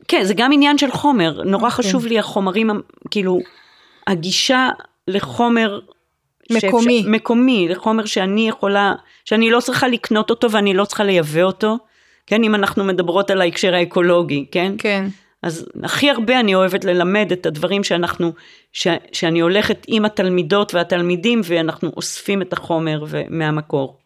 כן, 0.08 0.24
זה 0.24 0.34
גם 0.34 0.52
עניין 0.52 0.78
של 0.78 0.92
חומר, 0.92 1.42
נורא 1.46 1.64
okay. 1.64 1.72
אוקיי. 1.72 1.86
חשוב 1.86 2.06
לי 2.06 2.20
החומרים, 2.20 2.70
כאילו, 3.12 3.40
הגישה 4.08 4.70
לחומר... 5.08 5.80
מקומי. 6.52 6.98
שאפשר, 6.98 7.10
מקומי, 7.10 7.68
לחומר 7.70 8.06
שאני 8.06 8.50
יכולה, 8.50 8.94
שאני 9.26 9.52
לא 9.52 9.60
צריכה 9.60 9.88
לקנות 9.88 10.30
אותו 10.30 10.52
ואני 10.52 10.74
לא 10.74 10.86
צריכה 10.86 11.04
לייבא 11.04 11.42
אותו, 11.42 11.78
כן, 12.28 12.44
אם 12.44 12.56
אנחנו 12.56 12.84
מדברות 12.84 13.32
על 13.32 13.42
ההקשר 13.42 13.74
האקולוגי, 13.76 14.46
כן? 14.52 14.74
כן. 14.78 15.08
אז 15.44 15.66
הכי 15.84 16.10
הרבה 16.10 16.40
אני 16.40 16.56
אוהבת 16.56 16.86
ללמד 16.86 17.32
את 17.32 17.46
הדברים 17.46 17.84
שאנחנו, 17.84 18.34
ש, 18.74 18.88
שאני 19.12 19.40
הולכת 19.40 19.86
עם 19.88 20.06
התלמידות 20.06 20.74
והתלמידים 20.74 21.42
ואנחנו 21.44 21.92
אוספים 21.98 22.42
את 22.42 22.54
החומר 22.54 23.04
מהמקור. 23.30 23.98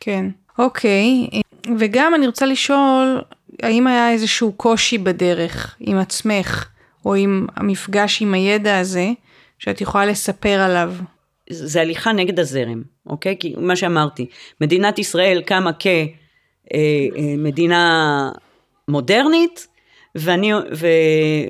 כן, 0.00 0.26
אוקיי. 0.58 1.26
וגם 1.78 2.14
אני 2.14 2.26
רוצה 2.26 2.46
לשאול, 2.46 3.22
האם 3.62 3.86
היה 3.86 4.10
איזשהו 4.10 4.52
קושי 4.52 4.98
בדרך 4.98 5.76
עם 5.80 5.98
עצמך, 5.98 6.68
או 7.04 7.14
עם 7.14 7.46
המפגש 7.56 8.22
עם 8.22 8.34
הידע 8.34 8.78
הזה, 8.78 9.10
שאת 9.58 9.80
יכולה 9.80 10.06
לספר 10.06 10.60
עליו? 10.60 10.94
זה 11.50 11.80
הליכה 11.80 12.12
נגד 12.12 12.40
הזרם, 12.40 12.82
אוקיי? 13.06 13.36
כי 13.40 13.54
מה 13.58 13.76
שאמרתי, 13.76 14.26
מדינת 14.60 14.98
ישראל 14.98 15.42
קמה 15.42 15.70
כמדינה 16.70 18.30
אה, 18.34 18.38
מודרנית, 18.88 19.66
ואני, 20.14 20.52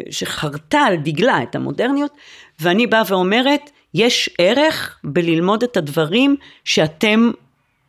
ושחרתה 0.09 0.79
על 0.79 0.97
דגלה 0.97 1.43
את 1.43 1.55
המודרניות, 1.55 2.11
ואני 2.61 2.87
באה 2.87 3.03
ואומרת, 3.09 3.71
יש 3.95 4.31
ערך 4.39 4.99
בללמוד 5.05 5.63
את 5.63 5.77
הדברים 5.77 6.37
שאתם, 6.65 7.31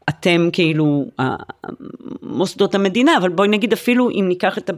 אתם 0.09 0.49
כאילו 0.53 1.05
מוסדות 2.21 2.75
המדינה, 2.75 3.17
אבל 3.17 3.29
בואי 3.29 3.47
נגיד 3.47 3.73
אפילו 3.73 4.09
אם 4.09 4.25
ניקח 4.27 4.57
את 4.57 4.69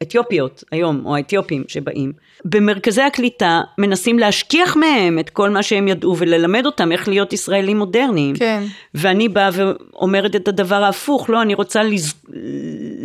האתיופיות 0.00 0.64
היום, 0.70 1.06
או 1.06 1.16
האתיופים 1.16 1.64
שבאים, 1.68 2.12
במרכזי 2.44 3.02
הקליטה 3.02 3.60
מנסים 3.78 4.18
להשכיח 4.18 4.76
מהם 4.76 5.18
את 5.18 5.30
כל 5.30 5.50
מה 5.50 5.62
שהם 5.62 5.88
ידעו 5.88 6.16
וללמד 6.18 6.66
אותם 6.66 6.92
איך 6.92 7.08
להיות 7.08 7.32
ישראלים 7.32 7.78
מודרניים. 7.78 8.36
כן. 8.36 8.62
ואני 8.94 9.28
באה 9.28 9.50
ואומרת 9.52 10.36
את 10.36 10.48
הדבר 10.48 10.84
ההפוך, 10.84 11.30
לא, 11.30 11.42
אני 11.42 11.54
רוצה 11.54 11.82
לז... 11.82 12.14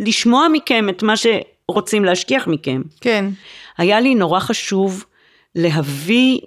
לשמוע 0.06 0.46
מכם 0.52 0.88
את 0.88 1.02
מה 1.02 1.16
שרוצים 1.70 2.04
להשכיח 2.04 2.46
מכם. 2.46 2.82
כן. 3.00 3.24
היה 3.78 4.00
לי 4.00 4.14
נורא 4.14 4.40
חשוב 4.40 5.04
להביא 5.54 6.40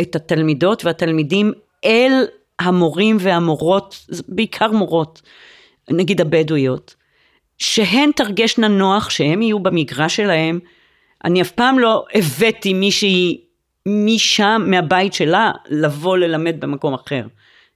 את 0.00 0.16
התלמידות 0.16 0.84
והתלמידים 0.84 1.52
אל 1.84 2.12
המורים 2.58 3.16
והמורות, 3.20 4.06
בעיקר 4.28 4.72
מורות, 4.72 5.22
נגיד 5.90 6.20
הבדואיות, 6.20 6.94
שהן 7.58 8.10
תרגשנה 8.16 8.68
נוח, 8.68 9.10
שהם 9.10 9.42
יהיו 9.42 9.58
במגרש 9.58 10.16
שלהם. 10.16 10.60
אני 11.24 11.42
אף 11.42 11.50
פעם 11.50 11.78
לא 11.78 12.04
הבאתי 12.14 12.74
מישהי 12.74 13.40
משם, 13.86 14.62
מהבית 14.66 15.14
שלה, 15.14 15.52
לבוא 15.68 16.16
ללמד 16.16 16.60
במקום 16.60 16.94
אחר. 16.94 17.26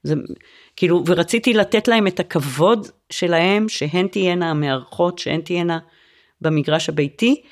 זה, 0.02 0.14
כאילו, 0.76 1.02
ורציתי 1.06 1.54
לתת 1.54 1.88
להם 1.88 2.06
את 2.06 2.20
הכבוד 2.20 2.88
שלהם, 3.10 3.68
שהן 3.68 4.08
תהיינה 4.08 4.50
המארחות, 4.50 5.18
שהן 5.18 5.40
תהיינה 5.40 5.78
במגרש 6.40 6.88
הביתי, 6.88 7.42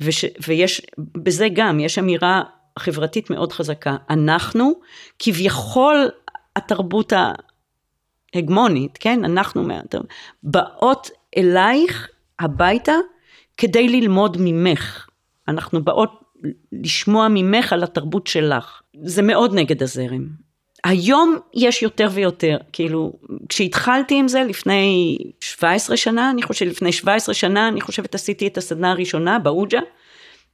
וש, 0.00 0.24
ויש, 0.48 0.82
בזה 0.98 1.48
גם, 1.52 1.80
יש 1.80 1.98
אמירה 1.98 2.42
חברתית 2.78 3.30
מאוד 3.30 3.52
חזקה. 3.52 3.96
אנחנו, 4.10 4.72
כביכול 5.18 6.08
התרבות 6.56 7.12
ההגמונית, 8.34 8.98
כן? 9.00 9.24
אנחנו 9.24 9.68
באות 10.42 11.10
אלייך 11.36 12.08
הביתה 12.38 12.94
כדי 13.56 13.88
ללמוד 13.88 14.36
ממך. 14.40 15.06
אנחנו 15.48 15.84
באות 15.84 16.24
לשמוע 16.72 17.28
ממך 17.30 17.72
על 17.72 17.82
התרבות 17.82 18.26
שלך. 18.26 18.82
זה 19.02 19.22
מאוד 19.22 19.54
נגד 19.54 19.82
הזרם. 19.82 20.47
היום 20.84 21.36
יש 21.54 21.82
יותר 21.82 22.08
ויותר, 22.12 22.56
כאילו, 22.72 23.12
כשהתחלתי 23.48 24.14
עם 24.14 24.28
זה 24.28 24.44
לפני 24.44 25.16
17 25.40 25.96
שנה, 25.96 26.30
אני 26.30 26.42
חושבת, 26.42 26.72
לפני 26.72 26.92
17 26.92 27.34
שנה, 27.34 27.68
אני 27.68 27.80
חושבת 27.80 28.14
עשיתי 28.14 28.46
את 28.46 28.58
הסדנה 28.58 28.90
הראשונה 28.90 29.38
באוג'ה, 29.38 29.80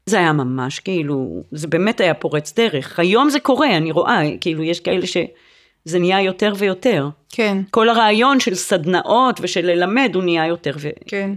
זה 0.06 0.18
היה 0.18 0.32
ממש 0.32 0.80
כאילו, 0.80 1.42
זה 1.52 1.68
באמת 1.68 2.00
היה 2.00 2.14
פורץ 2.14 2.54
דרך. 2.56 2.98
היום 2.98 3.30
זה 3.30 3.40
קורה, 3.40 3.76
אני 3.76 3.90
רואה, 3.90 4.20
כאילו 4.40 4.62
יש 4.62 4.80
כאלה 4.80 5.06
שזה 5.06 5.98
נהיה 5.98 6.22
יותר 6.22 6.52
ויותר. 6.58 7.08
כן. 7.30 7.58
כל 7.70 7.88
הרעיון 7.88 8.40
של 8.40 8.54
סדנאות 8.54 9.40
ושל 9.42 9.66
ללמד 9.66 10.10
הוא 10.14 10.22
נהיה 10.22 10.46
יותר 10.46 10.72
ו... 10.78 10.88
כן. 11.06 11.30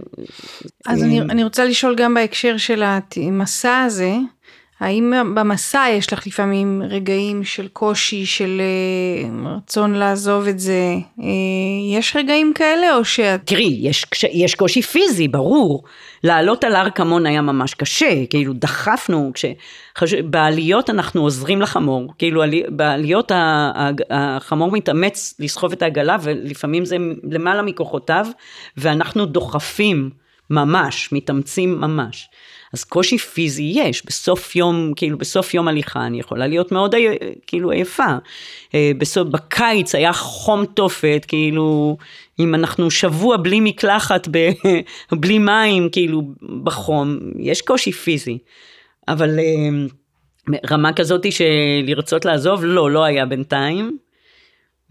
אז 0.86 1.02
אני, 1.02 1.20
אני 1.20 1.44
רוצה 1.44 1.64
לשאול 1.64 1.94
גם 1.94 2.14
בהקשר 2.14 2.56
של 2.56 2.82
המסע 2.82 3.82
הזה, 3.82 4.14
האם 4.80 5.12
במסע 5.34 5.84
יש 5.90 6.12
לך 6.12 6.26
לפעמים 6.26 6.82
רגעים 6.88 7.44
של 7.44 7.68
קושי, 7.68 8.26
של 8.26 8.60
אה, 8.60 9.50
רצון 9.56 9.94
לעזוב 9.94 10.46
את 10.46 10.58
זה? 10.58 10.94
אה, 11.20 11.26
יש 11.98 12.16
רגעים 12.16 12.52
כאלה 12.54 12.96
או 12.96 13.04
שאת... 13.04 13.40
תראי, 13.44 13.78
יש, 13.82 14.04
יש 14.32 14.54
קושי 14.54 14.82
פיזי, 14.82 15.28
ברור. 15.28 15.84
לעלות 16.24 16.64
על 16.64 16.76
הר 16.76 16.90
כמון 16.90 17.26
היה 17.26 17.42
ממש 17.42 17.74
קשה, 17.74 18.26
כאילו 18.30 18.52
דחפנו, 18.52 19.30
כש... 19.34 19.44
בעליות 20.24 20.90
אנחנו 20.90 21.22
עוזרים 21.22 21.60
לחמור, 21.60 22.12
כאילו 22.18 22.42
בעליות 22.68 23.32
החמור 24.10 24.72
מתאמץ 24.72 25.34
לסחוב 25.38 25.72
את 25.72 25.82
העגלה 25.82 26.16
ולפעמים 26.22 26.84
זה 26.84 26.96
למעלה 27.30 27.62
מכוחותיו, 27.62 28.26
ואנחנו 28.76 29.26
דוחפים 29.26 30.10
ממש, 30.50 31.12
מתאמצים 31.12 31.80
ממש. 31.80 32.28
אז 32.72 32.84
קושי 32.84 33.18
פיזי 33.18 33.72
יש, 33.74 34.06
בסוף 34.06 34.56
יום, 34.56 34.92
כאילו 34.96 35.18
בסוף 35.18 35.54
יום 35.54 35.68
הליכה 35.68 36.06
אני 36.06 36.20
יכולה 36.20 36.46
להיות 36.46 36.72
מאוד 36.72 36.94
כאילו 37.46 37.70
עייפה. 37.70 38.16
אה, 38.74 38.92
בסוף, 38.98 39.28
בקיץ 39.28 39.94
היה 39.94 40.12
חום 40.12 40.64
תופת, 40.66 41.24
כאילו 41.28 41.96
אם 42.38 42.54
אנחנו 42.54 42.90
שבוע 42.90 43.36
בלי 43.36 43.60
מקלחת, 43.60 44.28
ב, 44.30 44.50
בלי 45.20 45.38
מים, 45.38 45.88
כאילו 45.92 46.22
בחום, 46.62 47.18
יש 47.38 47.62
קושי 47.62 47.92
פיזי. 47.92 48.38
אבל 49.08 49.38
אה, 49.38 49.44
רמה 50.70 50.92
כזאת 50.92 51.32
של 51.32 51.44
לרצות 51.86 52.24
לעזוב, 52.24 52.64
לא, 52.64 52.90
לא 52.90 53.04
היה 53.04 53.26
בינתיים. 53.26 53.98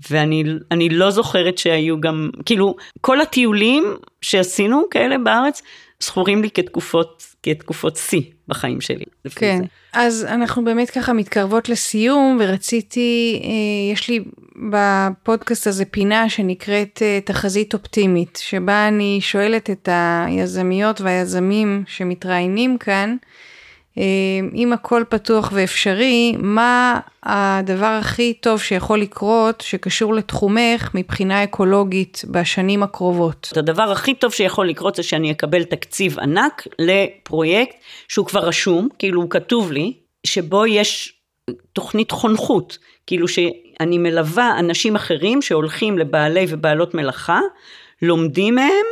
ואני 0.09 0.89
לא 0.89 1.09
זוכרת 1.09 1.57
שהיו 1.57 2.01
גם, 2.01 2.29
כאילו, 2.45 2.75
כל 3.01 3.21
הטיולים 3.21 3.83
שעשינו 4.21 4.83
כאלה 4.91 5.17
בארץ, 5.17 5.61
זכורים 5.99 6.41
לי 6.41 6.49
כתקופות, 6.49 7.23
כתקופות 7.43 7.97
שיא 7.97 8.21
בחיים 8.47 8.81
שלי. 8.81 9.05
כן, 9.35 9.57
זה. 9.57 9.63
אז 9.93 10.25
אנחנו 10.29 10.63
באמת 10.63 10.89
ככה 10.89 11.13
מתקרבות 11.13 11.69
לסיום, 11.69 12.37
ורציתי, 12.41 13.41
אה, 13.43 13.93
יש 13.93 14.09
לי 14.09 14.19
בפודקאסט 14.71 15.67
הזה 15.67 15.85
פינה 15.85 16.29
שנקראת 16.29 17.01
אה, 17.01 17.19
תחזית 17.25 17.73
אופטימית, 17.73 18.39
שבה 18.41 18.87
אני 18.87 19.17
שואלת 19.21 19.69
את 19.69 19.89
היזמיות 19.91 21.01
והיזמים 21.01 21.83
שמתראיינים 21.87 22.77
כאן, 22.77 23.15
אם 24.55 24.73
הכל 24.73 25.03
פתוח 25.09 25.49
ואפשרי, 25.53 26.35
מה 26.39 26.99
הדבר 27.23 27.85
הכי 27.85 28.33
טוב 28.33 28.61
שיכול 28.61 28.99
לקרות 29.01 29.61
שקשור 29.61 30.13
לתחומך 30.13 30.91
מבחינה 30.93 31.43
אקולוגית 31.43 32.21
בשנים 32.31 32.83
הקרובות? 32.83 33.53
הדבר 33.55 33.91
הכי 33.91 34.13
טוב 34.13 34.33
שיכול 34.33 34.69
לקרות 34.69 34.95
זה 34.95 35.03
שאני 35.03 35.31
אקבל 35.31 35.63
תקציב 35.63 36.19
ענק 36.19 36.67
לפרויקט 36.79 37.75
שהוא 38.07 38.25
כבר 38.25 38.39
רשום, 38.39 38.89
כאילו 38.99 39.21
הוא 39.21 39.29
כתוב 39.29 39.71
לי, 39.71 39.93
שבו 40.23 40.65
יש 40.65 41.13
תוכנית 41.73 42.11
חונכות, 42.11 42.77
כאילו 43.07 43.27
שאני 43.27 43.97
מלווה 43.97 44.59
אנשים 44.59 44.95
אחרים 44.95 45.41
שהולכים 45.41 45.97
לבעלי 45.97 46.45
ובעלות 46.49 46.93
מלאכה, 46.93 47.39
לומדים 48.01 48.55
מהם 48.55 48.85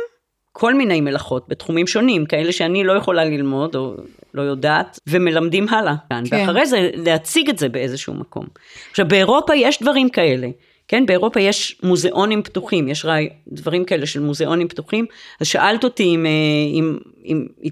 כל 0.52 0.74
מיני 0.74 1.00
מלאכות 1.00 1.44
בתחומים 1.48 1.86
שונים, 1.86 2.26
כאלה 2.26 2.52
שאני 2.52 2.84
לא 2.84 2.92
יכולה 2.92 3.24
ללמוד 3.24 3.76
או 3.76 3.94
לא 4.36 4.42
יודעת, 4.42 5.00
ומלמדים 5.06 5.68
הלאה 5.68 5.94
כאן. 6.10 6.24
כן. 6.30 6.36
ואחרי 6.36 6.66
זה 6.66 6.90
להציג 6.94 7.48
את 7.48 7.58
זה 7.58 7.68
באיזשהו 7.68 8.14
מקום. 8.14 8.46
עכשיו 8.90 9.08
באירופה 9.08 9.54
יש 9.54 9.82
דברים 9.82 10.08
כאלה. 10.08 10.48
כן, 10.88 11.06
באירופה 11.06 11.40
יש 11.40 11.76
מוזיאונים 11.82 12.42
פתוחים, 12.42 12.88
יש 12.88 13.04
ראי, 13.04 13.28
דברים 13.48 13.84
כאלה 13.84 14.06
של 14.06 14.20
מוזיאונים 14.20 14.68
פתוחים, 14.68 15.06
אז 15.40 15.46
שאלת 15.46 15.84
אותי 15.84 16.02
אם, 16.02 16.26
אם, 16.74 16.98
אם, 17.24 17.46
אם, 17.64 17.70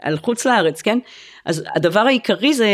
על 0.00 0.18
חוץ 0.18 0.46
לארץ, 0.46 0.82
כן? 0.82 0.98
אז 1.44 1.64
הדבר 1.74 2.00
העיקרי 2.00 2.54
זה 2.54 2.68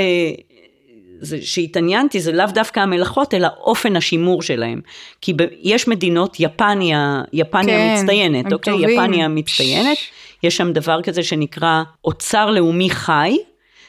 זה, 1.22 1.38
שהתעניינתי 1.42 2.20
זה 2.20 2.32
לאו 2.32 2.46
דווקא 2.54 2.80
המלאכות, 2.80 3.34
אלא 3.34 3.48
אופן 3.60 3.96
השימור 3.96 4.42
שלהם. 4.42 4.80
כי 5.20 5.32
ב, 5.32 5.42
יש 5.62 5.88
מדינות, 5.88 6.36
יפניה, 6.40 7.22
יפניה 7.32 7.76
כן, 7.76 7.94
מצטיינת, 8.02 8.52
אוקיי? 8.52 8.72
טובים. 8.72 8.88
יפניה 8.88 9.28
מצטיינת, 9.28 9.98
יש 10.42 10.56
שם 10.56 10.72
דבר 10.72 11.02
כזה 11.02 11.22
שנקרא 11.22 11.82
אוצר 12.04 12.50
לאומי 12.50 12.90
חי, 12.90 13.38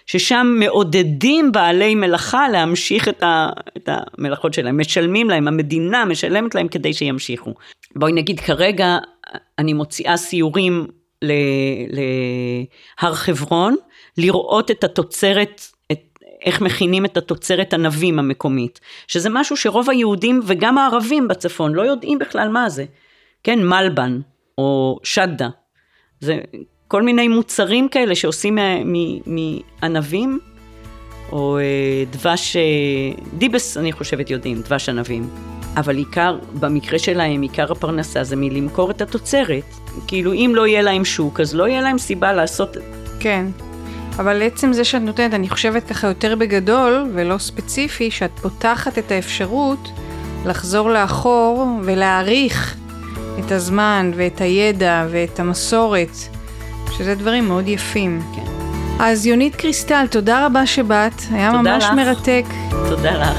ששם 0.05 0.55
מעודדים 0.59 1.51
בעלי 1.51 1.95
מלאכה 1.95 2.49
להמשיך 2.49 3.07
את, 3.07 3.23
ה, 3.23 3.49
את 3.77 3.89
המלאכות 3.91 4.53
שלהם, 4.53 4.79
משלמים 4.79 5.29
להם, 5.29 5.47
המדינה 5.47 6.05
משלמת 6.05 6.55
להם 6.55 6.67
כדי 6.67 6.93
שימשיכו. 6.93 7.53
בואי 7.95 8.11
נגיד 8.11 8.39
כרגע 8.39 8.97
אני 9.59 9.73
מוציאה 9.73 10.17
סיורים 10.17 10.87
להר 11.91 13.13
חברון, 13.13 13.75
לראות 14.17 14.71
את 14.71 14.83
התוצרת 14.83 15.61
איך 16.45 16.61
מכינים 16.61 17.05
את 17.05 17.17
התוצרת 17.17 17.73
ענבים 17.73 18.19
המקומית, 18.19 18.79
שזה 19.07 19.29
משהו 19.29 19.57
שרוב 19.57 19.89
היהודים 19.89 20.41
וגם 20.45 20.77
הערבים 20.77 21.27
בצפון 21.27 21.73
לא 21.73 21.81
יודעים 21.81 22.19
בכלל 22.19 22.49
מה 22.49 22.69
זה. 22.69 22.85
כן, 23.43 23.67
מלבן 23.67 24.19
או 24.57 24.99
שדה, 25.03 25.49
זה 26.23 26.37
כל 26.87 27.03
מיני 27.03 27.27
מוצרים 27.27 27.89
כאלה 27.89 28.15
שעושים 28.15 28.57
מענבים, 29.25 30.39
או 31.31 31.57
אה, 31.57 31.63
דבש, 32.11 32.55
אה, 32.55 32.61
דיבס 33.37 33.77
אני 33.77 33.91
חושבת 33.91 34.29
יודעים, 34.29 34.61
דבש 34.61 34.89
ענבים. 34.89 35.29
אבל 35.75 35.97
עיקר, 35.97 36.37
במקרה 36.59 36.99
שלהם, 36.99 37.41
עיקר 37.41 37.71
הפרנסה 37.71 38.23
זה 38.23 38.35
מלמכור 38.35 38.91
את 38.91 39.01
התוצרת. 39.01 39.63
כאילו 40.07 40.33
אם 40.33 40.51
לא 40.55 40.67
יהיה 40.67 40.81
להם 40.81 41.05
שוק, 41.05 41.39
אז 41.39 41.55
לא 41.55 41.67
יהיה 41.67 41.81
להם 41.81 41.97
סיבה 41.97 42.33
לעשות... 42.33 42.77
כן. 43.19 43.45
אבל 44.19 44.41
עצם 44.41 44.73
זה 44.73 44.83
שאת 44.83 45.01
נותנת, 45.01 45.33
אני 45.33 45.49
חושבת 45.49 45.87
ככה 45.87 46.07
יותר 46.07 46.35
בגדול 46.35 47.11
ולא 47.13 47.37
ספציפי, 47.37 48.11
שאת 48.11 48.39
פותחת 48.41 48.97
את 48.97 49.11
האפשרות 49.11 49.89
לחזור 50.45 50.89
לאחור 50.89 51.67
ולהעריך 51.83 52.75
את 53.39 53.51
הזמן 53.51 54.11
ואת 54.15 54.41
הידע 54.41 55.05
ואת 55.11 55.39
המסורת, 55.39 56.17
שזה 56.97 57.15
דברים 57.15 57.47
מאוד 57.47 57.67
יפים. 57.67 58.21
כן. 58.35 58.41
אז 58.99 59.25
יונית 59.25 59.55
קריסטל, 59.55 60.05
תודה 60.09 60.45
רבה 60.45 60.65
שבאת, 60.65 61.21
היה 61.31 61.51
ממש 61.51 61.83
לך. 61.83 61.91
מרתק. 61.95 62.45
תודה 62.89 63.11
לך. 63.11 63.37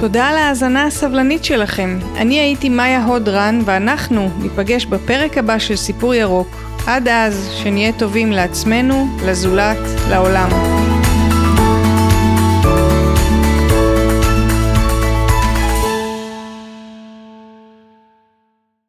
תודה 0.00 0.28
על 0.28 0.36
ההאזנה 0.36 0.84
הסבלנית 0.84 1.44
שלכם. 1.44 1.98
אני 2.16 2.40
הייתי 2.40 2.68
מאיה 2.68 3.04
הודרן, 3.04 3.60
ואנחנו 3.64 4.30
ניפגש 4.38 4.86
בפרק 4.86 5.38
הבא 5.38 5.58
של 5.58 5.76
סיפור 5.76 6.14
ירוק. 6.14 6.48
עד 6.86 7.08
אז, 7.08 7.50
שנהיה 7.52 7.92
טובים 7.92 8.32
לעצמנו, 8.32 9.08
לזולת, 9.24 9.78
לעולם. 10.10 10.48